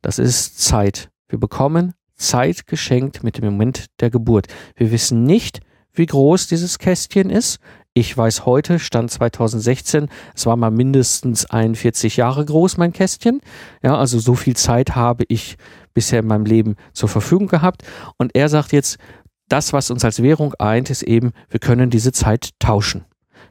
Das 0.00 0.18
ist 0.18 0.58
Zeit. 0.60 1.10
Wir 1.28 1.38
bekommen 1.38 1.94
Zeit 2.16 2.66
geschenkt 2.66 3.22
mit 3.22 3.38
dem 3.38 3.44
Moment 3.44 3.86
der 4.00 4.10
Geburt. 4.10 4.46
Wir 4.76 4.90
wissen 4.90 5.24
nicht, 5.24 5.60
wie 5.92 6.06
groß 6.06 6.46
dieses 6.46 6.78
Kästchen 6.78 7.30
ist. 7.30 7.58
Ich 7.94 8.16
weiß 8.16 8.46
heute, 8.46 8.78
Stand 8.78 9.10
2016, 9.10 10.08
es 10.34 10.46
war 10.46 10.56
mal 10.56 10.70
mindestens 10.70 11.44
41 11.44 12.16
Jahre 12.16 12.44
groß, 12.44 12.78
mein 12.78 12.94
Kästchen. 12.94 13.42
Ja, 13.82 13.98
also 13.98 14.18
so 14.18 14.34
viel 14.34 14.56
Zeit 14.56 14.96
habe 14.96 15.24
ich 15.28 15.56
bisher 15.92 16.20
in 16.20 16.26
meinem 16.26 16.46
Leben 16.46 16.76
zur 16.94 17.10
Verfügung 17.10 17.48
gehabt. 17.48 17.82
Und 18.16 18.34
er 18.34 18.48
sagt 18.48 18.72
jetzt, 18.72 18.96
das, 19.52 19.72
was 19.72 19.90
uns 19.90 20.04
als 20.04 20.22
Währung 20.22 20.54
eint, 20.54 20.88
ist 20.88 21.02
eben, 21.02 21.32
wir 21.50 21.60
können 21.60 21.90
diese 21.90 22.12
Zeit 22.12 22.50
tauschen. 22.58 23.04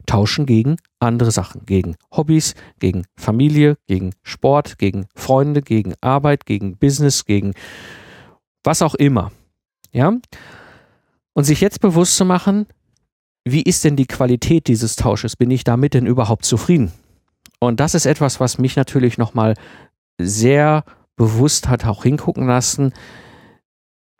Tauschen 0.08 0.48
gegen 0.48 0.78
andere 1.00 1.30
Sachen, 1.30 1.66
gegen 1.68 1.96
Hobbys, 2.12 2.56
gegen 2.80 3.06
Familie, 3.16 3.78
gegen 3.88 4.12
Sport, 4.24 4.80
gegen 4.80 5.06
Freunde, 5.16 5.62
gegen 5.62 5.94
Arbeit, 6.02 6.48
gegen 6.48 6.76
Business, 6.78 7.26
gegen 7.26 7.54
was 8.64 8.82
auch 8.82 8.96
immer. 8.96 9.32
Ja? 9.92 10.14
Und 11.34 11.44
sich 11.44 11.62
jetzt 11.62 11.82
bewusst 11.82 12.16
zu 12.18 12.26
machen, 12.26 12.66
wie 13.46 13.62
ist 13.62 13.84
denn 13.84 13.96
die 13.96 14.08
Qualität 14.08 14.68
dieses 14.68 14.96
Tausches? 14.96 15.36
Bin 15.36 15.52
ich 15.52 15.64
damit 15.64 15.94
denn 15.94 16.08
überhaupt 16.08 16.46
zufrieden? 16.46 16.92
Und 17.60 17.80
das 17.80 17.94
ist 17.94 18.08
etwas, 18.08 18.40
was 18.40 18.58
mich 18.58 18.76
natürlich 18.76 19.20
nochmal 19.20 19.54
sehr 20.20 20.84
bewusst 21.16 21.68
hat 21.70 21.86
auch 21.86 22.04
hingucken 22.04 22.48
lassen, 22.48 22.92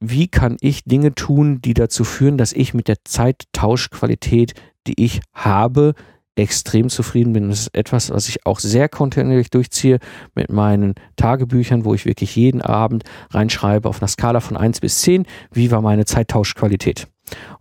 wie 0.02 0.28
kann 0.28 0.58
ich 0.60 0.84
Dinge 0.84 1.14
tun, 1.14 1.62
die 1.62 1.74
dazu 1.74 2.04
führen, 2.04 2.38
dass 2.38 2.52
ich 2.52 2.74
mit 2.74 2.88
der 2.88 2.98
Zeittauschqualität, 3.06 4.54
die 4.88 5.02
ich 5.02 5.22
habe, 5.34 5.94
extrem 6.36 6.90
zufrieden 6.90 7.34
bin. 7.34 7.50
Das 7.50 7.62
ist 7.62 7.76
etwas, 7.76 8.10
was 8.10 8.28
ich 8.28 8.46
auch 8.46 8.60
sehr 8.60 8.90
kontinuierlich 8.90 9.50
durchziehe 9.50 10.00
mit 10.34 10.52
meinen 10.52 10.96
Tagebüchern, 11.18 11.86
wo 11.86 11.94
ich 11.94 12.06
wirklich 12.06 12.36
jeden 12.36 12.62
Abend 12.62 13.04
reinschreibe 13.30 13.88
auf 13.88 14.02
einer 14.02 14.08
Skala 14.08 14.40
von 14.40 14.58
1 14.58 14.80
bis 14.80 15.02
10, 15.02 15.26
wie 15.52 15.72
war 15.72 15.82
meine 15.82 16.06
Zeittauschqualität. 16.06 17.08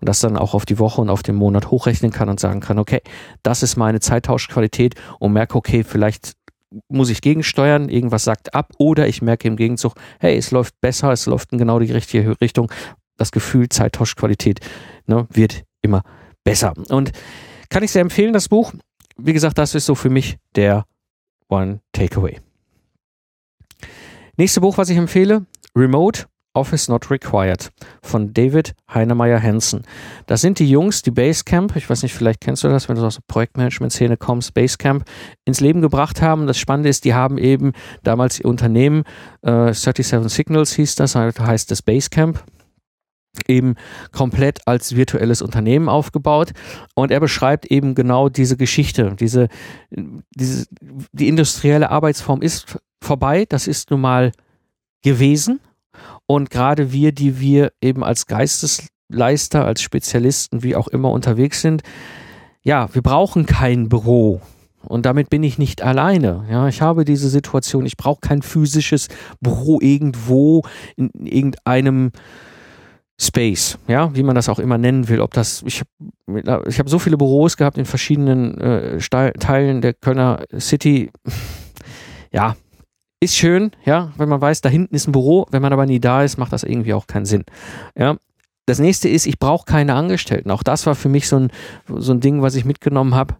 Und 0.01 0.09
das 0.09 0.21
dann 0.21 0.37
auch 0.37 0.55
auf 0.55 0.65
die 0.65 0.79
Woche 0.79 1.01
und 1.01 1.11
auf 1.11 1.23
den 1.23 1.37
Monat 1.37 1.71
hochrechnen 1.71 2.11
kann 2.11 2.29
und 2.29 2.41
sagen 2.41 2.61
kann, 2.61 2.79
okay, 2.79 3.03
das 3.43 3.63
ist 3.63 3.77
meine 3.77 4.01
Zeittauschqualität 4.01 4.95
und 5.19 5.33
merke, 5.33 5.57
okay, 5.57 5.85
vielleicht 5.85 6.33
muss 6.89 7.11
ich 7.11 7.21
gegensteuern, 7.21 7.89
irgendwas 7.89 8.25
sagt 8.25 8.55
ab 8.55 8.73
oder 8.79 9.09
ich 9.09 9.23
merke 9.23 9.49
im 9.49 9.57
Gegenzug, 9.57 9.95
hey, 10.19 10.37
es 10.37 10.51
läuft 10.51 10.81
besser, 10.81 11.11
es 11.13 11.27
läuft 11.27 11.53
in 11.53 11.59
genau 11.59 11.79
die 11.79 11.93
richtige 11.93 12.41
Richtung. 12.41 12.71
Das 13.17 13.33
Gefühl 13.33 13.69
Zeittauschqualität 13.69 14.61
ne, 15.07 15.27
wird 15.31 15.65
immer 15.83 16.03
besser. 16.45 16.73
Und 16.89 17.13
kann 17.69 17.83
ich 17.83 17.91
sehr 17.91 18.03
empfehlen, 18.03 18.33
das 18.33 18.49
Buch. 18.49 18.73
Wie 19.17 19.33
gesagt, 19.33 19.59
das 19.59 19.75
ist 19.75 19.87
so 19.87 19.95
für 19.95 20.11
mich 20.11 20.39
der 20.55 20.87
One 21.49 21.81
Takeaway. 21.93 22.41
Nächste 24.37 24.61
Buch, 24.61 24.79
was 24.79 24.89
ich 24.89 24.97
empfehle, 24.97 25.45
Remote 25.77 26.25
Office 26.53 26.89
Not 26.89 27.11
Required 27.11 27.71
von 28.03 28.33
David 28.33 28.75
Heinemeier 28.93 29.41
Hansen. 29.41 29.83
Das 30.27 30.41
sind 30.41 30.59
die 30.59 30.69
Jungs, 30.69 31.03
die 31.03 31.13
Basecamp, 31.13 31.77
ich 31.77 31.89
weiß 31.89 32.03
nicht, 32.03 32.15
vielleicht 32.15 32.41
kennst 32.41 32.65
du 32.65 32.69
das, 32.69 32.89
wenn 32.89 32.97
du 32.97 33.05
aus 33.05 33.17
der 33.17 33.23
Projektmanagement-Szene 33.29 34.17
kommst, 34.17 34.53
Basecamp 34.55 35.05
ins 35.45 35.61
Leben 35.61 35.81
gebracht 35.81 36.21
haben. 36.23 36.47
Das 36.47 36.59
Spannende 36.59 36.89
ist, 36.89 37.05
die 37.05 37.15
haben 37.15 37.39
eben 37.39 37.73
damals 38.03 38.41
ihr 38.41 38.47
Unternehmen, 38.47 39.05
äh, 39.43 39.73
37 39.73 40.33
Signals 40.33 40.73
hieß 40.75 40.97
das, 40.97 41.15
heißt 41.15 41.71
das 41.71 41.83
Basecamp, 41.83 42.43
eben 43.47 43.77
komplett 44.11 44.67
als 44.67 44.97
virtuelles 44.97 45.43
Unternehmen 45.43 45.89
aufgebaut 45.89 46.51
und 46.95 47.13
er 47.13 47.21
beschreibt 47.21 47.67
eben 47.67 47.95
genau 47.95 48.29
diese 48.29 48.57
Geschichte, 48.57 49.15
diese, 49.19 49.49
diese 50.35 50.67
die 51.13 51.29
industrielle 51.29 51.91
Arbeitsform 51.91 52.43
ist 52.43 52.77
vorbei, 53.01 53.47
das 53.49 53.69
ist 53.69 53.93
nun 53.93 54.01
mal 54.01 54.33
gewesen 55.03 55.61
und 56.31 56.49
gerade 56.49 56.93
wir, 56.93 57.11
die 57.11 57.41
wir 57.41 57.73
eben 57.81 58.05
als 58.05 58.27
Geistesleister, 58.27 59.65
als 59.65 59.83
Spezialisten, 59.83 60.63
wie 60.63 60.77
auch 60.77 60.87
immer 60.87 61.11
unterwegs 61.11 61.61
sind, 61.61 61.83
ja, 62.63 62.89
wir 62.93 63.03
brauchen 63.03 63.47
kein 63.47 63.89
Büro. 63.89 64.41
Und 64.85 65.07
damit 65.07 65.29
bin 65.29 65.43
ich 65.43 65.59
nicht 65.59 65.83
alleine. 65.83 66.45
Ja, 66.49 66.69
ich 66.69 66.83
habe 66.83 67.05
diese 67.05 67.29
Situation, 67.29 67.85
ich 67.85 67.97
brauche 67.97 68.21
kein 68.21 68.43
physisches 68.43 69.09
Büro 69.41 69.81
irgendwo 69.81 70.63
in 70.95 71.11
irgendeinem 71.15 72.13
Space, 73.21 73.79
ja, 73.89 74.15
wie 74.15 74.23
man 74.23 74.37
das 74.37 74.49
auch 74.49 74.61
immer 74.61 74.79
nennen 74.79 75.09
will. 75.09 75.21
Ob 75.21 75.35
das, 75.35 75.65
ich 75.67 75.83
habe 76.47 76.65
ich 76.69 76.79
hab 76.79 76.89
so 76.89 77.01
viele 77.01 77.19
Büros 77.19 77.57
gehabt 77.57 77.77
in 77.77 77.87
verschiedenen 77.87 78.57
äh, 78.57 78.99
Teilen 79.01 79.81
der 79.81 79.95
Kölner 79.95 80.45
City. 80.61 81.11
Ja, 82.33 82.55
ist 83.21 83.37
schön, 83.37 83.73
ja, 83.85 84.13
wenn 84.17 84.29
man 84.29 84.41
weiß, 84.41 84.63
da 84.63 84.69
hinten 84.69 84.95
ist 84.95 85.07
ein 85.07 85.13
Büro. 85.13 85.47
Wenn 85.51 85.63
man 85.63 85.73
aber 85.73 85.87
nie 85.87 86.01
da 86.01 86.25
ist, 86.25 86.39
macht 86.39 86.53
das 86.53 86.65
irgendwie 86.65 86.95
auch 86.95 87.07
keinen 87.07 87.27
Sinn. 87.27 87.45
Ja. 87.97 88.17
Das 88.67 88.79
nächste 88.79 89.09
ist, 89.09 89.27
ich 89.27 89.39
brauche 89.39 89.65
keine 89.65 89.95
Angestellten. 89.95 90.51
Auch 90.51 90.63
das 90.63 90.87
war 90.87 90.95
für 90.95 91.09
mich 91.09 91.29
so 91.29 91.37
ein, 91.37 91.51
so 91.89 92.13
ein 92.13 92.21
Ding, 92.21 92.41
was 92.41 92.55
ich 92.55 92.65
mitgenommen 92.65 93.15
habe. 93.15 93.37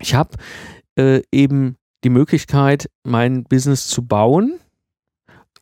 Ich 0.00 0.14
habe 0.14 0.30
äh, 0.98 1.22
eben 1.32 1.76
die 2.04 2.10
Möglichkeit, 2.10 2.90
mein 3.04 3.44
Business 3.44 3.88
zu 3.88 4.06
bauen 4.06 4.58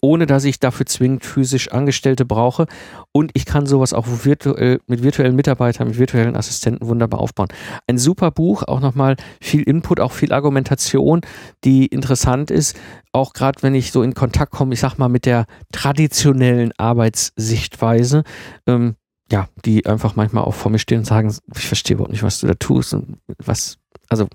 ohne 0.01 0.27
dass 0.27 0.45
ich 0.45 0.61
dafür 0.61 0.87
zwingend 0.87 1.25
physisch 1.25 1.73
Angestellte 1.73 2.25
brauche. 2.25 2.67
Und 3.13 3.33
ich 3.35 3.47
kann 3.47 3.67
sowas 3.67 3.93
auch 3.93 4.07
virtuell, 4.25 4.81
mit 4.87 5.03
virtuellen 5.03 5.35
Mitarbeitern, 5.35 5.89
mit 5.89 5.99
virtuellen 5.99 6.37
Assistenten 6.37 6.87
wunderbar 6.87 7.21
aufbauen. 7.21 7.49
Ein 7.87 7.99
super 7.99 8.31
Buch, 8.31 8.63
auch 8.63 8.81
nochmal 8.81 9.17
viel 9.41 9.63
Input, 9.63 10.01
auch 10.01 10.13
viel 10.13 10.33
Argumentation, 10.33 11.23
die 11.65 11.87
interessant 11.87 12.51
ist. 12.51 12.79
Auch 13.13 13.33
gerade 13.33 13.63
wenn 13.63 13.75
ich 13.75 13.91
so 13.91 14.03
in 14.03 14.15
Kontakt 14.15 14.53
komme, 14.53 14.75
ich 14.75 14.81
sag 14.81 14.99
mal, 14.99 15.09
mit 15.09 15.27
der 15.27 15.47
traditionellen 15.73 16.73
Arbeitssichtweise. 16.77 18.23
Ähm, 18.67 18.95
ja, 19.31 19.49
die 19.65 19.85
einfach 19.85 20.17
manchmal 20.17 20.45
auch 20.45 20.55
vor 20.55 20.71
mir 20.71 20.79
stehen 20.79 21.01
und 21.01 21.05
sagen, 21.05 21.35
ich 21.55 21.67
verstehe 21.67 21.95
überhaupt 21.95 22.13
nicht, 22.13 22.23
was 22.23 22.41
du 22.41 22.47
da 22.47 22.55
tust 22.55 22.95
und 22.95 23.19
was, 23.39 23.77
also, 24.09 24.27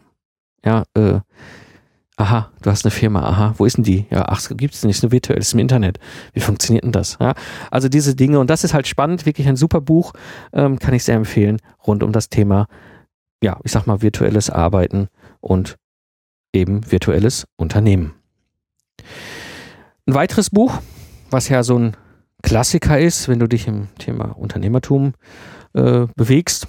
ja, 0.63 0.83
äh, 0.93 1.19
Aha, 2.15 2.51
du 2.61 2.69
hast 2.69 2.85
eine 2.85 2.91
Firma, 2.91 3.23
aha, 3.23 3.55
wo 3.57 3.65
ist 3.65 3.77
denn 3.77 3.83
die? 3.83 4.05
Ja, 4.11 4.25
ach, 4.27 4.47
gibt 4.51 4.75
es 4.75 4.83
nicht, 4.83 4.97
ist 4.97 5.03
nur 5.03 5.11
virtuell, 5.11 5.39
ist 5.39 5.53
im 5.53 5.59
Internet. 5.59 5.97
Wie 6.33 6.41
funktioniert 6.41 6.83
denn 6.83 6.91
das? 6.91 7.17
Ja, 7.19 7.33
also 7.71 7.89
diese 7.89 8.15
Dinge, 8.15 8.39
und 8.39 8.49
das 8.51 8.63
ist 8.63 8.75
halt 8.75 8.87
spannend, 8.87 9.25
wirklich 9.25 9.47
ein 9.47 9.55
super 9.55 9.81
Buch, 9.81 10.13
ähm, 10.53 10.77
kann 10.77 10.93
ich 10.93 11.03
sehr 11.03 11.15
empfehlen, 11.15 11.57
rund 11.87 12.03
um 12.03 12.11
das 12.11 12.29
Thema, 12.29 12.67
ja, 13.43 13.59
ich 13.63 13.71
sag 13.71 13.87
mal, 13.87 14.03
virtuelles 14.03 14.51
Arbeiten 14.51 15.07
und 15.41 15.77
eben 16.53 16.91
virtuelles 16.91 17.47
Unternehmen. 17.55 18.13
Ein 20.05 20.13
weiteres 20.13 20.51
Buch, 20.51 20.79
was 21.31 21.49
ja 21.49 21.63
so 21.63 21.79
ein 21.79 21.97
Klassiker 22.43 22.99
ist, 22.99 23.27
wenn 23.27 23.39
du 23.39 23.47
dich 23.47 23.67
im 23.67 23.87
Thema 23.97 24.37
Unternehmertum 24.37 25.13
äh, 25.73 26.05
bewegst, 26.15 26.67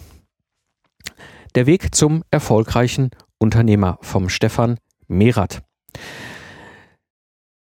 Der 1.55 1.67
Weg 1.67 1.95
zum 1.95 2.25
erfolgreichen 2.33 3.11
Unternehmer 3.39 3.99
vom 4.01 4.29
Stefan 4.29 4.79
Merat. 5.09 5.63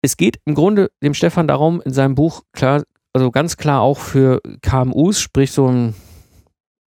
Es 0.02 0.16
geht 0.16 0.38
im 0.44 0.54
Grunde 0.54 0.90
dem 1.02 1.14
Stefan 1.14 1.46
darum, 1.46 1.80
in 1.82 1.92
seinem 1.92 2.14
Buch 2.14 2.42
klar, 2.52 2.82
also 3.12 3.30
ganz 3.30 3.56
klar 3.56 3.82
auch 3.82 3.98
für 3.98 4.40
KMUs, 4.62 5.20
sprich 5.20 5.52
so 5.52 5.66
einen 5.66 5.94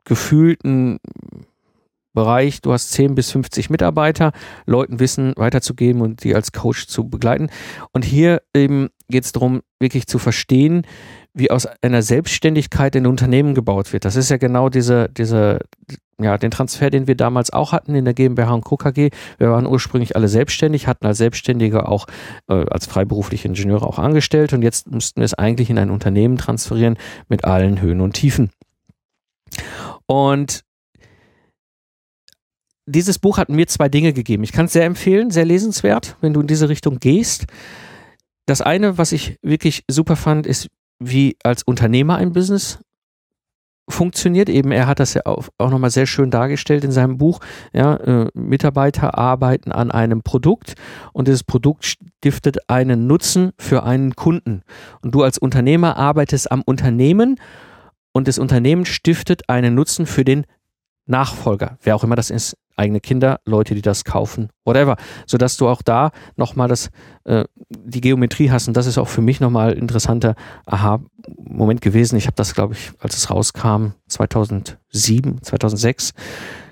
gefühlten 0.06 1.00
Bereich, 2.14 2.62
du 2.62 2.72
hast 2.72 2.92
10 2.94 3.14
bis 3.14 3.32
50 3.32 3.70
Mitarbeiter, 3.70 4.32
Leuten 4.66 5.00
Wissen 5.00 5.34
weiterzugeben 5.36 6.02
und 6.02 6.24
die 6.24 6.34
als 6.34 6.52
Coach 6.54 6.88
zu 6.88 7.10
begleiten. 7.10 7.50
Und 7.92 8.06
hier 8.06 8.42
eben 8.56 8.90
geht 9.10 9.26
es 9.26 9.32
darum, 9.32 9.62
wirklich 9.80 10.08
zu 10.08 10.20
verstehen, 10.20 10.86
wie 11.34 11.52
aus 11.52 11.68
einer 11.82 12.02
Selbstständigkeit 12.02 12.96
ein 12.96 13.08
Unternehmen 13.08 13.56
gebaut 13.56 13.94
wird. 13.94 14.06
Das 14.06 14.16
ist 14.16 14.30
ja 14.30 14.38
genau 14.38 14.70
diese, 14.70 15.10
diese, 15.10 15.60
ja, 16.20 16.38
den 16.38 16.52
Transfer, 16.52 16.90
den 16.90 17.08
wir 17.08 17.16
damals 17.16 17.52
auch 17.52 17.74
hatten 17.74 17.94
in 17.94 18.06
der 18.06 18.14
GmbH 18.14 18.54
und 18.54 18.64
Co. 18.64 18.78
KG. 18.78 19.10
Wir 19.38 19.52
waren 19.52 19.68
ursprünglich 19.68 20.16
alle 20.16 20.30
selbstständig, 20.30 20.88
hatten 20.88 21.06
als 21.06 21.18
Selbstständige 21.18 21.88
auch 21.88 22.08
äh, 22.48 22.66
als 22.70 22.86
freiberufliche 22.86 23.48
Ingenieure 23.48 23.86
auch 23.86 24.00
angestellt 24.00 24.54
und 24.54 24.62
jetzt 24.62 24.90
mussten 24.90 25.20
wir 25.20 25.26
es 25.26 25.34
eigentlich 25.34 25.70
in 25.70 25.78
ein 25.78 25.90
Unternehmen 25.90 26.38
transferieren 26.38 26.98
mit 27.28 27.44
allen 27.44 27.82
Höhen 27.82 28.00
und 28.00 28.14
Tiefen. 28.14 28.50
Und 30.06 30.64
dieses 32.86 33.20
Buch 33.20 33.38
hat 33.38 33.50
mir 33.50 33.68
zwei 33.68 33.90
Dinge 33.90 34.14
gegeben. 34.14 34.44
Ich 34.44 34.52
kann 34.52 34.66
es 34.66 34.74
sehr 34.74 34.86
empfehlen, 34.86 35.32
sehr 35.32 35.46
lesenswert, 35.46 36.18
wenn 36.22 36.34
du 36.34 36.42
in 36.42 36.48
diese 36.48 36.70
Richtung 36.70 37.00
gehst. 37.00 37.46
Das 38.46 38.62
eine, 38.62 38.98
was 38.98 39.12
ich 39.12 39.40
wirklich 39.42 39.84
super 39.90 40.16
fand, 40.16 40.46
ist, 40.46 40.70
wie 41.00 41.38
als 41.44 41.64
Unternehmer 41.64 42.18
ein 42.18 42.32
Business 42.32 42.80
funktioniert. 43.90 44.50
Eben, 44.50 44.72
er 44.72 44.88
hat 44.88 45.00
das 45.00 45.14
ja 45.14 45.22
auch, 45.26 45.48
auch 45.58 45.70
nochmal 45.70 45.90
sehr 45.90 46.06
schön 46.06 46.32
dargestellt 46.32 46.84
in 46.84 46.92
seinem 46.92 47.18
Buch. 47.18 47.40
Ja, 47.74 47.96
äh, 47.98 48.28
Mitarbeiter 48.34 49.18
arbeiten 49.18 49.72
an 49.72 49.92
einem 49.92 50.24
Produkt 50.24 50.76
und 51.14 51.28
dieses 51.28 51.44
Produkt 51.44 51.86
stiftet 51.86 52.70
einen 52.70 53.08
Nutzen 53.08 53.52
für 53.60 53.84
einen 53.84 54.16
Kunden. 54.16 54.64
Und 55.02 55.14
du 55.14 55.24
als 55.24 55.38
Unternehmer 55.38 55.98
arbeitest 55.98 56.52
am 56.52 56.62
Unternehmen 56.64 57.40
und 58.12 58.28
das 58.28 58.40
Unternehmen 58.40 58.86
stiftet 58.86 59.50
einen 59.50 59.76
Nutzen 59.76 60.06
für 60.06 60.26
den 60.26 60.46
Nachfolger, 61.06 61.78
wer 61.84 61.96
auch 61.96 62.04
immer 62.04 62.16
das 62.16 62.32
ist, 62.32 62.58
eigene 62.76 63.00
Kinder, 63.00 63.40
Leute, 63.46 63.76
die 63.76 63.82
das 63.82 64.04
kaufen, 64.04 64.50
whatever, 64.66 64.98
sodass 65.26 65.58
du 65.58 65.68
auch 65.68 65.82
da 65.82 66.12
nochmal 66.36 66.68
das, 66.68 66.90
äh, 67.24 67.46
die 67.70 68.02
Geometrie 68.02 68.52
hast 68.52 68.68
und 68.68 68.76
das 68.76 68.86
ist 68.86 68.98
auch 68.98 69.08
für 69.08 69.22
mich 69.22 69.40
nochmal 69.40 69.72
ein 69.72 69.78
interessanter 69.78 70.36
Aha-Moment 70.66 71.82
gewesen. 71.82 72.18
Ich 72.18 72.26
habe 72.26 72.36
das, 72.36 72.54
glaube 72.54 72.74
ich, 72.74 72.92
als 73.00 73.18
es 73.18 73.30
rauskam, 73.30 73.94
2007, 74.08 75.42
2006 75.42 76.14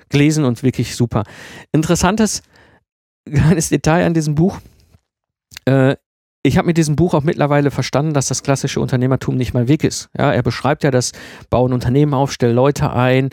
gelesen 0.08 0.44
und 0.44 0.62
wirklich 0.62 0.96
super. 0.96 1.24
Interessantes 1.72 2.42
kleines 3.24 3.68
Detail 3.68 4.04
an 4.04 4.14
diesem 4.14 4.34
Buch. 4.34 4.60
Äh, 5.64 5.96
ich 6.46 6.58
habe 6.58 6.66
mit 6.66 6.76
diesem 6.76 6.94
Buch 6.94 7.14
auch 7.14 7.22
mittlerweile 7.22 7.70
verstanden, 7.70 8.14
dass 8.14 8.28
das 8.28 8.42
klassische 8.42 8.80
Unternehmertum 8.80 9.34
nicht 9.34 9.54
mein 9.54 9.66
Weg 9.66 9.82
ist. 9.82 10.10
Ja, 10.16 10.32
er 10.32 10.42
beschreibt 10.42 10.84
ja 10.84 10.90
das 10.90 11.12
Bauen 11.50 11.72
Unternehmen 11.72 12.14
auf, 12.14 12.30
stell 12.32 12.52
Leute 12.52 12.92
ein 12.92 13.30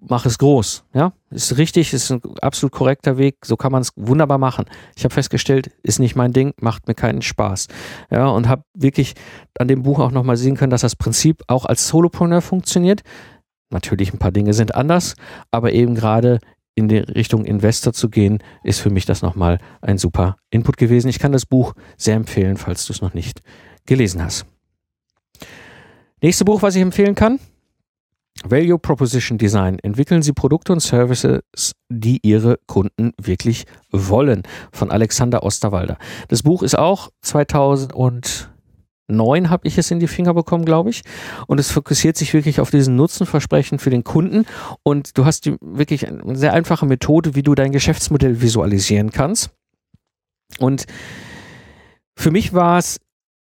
mach 0.00 0.26
es 0.26 0.38
groß. 0.38 0.84
Ja, 0.94 1.12
ist 1.30 1.56
richtig, 1.56 1.92
ist 1.92 2.10
ein 2.10 2.20
absolut 2.40 2.72
korrekter 2.72 3.18
Weg. 3.18 3.44
So 3.44 3.56
kann 3.56 3.72
man 3.72 3.82
es 3.82 3.92
wunderbar 3.96 4.38
machen. 4.38 4.66
Ich 4.96 5.04
habe 5.04 5.14
festgestellt, 5.14 5.70
ist 5.82 5.98
nicht 5.98 6.16
mein 6.16 6.32
Ding, 6.32 6.54
macht 6.60 6.88
mir 6.88 6.94
keinen 6.94 7.22
Spaß. 7.22 7.68
Ja, 8.10 8.28
und 8.28 8.48
habe 8.48 8.62
wirklich 8.74 9.14
an 9.58 9.68
dem 9.68 9.82
Buch 9.82 9.98
auch 9.98 10.10
nochmal 10.10 10.36
sehen 10.36 10.56
können, 10.56 10.70
dass 10.70 10.82
das 10.82 10.96
Prinzip 10.96 11.42
auch 11.46 11.64
als 11.64 11.88
Solopreneur 11.88 12.42
funktioniert. 12.42 13.02
Natürlich 13.70 14.12
ein 14.12 14.18
paar 14.18 14.32
Dinge 14.32 14.54
sind 14.54 14.74
anders, 14.74 15.14
aber 15.50 15.72
eben 15.72 15.94
gerade 15.94 16.38
in 16.78 16.88
die 16.88 16.98
Richtung 16.98 17.44
Investor 17.44 17.92
zu 17.92 18.08
gehen, 18.08 18.38
ist 18.62 18.80
für 18.80 18.90
mich 18.90 19.04
das 19.04 19.20
nochmal 19.20 19.58
ein 19.82 19.98
super 19.98 20.36
Input 20.50 20.76
gewesen. 20.76 21.08
Ich 21.08 21.18
kann 21.18 21.32
das 21.32 21.44
Buch 21.44 21.74
sehr 21.96 22.14
empfehlen, 22.14 22.56
falls 22.56 22.86
du 22.86 22.92
es 22.92 23.02
noch 23.02 23.14
nicht 23.14 23.42
gelesen 23.84 24.22
hast. 24.22 24.46
Nächste 26.22 26.44
Buch, 26.44 26.62
was 26.62 26.74
ich 26.74 26.82
empfehlen 26.82 27.14
kann, 27.14 27.38
Value 28.44 28.78
Proposition 28.78 29.38
Design. 29.38 29.78
Entwickeln 29.80 30.22
Sie 30.22 30.32
Produkte 30.32 30.72
und 30.72 30.80
Services, 30.80 31.72
die 31.88 32.20
Ihre 32.22 32.58
Kunden 32.66 33.12
wirklich 33.20 33.64
wollen. 33.90 34.42
Von 34.72 34.90
Alexander 34.90 35.42
Osterwalder. 35.42 35.98
Das 36.28 36.42
Buch 36.42 36.62
ist 36.62 36.78
auch 36.78 37.10
2009 39.08 39.50
habe 39.50 39.66
ich 39.66 39.78
es 39.78 39.90
in 39.90 40.00
die 40.00 40.06
Finger 40.06 40.34
bekommen, 40.34 40.64
glaube 40.64 40.90
ich. 40.90 41.02
Und 41.46 41.58
es 41.58 41.70
fokussiert 41.70 42.16
sich 42.16 42.34
wirklich 42.34 42.60
auf 42.60 42.70
diesen 42.70 42.96
Nutzenversprechen 42.96 43.78
für 43.78 43.90
den 43.90 44.04
Kunden. 44.04 44.44
Und 44.82 45.16
du 45.18 45.24
hast 45.24 45.46
die, 45.46 45.56
wirklich 45.60 46.06
eine 46.06 46.36
sehr 46.36 46.52
einfache 46.52 46.86
Methode, 46.86 47.34
wie 47.34 47.42
du 47.42 47.54
dein 47.54 47.72
Geschäftsmodell 47.72 48.40
visualisieren 48.40 49.10
kannst. 49.10 49.50
Und 50.58 50.86
für 52.16 52.30
mich 52.30 52.52
war 52.52 52.78
es 52.78 52.98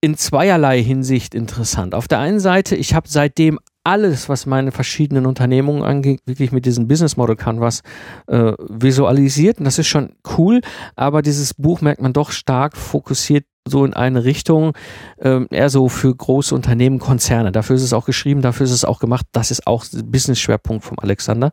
in 0.01 0.17
zweierlei 0.17 0.81
Hinsicht 0.81 1.35
interessant. 1.35 1.93
Auf 1.93 2.07
der 2.07 2.19
einen 2.19 2.39
Seite, 2.39 2.75
ich 2.75 2.93
habe 2.93 3.07
seitdem 3.07 3.59
alles, 3.83 4.29
was 4.29 4.45
meine 4.45 4.71
verschiedenen 4.71 5.25
Unternehmungen 5.25 5.83
angeht, 5.83 6.21
wirklich 6.25 6.51
mit 6.51 6.65
diesem 6.65 6.87
Business 6.87 7.17
Model 7.17 7.35
Canvas 7.35 7.81
äh, 8.27 8.53
visualisiert. 8.69 9.59
Und 9.59 9.65
das 9.65 9.79
ist 9.79 9.87
schon 9.87 10.13
cool, 10.37 10.61
aber 10.95 11.21
dieses 11.21 11.53
Buch 11.53 11.81
merkt 11.81 12.01
man 12.01 12.13
doch 12.13 12.31
stark 12.31 12.77
fokussiert 12.77 13.45
so 13.67 13.85
in 13.85 13.93
eine 13.93 14.23
Richtung, 14.23 14.73
ähm, 15.19 15.47
eher 15.51 15.69
so 15.69 15.87
für 15.87 16.15
große 16.15 16.53
Unternehmen, 16.53 16.99
Konzerne. 16.99 17.51
Dafür 17.51 17.75
ist 17.75 17.83
es 17.83 17.93
auch 17.93 18.05
geschrieben, 18.05 18.41
dafür 18.41 18.65
ist 18.65 18.71
es 18.71 18.85
auch 18.85 18.99
gemacht. 18.99 19.25
Das 19.33 19.51
ist 19.51 19.67
auch 19.67 19.85
Business-Schwerpunkt 19.85 20.83
vom 20.83 20.97
Alexander. 20.99 21.51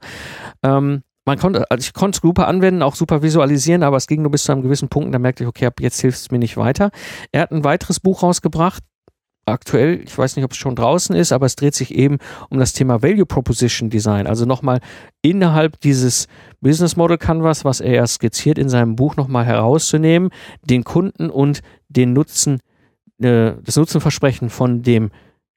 Ähm, 0.62 1.02
man 1.26 1.38
konnte, 1.38 1.70
also 1.70 1.82
ich 1.82 1.92
konnte 1.92 2.16
es 2.16 2.22
super 2.22 2.48
anwenden, 2.48 2.82
auch 2.82 2.94
super 2.94 3.22
visualisieren, 3.22 3.82
aber 3.82 3.98
es 3.98 4.06
ging 4.06 4.22
nur 4.22 4.30
bis 4.30 4.44
zu 4.44 4.52
einem 4.52 4.62
gewissen 4.62 4.88
Punkt. 4.88 5.14
Da 5.14 5.18
merkte 5.18 5.44
ich, 5.44 5.48
okay, 5.48 5.66
ab 5.66 5.80
jetzt 5.80 6.00
hilft 6.00 6.18
es 6.18 6.30
mir 6.30 6.38
nicht 6.38 6.56
weiter. 6.56 6.90
Er 7.32 7.42
hat 7.42 7.52
ein 7.52 7.64
weiteres 7.64 8.00
Buch 8.00 8.22
rausgebracht, 8.22 8.82
aktuell, 9.52 10.00
ich 10.04 10.16
weiß 10.16 10.36
nicht, 10.36 10.44
ob 10.44 10.52
es 10.52 10.56
schon 10.56 10.76
draußen 10.76 11.14
ist, 11.14 11.32
aber 11.32 11.46
es 11.46 11.56
dreht 11.56 11.74
sich 11.74 11.94
eben 11.94 12.18
um 12.50 12.58
das 12.58 12.72
Thema 12.72 13.02
Value 13.02 13.26
Proposition 13.26 13.90
Design. 13.90 14.26
Also 14.26 14.44
nochmal 14.44 14.80
innerhalb 15.22 15.80
dieses 15.80 16.26
Business 16.60 16.96
Model 16.96 17.18
Canvas, 17.18 17.64
was 17.64 17.80
er 17.80 17.94
ja 17.94 18.06
skizziert 18.06 18.58
in 18.58 18.68
seinem 18.68 18.96
Buch 18.96 19.16
nochmal 19.16 19.44
herauszunehmen, 19.44 20.30
den 20.62 20.84
Kunden 20.84 21.30
und 21.30 21.60
den 21.88 22.12
Nutzen, 22.12 22.60
äh, 23.20 23.52
das 23.62 23.76
Nutzenversprechen 23.76 24.50
von 24.50 24.82
dem 24.82 25.10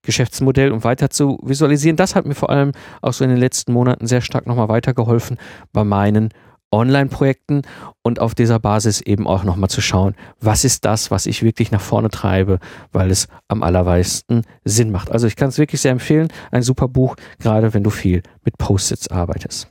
Geschäftsmodell 0.03 0.71
und 0.71 0.83
weiter 0.83 1.09
zu 1.09 1.37
visualisieren. 1.43 1.95
Das 1.95 2.15
hat 2.15 2.25
mir 2.25 2.35
vor 2.35 2.49
allem 2.49 2.71
auch 3.01 3.13
so 3.13 3.23
in 3.23 3.29
den 3.29 3.39
letzten 3.39 3.73
Monaten 3.73 4.07
sehr 4.07 4.21
stark 4.21 4.47
nochmal 4.47 4.69
weitergeholfen 4.69 5.37
bei 5.73 5.83
meinen 5.83 6.29
Online-Projekten 6.71 7.63
und 8.01 8.19
auf 8.19 8.33
dieser 8.33 8.59
Basis 8.59 9.01
eben 9.01 9.27
auch 9.27 9.43
nochmal 9.43 9.69
zu 9.69 9.81
schauen, 9.81 10.15
was 10.39 10.63
ist 10.63 10.85
das, 10.85 11.11
was 11.11 11.25
ich 11.25 11.43
wirklich 11.43 11.71
nach 11.71 11.81
vorne 11.81 12.09
treibe, 12.09 12.59
weil 12.91 13.11
es 13.11 13.27
am 13.47 13.61
allermeisten 13.63 14.43
Sinn 14.63 14.91
macht. 14.91 15.11
Also 15.11 15.27
ich 15.27 15.35
kann 15.35 15.49
es 15.49 15.57
wirklich 15.57 15.81
sehr 15.81 15.91
empfehlen, 15.91 16.29
ein 16.51 16.63
super 16.63 16.87
Buch, 16.87 17.15
gerade 17.39 17.73
wenn 17.73 17.83
du 17.83 17.89
viel 17.89 18.23
mit 18.43 18.57
Post-its 18.57 19.09
arbeitest. 19.09 19.67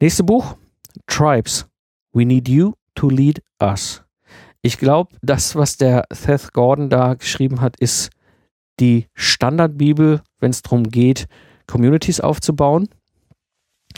Nächste 0.00 0.24
Buch, 0.24 0.56
Tribes. 1.06 1.66
We 2.12 2.24
need 2.24 2.48
you 2.48 2.72
to 2.94 3.08
lead 3.08 3.42
us. 3.62 4.02
Ich 4.62 4.78
glaube, 4.78 5.14
das, 5.22 5.54
was 5.54 5.76
der 5.76 6.04
Seth 6.12 6.52
Gordon 6.52 6.90
da 6.90 7.14
geschrieben 7.14 7.60
hat, 7.60 7.78
ist 7.78 8.10
die 8.80 9.06
Standardbibel, 9.14 10.22
wenn 10.38 10.50
es 10.50 10.62
darum 10.62 10.84
geht, 10.84 11.26
Communities 11.66 12.20
aufzubauen 12.20 12.88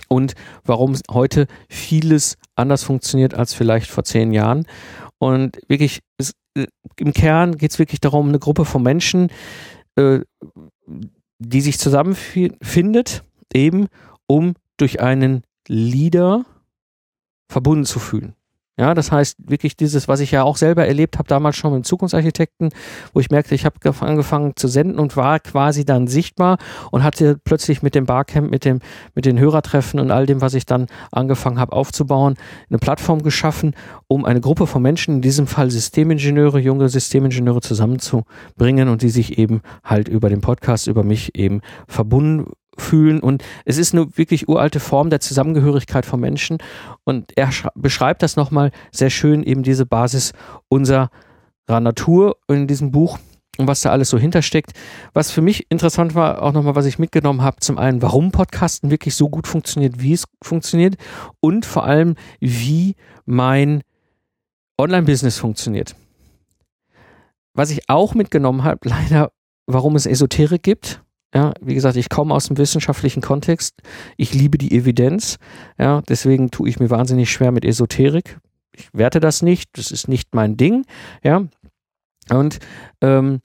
und 0.09 0.35
warum 0.65 0.97
heute 1.11 1.47
vieles 1.69 2.37
anders 2.55 2.85
funktioniert 2.85 3.35
als 3.35 3.55
vielleicht 3.55 3.91
vor 3.91 4.05
zehn 4.05 4.33
Jahren. 4.33 4.67
Und 5.19 5.59
wirklich, 5.69 6.01
es, 6.19 6.33
äh, 6.55 6.67
im 6.97 7.13
Kern 7.13 7.57
geht 7.57 7.71
es 7.71 7.79
wirklich 7.79 8.01
darum, 8.01 8.29
eine 8.29 8.39
Gruppe 8.39 8.65
von 8.65 8.83
Menschen, 8.83 9.29
äh, 9.97 10.21
die 11.39 11.61
sich 11.61 11.79
zusammenfindet, 11.79 13.25
eben 13.53 13.89
um 14.27 14.55
durch 14.77 15.01
einen 15.01 15.43
Leader 15.69 16.45
verbunden 17.49 17.85
zu 17.85 17.99
fühlen. 17.99 18.35
Ja, 18.79 18.95
das 18.95 19.13
heißt 19.13 19.37
wirklich 19.51 19.77
dieses, 19.77 20.09
was 20.09 20.21
ich 20.21 20.31
ja 20.31 20.45
auch 20.45 20.57
selber 20.57 20.87
erlebt 20.87 21.19
habe, 21.19 21.29
damals 21.29 21.57
schon 21.57 21.75
mit 21.75 21.85
Zukunftsarchitekten, 21.85 22.71
wo 23.13 23.21
ich 23.21 23.29
merkte, 23.31 23.55
ich 23.55 23.67
habe 23.67 23.77
angefangen 24.01 24.55
zu 24.57 24.67
senden 24.67 24.99
und 24.99 25.15
war 25.15 25.41
quasi 25.41 25.85
dann 25.85 26.07
sichtbar 26.07 26.57
und 26.91 27.03
hatte 27.03 27.39
plötzlich 27.45 27.83
mit 27.83 27.95
dem 27.95 28.07
Barcamp, 28.07 28.51
mit 28.51 28.65
dem, 28.65 28.79
mit 29.15 29.27
den 29.27 29.39
Hörertreffen 29.39 30.01
und 30.01 30.11
all 30.11 30.25
dem, 30.25 30.41
was 30.41 30.55
ich 30.55 30.65
dann 30.65 30.87
angefangen 31.11 31.59
habe 31.59 31.73
aufzubauen, 31.73 32.37
eine 32.71 32.79
Plattform 32.79 33.23
geschaffen, 33.23 33.75
um 34.09 34.25
eine 34.25 34.41
Gruppe 34.41 34.67
von 34.67 34.81
Menschen, 34.81 35.17
in 35.17 35.21
diesem 35.23 35.47
Fall 35.47 35.71
Systemingenieure, 35.71 36.59
junge 36.59 36.89
Systemingenieure 36.89 37.61
zusammenzubringen 37.61 38.89
und 38.89 39.03
die 39.03 39.11
sich 39.11 39.37
eben 39.37 39.61
halt 39.85 40.09
über 40.09 40.31
den 40.31 40.41
Podcast, 40.41 40.87
über 40.87 41.05
mich 41.05 41.35
eben 41.35 41.61
verbunden 41.89 42.47
fühlen 42.79 43.21
und 43.21 43.45
es 43.65 43.79
ist 43.79 43.95
eine 43.95 44.17
wirklich 44.17 44.49
uralte 44.49 44.81
Form 44.81 45.11
der 45.11 45.21
Zusammengehörigkeit 45.21 46.07
von 46.07 46.21
Menschen 46.21 46.59
und 47.05 47.33
er 47.37 47.51
beschreibt 47.75 48.23
das 48.23 48.37
nochmal 48.37 48.71
sehr 48.91 49.11
schön, 49.11 49.43
eben 49.43 49.63
diese 49.63 49.87
Basis 49.87 50.33
unserer 50.69 51.11
Natur 51.69 52.37
in 52.49 52.67
diesem 52.67 52.91
Buch 52.91 53.19
und 53.59 53.69
was 53.69 53.83
da 53.83 53.91
alles 53.91 54.09
so 54.09 54.19
hintersteckt. 54.19 54.73
Was 55.13 55.31
für 55.31 55.43
mich 55.43 55.71
interessant 55.71 56.15
war, 56.15 56.43
auch 56.43 56.53
nochmal, 56.53 56.75
was 56.75 56.87
ich 56.87 56.99
mitgenommen 56.99 57.43
habe, 57.43 57.59
zum 57.61 57.79
einen, 57.79 58.01
warum 58.01 58.31
Podcasten 58.31 58.91
wirklich 58.91 59.15
so 59.15 59.29
gut 59.29 59.47
funktioniert, 59.47 60.01
wie 60.01 60.15
es 60.15 60.25
funktioniert 60.43 60.97
und 61.41 61.67
vor 61.67 61.85
allem, 61.85 62.15
wie 62.41 62.97
mein 63.27 63.83
Online-Business 64.79 65.39
funktioniert. 65.39 65.95
Was 67.55 67.71
ich 67.71 67.91
auch 67.91 68.15
mitgenommen 68.15 68.65
habe, 68.65 68.81
leider, 68.85 69.31
warum 69.67 69.97
es 69.97 70.07
Esoterik 70.07 70.63
gibt 70.63 71.03
ja, 71.35 71.55
wie 71.61 71.75
gesagt, 71.75 71.97
ich 71.97 72.09
komme 72.09 72.35
aus 72.35 72.49
dem 72.49 72.59
wissenschaftlichen 72.59 73.23
Kontext. 73.23 73.75
Ich 74.17 74.35
liebe 74.35 74.59
die 74.59 74.77
Evidenz. 74.77 75.39
Ja, 75.79 76.03
deswegen 76.03 76.51
tue 76.51 76.69
ich 76.69 76.79
mir 76.79 76.91
wahnsinnig 76.91 77.31
schwer 77.31 77.53
mit 77.53 77.65
Esoterik. 77.65 78.39
Ich 78.75 78.89
werte 78.93 79.21
das 79.21 79.43
nicht. 79.43 79.71
Das 79.75 79.91
ist 79.91 80.09
nicht 80.09 80.35
mein 80.35 80.57
Ding. 80.57 80.85
Ja, 81.23 81.47
und 82.31 82.59
ähm, 83.01 83.41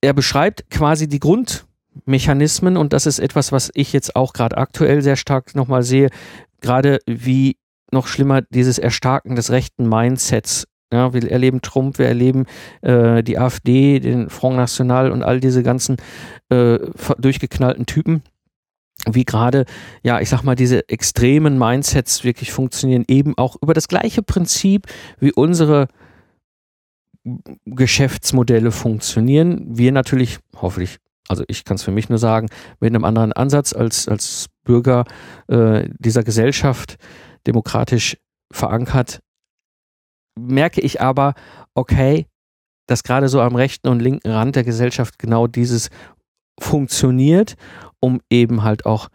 er 0.00 0.14
beschreibt 0.14 0.70
quasi 0.70 1.08
die 1.08 1.20
Grundmechanismen 1.20 2.76
und 2.76 2.92
das 2.92 3.06
ist 3.06 3.18
etwas, 3.18 3.52
was 3.52 3.70
ich 3.74 3.92
jetzt 3.92 4.16
auch 4.16 4.32
gerade 4.32 4.56
aktuell 4.56 5.02
sehr 5.02 5.16
stark 5.16 5.54
nochmal 5.54 5.82
sehe. 5.82 6.10
Gerade 6.60 6.98
wie 7.06 7.56
noch 7.90 8.06
schlimmer 8.06 8.42
dieses 8.42 8.78
Erstarken 8.78 9.36
des 9.36 9.50
rechten 9.50 9.88
Mindsets 9.88 10.66
ja, 10.92 11.12
wir 11.12 11.30
erleben 11.30 11.62
Trump, 11.62 11.98
wir 11.98 12.06
erleben 12.06 12.46
äh, 12.82 13.22
die 13.22 13.38
AfD, 13.38 13.98
den 13.98 14.30
Front 14.30 14.56
National 14.56 15.10
und 15.10 15.22
all 15.22 15.40
diese 15.40 15.62
ganzen 15.62 15.96
äh, 16.50 16.78
durchgeknallten 17.18 17.86
Typen 17.86 18.22
wie 19.10 19.24
gerade, 19.24 19.64
ja, 20.04 20.20
ich 20.20 20.28
sag 20.28 20.42
mal, 20.44 20.54
diese 20.54 20.88
extremen 20.88 21.58
Mindsets 21.58 22.22
wirklich 22.22 22.52
funktionieren, 22.52 23.04
eben 23.08 23.36
auch 23.36 23.56
über 23.60 23.74
das 23.74 23.88
gleiche 23.88 24.22
Prinzip, 24.22 24.86
wie 25.18 25.32
unsere 25.32 25.88
Geschäftsmodelle 27.64 28.70
funktionieren. 28.70 29.64
Wir 29.66 29.92
natürlich, 29.92 30.38
hoffentlich, 30.56 30.98
also 31.28 31.44
ich 31.48 31.64
kann 31.64 31.76
es 31.76 31.82
für 31.82 31.90
mich 31.90 32.08
nur 32.08 32.18
sagen, 32.18 32.48
mit 32.80 32.94
einem 32.94 33.04
anderen 33.04 33.32
Ansatz 33.32 33.72
als, 33.72 34.08
als 34.08 34.46
Bürger 34.64 35.04
äh, 35.48 35.88
dieser 35.98 36.22
Gesellschaft 36.22 36.96
demokratisch 37.46 38.18
verankert 38.52 39.20
merke 40.38 40.80
ich 40.80 41.00
aber, 41.00 41.34
okay, 41.74 42.26
dass 42.88 43.02
gerade 43.02 43.28
so 43.28 43.40
am 43.40 43.56
rechten 43.56 43.88
und 43.88 44.00
linken 44.00 44.30
Rand 44.30 44.56
der 44.56 44.64
Gesellschaft 44.64 45.18
genau 45.18 45.46
dieses 45.46 45.90
funktioniert, 46.60 47.54
um 48.00 48.20
eben 48.30 48.62
halt 48.62 48.86
auch 48.86 49.08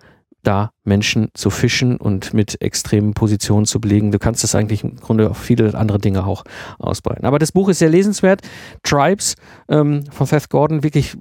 da 0.48 0.72
Menschen 0.86 1.28
zu 1.34 1.50
fischen 1.50 1.98
und 1.98 2.34
mit 2.34 2.62
extremen 2.62 3.14
Positionen 3.14 3.66
zu 3.66 3.82
belegen. 3.82 4.12
Du 4.12 4.20
kannst 4.20 4.44
das 4.44 4.56
eigentlich 4.56 4.84
im 4.84 4.96
Grunde 4.96 5.30
auf 5.30 5.38
viele 5.38 5.76
andere 5.76 6.00
Dinge 6.00 6.26
auch 6.26 6.46
ausbreiten. 6.80 7.26
Aber 7.26 7.38
das 7.38 7.52
Buch 7.52 7.68
ist 7.68 7.80
sehr 7.80 7.90
lesenswert. 7.90 8.42
Tribes 8.84 9.36
ähm, 9.68 10.06
von 10.10 10.26
Seth 10.26 10.50
Gordon, 10.50 10.84
wirklich, 10.84 11.18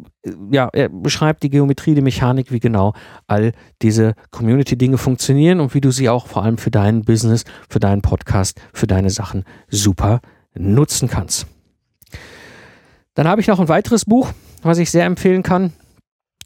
ja, 0.52 0.68
er 0.72 0.88
beschreibt 0.88 1.42
die 1.42 1.50
Geometrie, 1.50 1.96
die 1.96 2.02
Mechanik, 2.02 2.52
wie 2.52 2.60
genau 2.60 2.94
all 3.26 3.52
diese 3.82 4.14
Community-Dinge 4.30 4.96
funktionieren 4.96 5.58
und 5.58 5.74
wie 5.74 5.80
du 5.80 5.90
sie 5.90 6.08
auch 6.08 6.28
vor 6.28 6.44
allem 6.44 6.56
für 6.56 6.70
dein 6.70 7.02
Business, 7.02 7.44
für 7.68 7.80
deinen 7.80 8.02
Podcast, 8.02 8.60
für 8.72 8.86
deine 8.86 9.10
Sachen 9.10 9.44
super 9.68 10.20
nutzen 10.54 11.08
kannst. 11.08 11.46
Dann 13.14 13.26
habe 13.26 13.40
ich 13.40 13.48
noch 13.48 13.58
ein 13.58 13.68
weiteres 13.68 14.04
Buch, 14.04 14.30
was 14.62 14.78
ich 14.78 14.90
sehr 14.90 15.04
empfehlen 15.04 15.42
kann. 15.42 15.72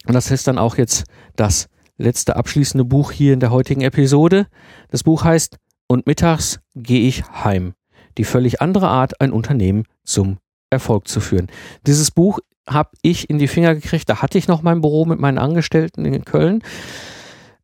Und 0.06 0.14
das 0.14 0.30
ist 0.30 0.46
dann 0.46 0.56
auch 0.56 0.78
jetzt 0.78 1.04
das 1.36 1.68
letzte 2.00 2.36
abschließende 2.36 2.84
Buch 2.84 3.12
hier 3.12 3.32
in 3.32 3.40
der 3.40 3.50
heutigen 3.50 3.82
Episode. 3.82 4.46
Das 4.88 5.02
Buch 5.02 5.24
heißt 5.24 5.58
Und 5.86 6.06
mittags 6.06 6.60
gehe 6.74 7.06
ich 7.06 7.24
heim. 7.24 7.74
Die 8.18 8.24
völlig 8.24 8.60
andere 8.60 8.88
Art, 8.88 9.20
ein 9.20 9.32
Unternehmen 9.32 9.84
zum 10.04 10.38
Erfolg 10.70 11.08
zu 11.08 11.20
führen. 11.20 11.48
Dieses 11.86 12.10
Buch 12.10 12.38
habe 12.68 12.90
ich 13.02 13.28
in 13.28 13.38
die 13.38 13.48
Finger 13.48 13.74
gekriegt. 13.74 14.08
Da 14.08 14.22
hatte 14.22 14.38
ich 14.38 14.48
noch 14.48 14.62
mein 14.62 14.80
Büro 14.80 15.04
mit 15.04 15.20
meinen 15.20 15.38
Angestellten 15.38 16.04
in 16.04 16.24
Köln. 16.24 16.62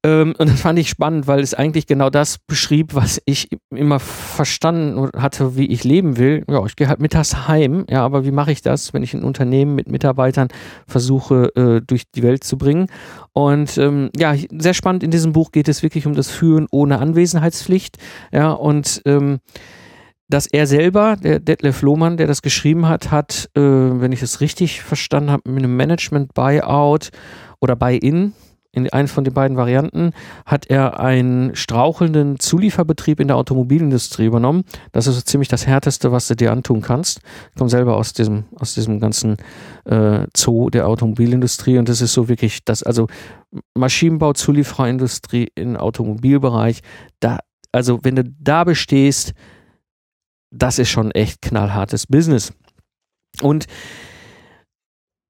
Ähm, 0.06 0.34
und 0.38 0.48
das 0.48 0.60
fand 0.60 0.78
ich 0.78 0.88
spannend, 0.88 1.26
weil 1.26 1.40
es 1.40 1.52
eigentlich 1.52 1.88
genau 1.88 2.10
das 2.10 2.38
beschrieb, 2.38 2.94
was 2.94 3.20
ich 3.24 3.48
immer 3.74 3.98
verstanden 3.98 5.10
hatte, 5.20 5.56
wie 5.56 5.66
ich 5.66 5.82
leben 5.82 6.16
will. 6.16 6.44
Ja, 6.48 6.64
ich 6.64 6.76
gehe 6.76 6.86
halt 6.86 7.00
mittags 7.00 7.48
heim, 7.48 7.84
ja, 7.90 8.04
aber 8.04 8.24
wie 8.24 8.30
mache 8.30 8.52
ich 8.52 8.62
das, 8.62 8.94
wenn 8.94 9.02
ich 9.02 9.14
ein 9.14 9.24
Unternehmen 9.24 9.74
mit 9.74 9.88
Mitarbeitern 9.88 10.46
versuche, 10.86 11.50
äh, 11.56 11.80
durch 11.84 12.04
die 12.14 12.22
Welt 12.22 12.44
zu 12.44 12.56
bringen? 12.56 12.86
Und 13.32 13.78
ähm, 13.78 14.10
ja, 14.16 14.36
sehr 14.56 14.74
spannend, 14.74 15.02
in 15.02 15.10
diesem 15.10 15.32
Buch 15.32 15.50
geht 15.50 15.66
es 15.66 15.82
wirklich 15.82 16.06
um 16.06 16.14
das 16.14 16.30
Führen 16.30 16.68
ohne 16.70 17.00
Anwesenheitspflicht. 17.00 17.98
Ja, 18.30 18.52
und 18.52 19.02
ähm, 19.06 19.40
dass 20.28 20.46
er 20.46 20.68
selber, 20.68 21.16
der 21.16 21.40
Detlef 21.40 21.82
Lohmann, 21.82 22.16
der 22.16 22.28
das 22.28 22.42
geschrieben 22.42 22.86
hat, 22.86 23.10
hat, 23.10 23.50
äh, 23.56 23.60
wenn 23.60 24.12
ich 24.12 24.22
es 24.22 24.40
richtig 24.40 24.82
verstanden 24.82 25.32
habe, 25.32 25.50
mit 25.50 25.64
einem 25.64 25.76
Management-Buyout 25.76 27.10
oder 27.60 27.74
Buy-In, 27.74 28.34
in 28.76 28.92
einer 28.92 29.08
von 29.08 29.24
den 29.24 29.32
beiden 29.32 29.56
Varianten, 29.56 30.12
hat 30.44 30.66
er 30.66 31.00
einen 31.00 31.56
strauchelnden 31.56 32.38
Zulieferbetrieb 32.38 33.20
in 33.20 33.28
der 33.28 33.38
Automobilindustrie 33.38 34.26
übernommen. 34.26 34.64
Das 34.92 35.06
ist 35.06 35.14
so 35.14 35.22
ziemlich 35.22 35.48
das 35.48 35.66
Härteste, 35.66 36.12
was 36.12 36.28
du 36.28 36.36
dir 36.36 36.52
antun 36.52 36.82
kannst. 36.82 37.20
Ich 37.50 37.58
komme 37.58 37.70
selber 37.70 37.96
aus 37.96 38.12
diesem, 38.12 38.44
aus 38.54 38.74
diesem 38.74 39.00
ganzen 39.00 39.38
äh, 39.86 40.26
Zoo 40.36 40.68
der 40.68 40.86
Automobilindustrie 40.88 41.78
und 41.78 41.88
das 41.88 42.02
ist 42.02 42.12
so 42.12 42.28
wirklich 42.28 42.64
das, 42.64 42.82
also 42.82 43.06
Maschinenbau, 43.74 44.34
Zuliefererindustrie 44.34 45.48
im 45.54 45.78
Automobilbereich, 45.78 46.82
da, 47.18 47.38
also 47.72 48.00
wenn 48.02 48.16
du 48.16 48.24
da 48.24 48.64
bestehst, 48.64 49.32
das 50.50 50.78
ist 50.78 50.90
schon 50.90 51.12
echt 51.12 51.40
knallhartes 51.40 52.06
Business. 52.06 52.52
Und 53.40 53.66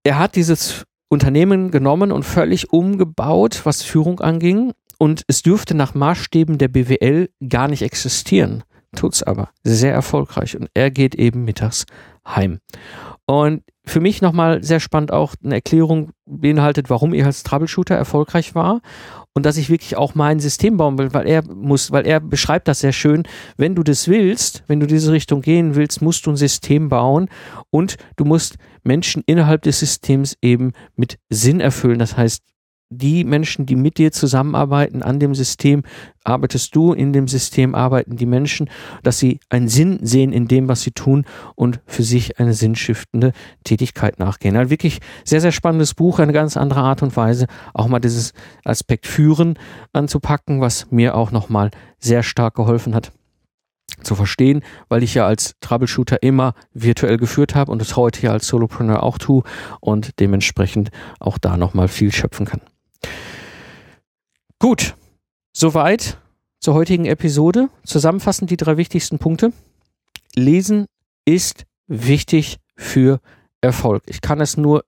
er 0.05 0.19
hat 0.19 0.35
dieses 0.35 0.85
Unternehmen 1.09 1.71
genommen 1.71 2.13
und 2.13 2.25
völlig 2.25 2.73
umgebaut, 2.73 3.61
was 3.65 3.83
Führung 3.83 4.21
anging. 4.21 4.73
Und 4.99 5.23
es 5.29 5.43
dürfte 5.43 5.75
nach 5.75 5.95
Maßstäben 5.95 6.59
der 6.59 6.69
BWL 6.69 7.29
gar 7.49 7.69
nicht 7.69 7.83
existieren. 7.83 8.65
Tut's 8.95 9.23
aber. 9.23 9.51
Sehr 9.63 9.93
erfolgreich. 9.93 10.57
Und 10.57 10.69
er 10.75 10.91
geht 10.91 11.15
eben 11.15 11.45
mittags 11.45 11.85
heim. 12.27 12.61
Und 13.27 13.63
für 13.85 14.01
mich 14.01 14.23
nochmal 14.23 14.63
sehr 14.63 14.81
spannend 14.81 15.13
auch 15.13 15.35
eine 15.45 15.57
Erklärung 15.57 16.11
beinhaltet, 16.27 16.91
warum 16.91 17.13
er 17.13 17.27
als 17.27 17.43
Troubleshooter 17.43 17.95
erfolgreich 17.95 18.55
war 18.55 18.83
und 19.33 19.45
dass 19.45 19.57
ich 19.57 19.69
wirklich 19.69 19.97
auch 19.97 20.15
mein 20.15 20.41
System 20.41 20.77
bauen 20.77 20.99
will, 20.99 21.13
weil 21.13 21.29
er 21.29 21.43
muss, 21.45 21.93
weil 21.93 22.07
er 22.07 22.21
beschreibt 22.21 22.69
das 22.69 22.81
sehr 22.81 22.93
schön. 22.93 23.25
Wenn 23.57 23.75
du 23.75 23.83
das 23.83 24.09
willst, 24.09 24.65
wenn 24.67 24.81
du 24.81 24.87
diese 24.87 25.13
Richtung 25.13 25.41
gehen 25.41 25.75
willst, 25.75 26.03
musst 26.03 26.27
du 26.27 26.31
ein 26.31 26.37
System 26.37 26.89
bauen 26.89 27.29
und 27.71 27.97
du 28.17 28.25
musst 28.25 28.57
Menschen 28.83 29.23
innerhalb 29.27 29.63
des 29.63 29.81
Systems 29.81 30.37
eben 30.41 30.73
mit 30.97 31.19
Sinn 31.29 31.61
erfüllen. 31.61 31.99
Das 31.99 32.17
heißt, 32.17 32.43
die 32.89 33.25
Menschen, 33.25 33.67
die 33.67 33.77
mit 33.77 33.99
dir 33.99 34.13
zusammenarbeiten 34.13 35.03
an 35.03 35.19
dem 35.19 35.35
System, 35.35 35.83
arbeitest 36.25 36.75
du, 36.75 36.93
in 36.93 37.13
dem 37.13 37.29
System 37.29 37.75
arbeiten 37.75 38.17
die 38.17 38.27
Menschen, 38.27 38.71
dass 39.03 39.19
sie 39.19 39.41
einen 39.49 39.69
Sinn 39.69 39.99
sehen 40.03 40.33
in 40.33 40.49
dem, 40.49 40.69
was 40.69 40.83
sie 40.83 40.93
tun 40.93 41.25
und 41.55 41.81
für 41.87 42.03
sich 42.03 42.39
eine 42.39 42.55
sinnstiftende 42.55 43.33
Tätigkeit 43.65 44.19
nachgehen. 44.19 44.57
Ein 44.57 44.71
wirklich 44.71 45.01
sehr, 45.25 45.41
sehr 45.41 45.53
spannendes 45.53 45.95
Buch, 45.95 46.19
eine 46.19 46.33
ganz 46.33 46.57
andere 46.57 46.81
Art 46.81 47.03
und 47.03 47.17
Weise, 47.17 47.47
auch 47.75 47.89
mal 47.89 48.01
dieses 48.01 48.33
Aspekt 48.65 49.07
Führen 49.07 49.59
anzupacken, 49.93 50.61
was 50.61 50.91
mir 50.91 51.15
auch 51.15 51.33
nochmal 51.33 51.71
sehr 51.99 52.23
stark 52.23 52.55
geholfen 52.55 52.95
hat 52.95 53.13
zu 54.03 54.15
verstehen, 54.15 54.63
weil 54.89 55.03
ich 55.03 55.15
ja 55.15 55.27
als 55.27 55.55
Troubleshooter 55.61 56.23
immer 56.23 56.55
virtuell 56.75 57.17
geführt 57.17 57.55
habe 57.55 57.73
und 57.73 57.81
es 57.81 57.97
heute 57.97 58.23
ja 58.23 58.33
als 58.33 58.47
Solopreneur 58.47 59.03
auch 59.03 59.19
tue 59.19 59.43
und 59.81 60.21
dementsprechend 60.21 60.91
auch 61.19 61.39
da 61.39 61.57
nochmal 61.57 61.89
viel 61.89 62.13
schöpfen 62.13 62.47
kann. 62.47 62.61
Gut, 64.59 64.95
soweit 65.53 66.19
zur 66.61 66.75
heutigen 66.75 67.05
Episode. 67.05 67.69
Zusammenfassend 67.85 68.51
die 68.51 68.57
drei 68.57 68.77
wichtigsten 68.77 69.19
Punkte. 69.19 69.53
Lesen 70.35 70.87
ist 71.25 71.65
wichtig 71.87 72.59
für 72.77 73.21
Erfolg. 73.61 74.03
Ich 74.07 74.21
kann 74.21 74.41
es 74.41 74.57
nur 74.57 74.85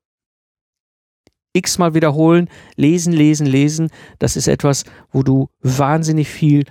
x-mal 1.52 1.94
wiederholen. 1.94 2.48
Lesen, 2.76 3.12
lesen, 3.12 3.46
lesen. 3.46 3.90
Das 4.18 4.36
ist 4.36 4.48
etwas, 4.48 4.84
wo 5.10 5.22
du 5.22 5.48
wahnsinnig 5.60 6.28
viel 6.28 6.64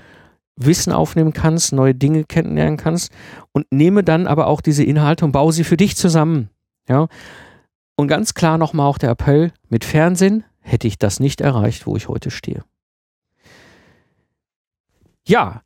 Wissen 0.56 0.92
aufnehmen 0.92 1.34
kannst, 1.34 1.72
neue 1.72 1.94
Dinge 1.94 2.24
kennenlernen 2.24 2.78
kannst 2.78 3.12
und 3.52 3.68
nehme 3.72 4.04
dann 4.04 4.28
aber 4.28 4.48
auch 4.48 4.62
diese 4.62 4.84
Inhalte 4.84 5.24
und 5.24 5.32
baue 5.32 5.54
sie 5.54 5.64
für 5.64 5.78
dich 5.78 5.96
zusammen. 5.96 6.50
Ja. 6.90 7.08
Und 7.96 8.08
ganz 8.08 8.34
klar 8.34 8.58
nochmal 8.58 8.88
auch 8.88 8.98
der 8.98 9.12
Appell, 9.12 9.52
mit 9.70 9.86
Fernsehen 9.86 10.44
hätte 10.68 10.88
ich 10.88 10.98
das 10.98 11.20
nicht 11.20 11.42
erreicht, 11.42 11.88
wo 11.88 11.96
ich 11.96 12.08
heute 12.08 12.30
stehe. 12.30 12.64
Ja, 15.26 15.62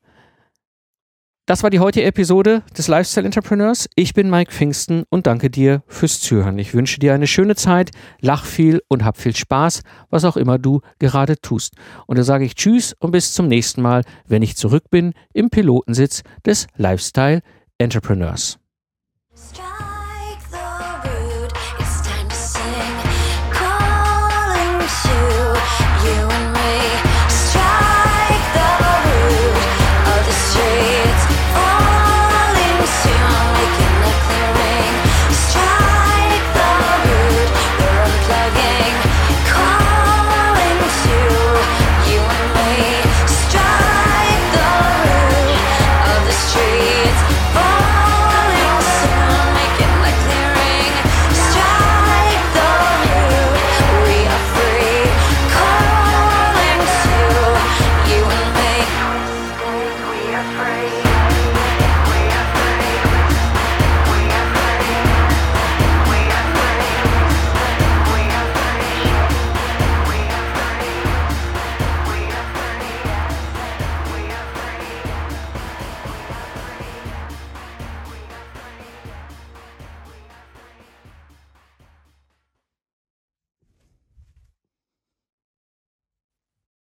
das 1.47 1.63
war 1.63 1.69
die 1.69 1.79
heutige 1.79 2.05
Episode 2.05 2.63
des 2.77 2.87
Lifestyle 2.87 3.25
Entrepreneurs. 3.25 3.89
Ich 3.95 4.13
bin 4.13 4.29
Mike 4.29 4.51
Pfingsten 4.51 5.03
und 5.09 5.27
danke 5.27 5.49
dir 5.49 5.83
fürs 5.87 6.21
Zuhören. 6.21 6.57
Ich 6.59 6.73
wünsche 6.73 6.99
dir 6.99 7.13
eine 7.13 7.27
schöne 7.27 7.55
Zeit, 7.55 7.91
lach 8.21 8.45
viel 8.45 8.81
und 8.87 9.03
hab 9.03 9.17
viel 9.17 9.35
Spaß, 9.35 9.81
was 10.09 10.23
auch 10.23 10.37
immer 10.37 10.59
du 10.59 10.81
gerade 10.99 11.37
tust. 11.41 11.73
Und 12.05 12.17
da 12.17 12.23
sage 12.23 12.45
ich 12.45 12.55
Tschüss 12.55 12.95
und 12.99 13.11
bis 13.11 13.33
zum 13.33 13.47
nächsten 13.47 13.81
Mal, 13.81 14.03
wenn 14.27 14.43
ich 14.43 14.55
zurück 14.55 14.89
bin 14.91 15.13
im 15.33 15.49
Pilotensitz 15.49 16.21
des 16.45 16.67
Lifestyle 16.77 17.41
Entrepreneurs. 17.79 18.59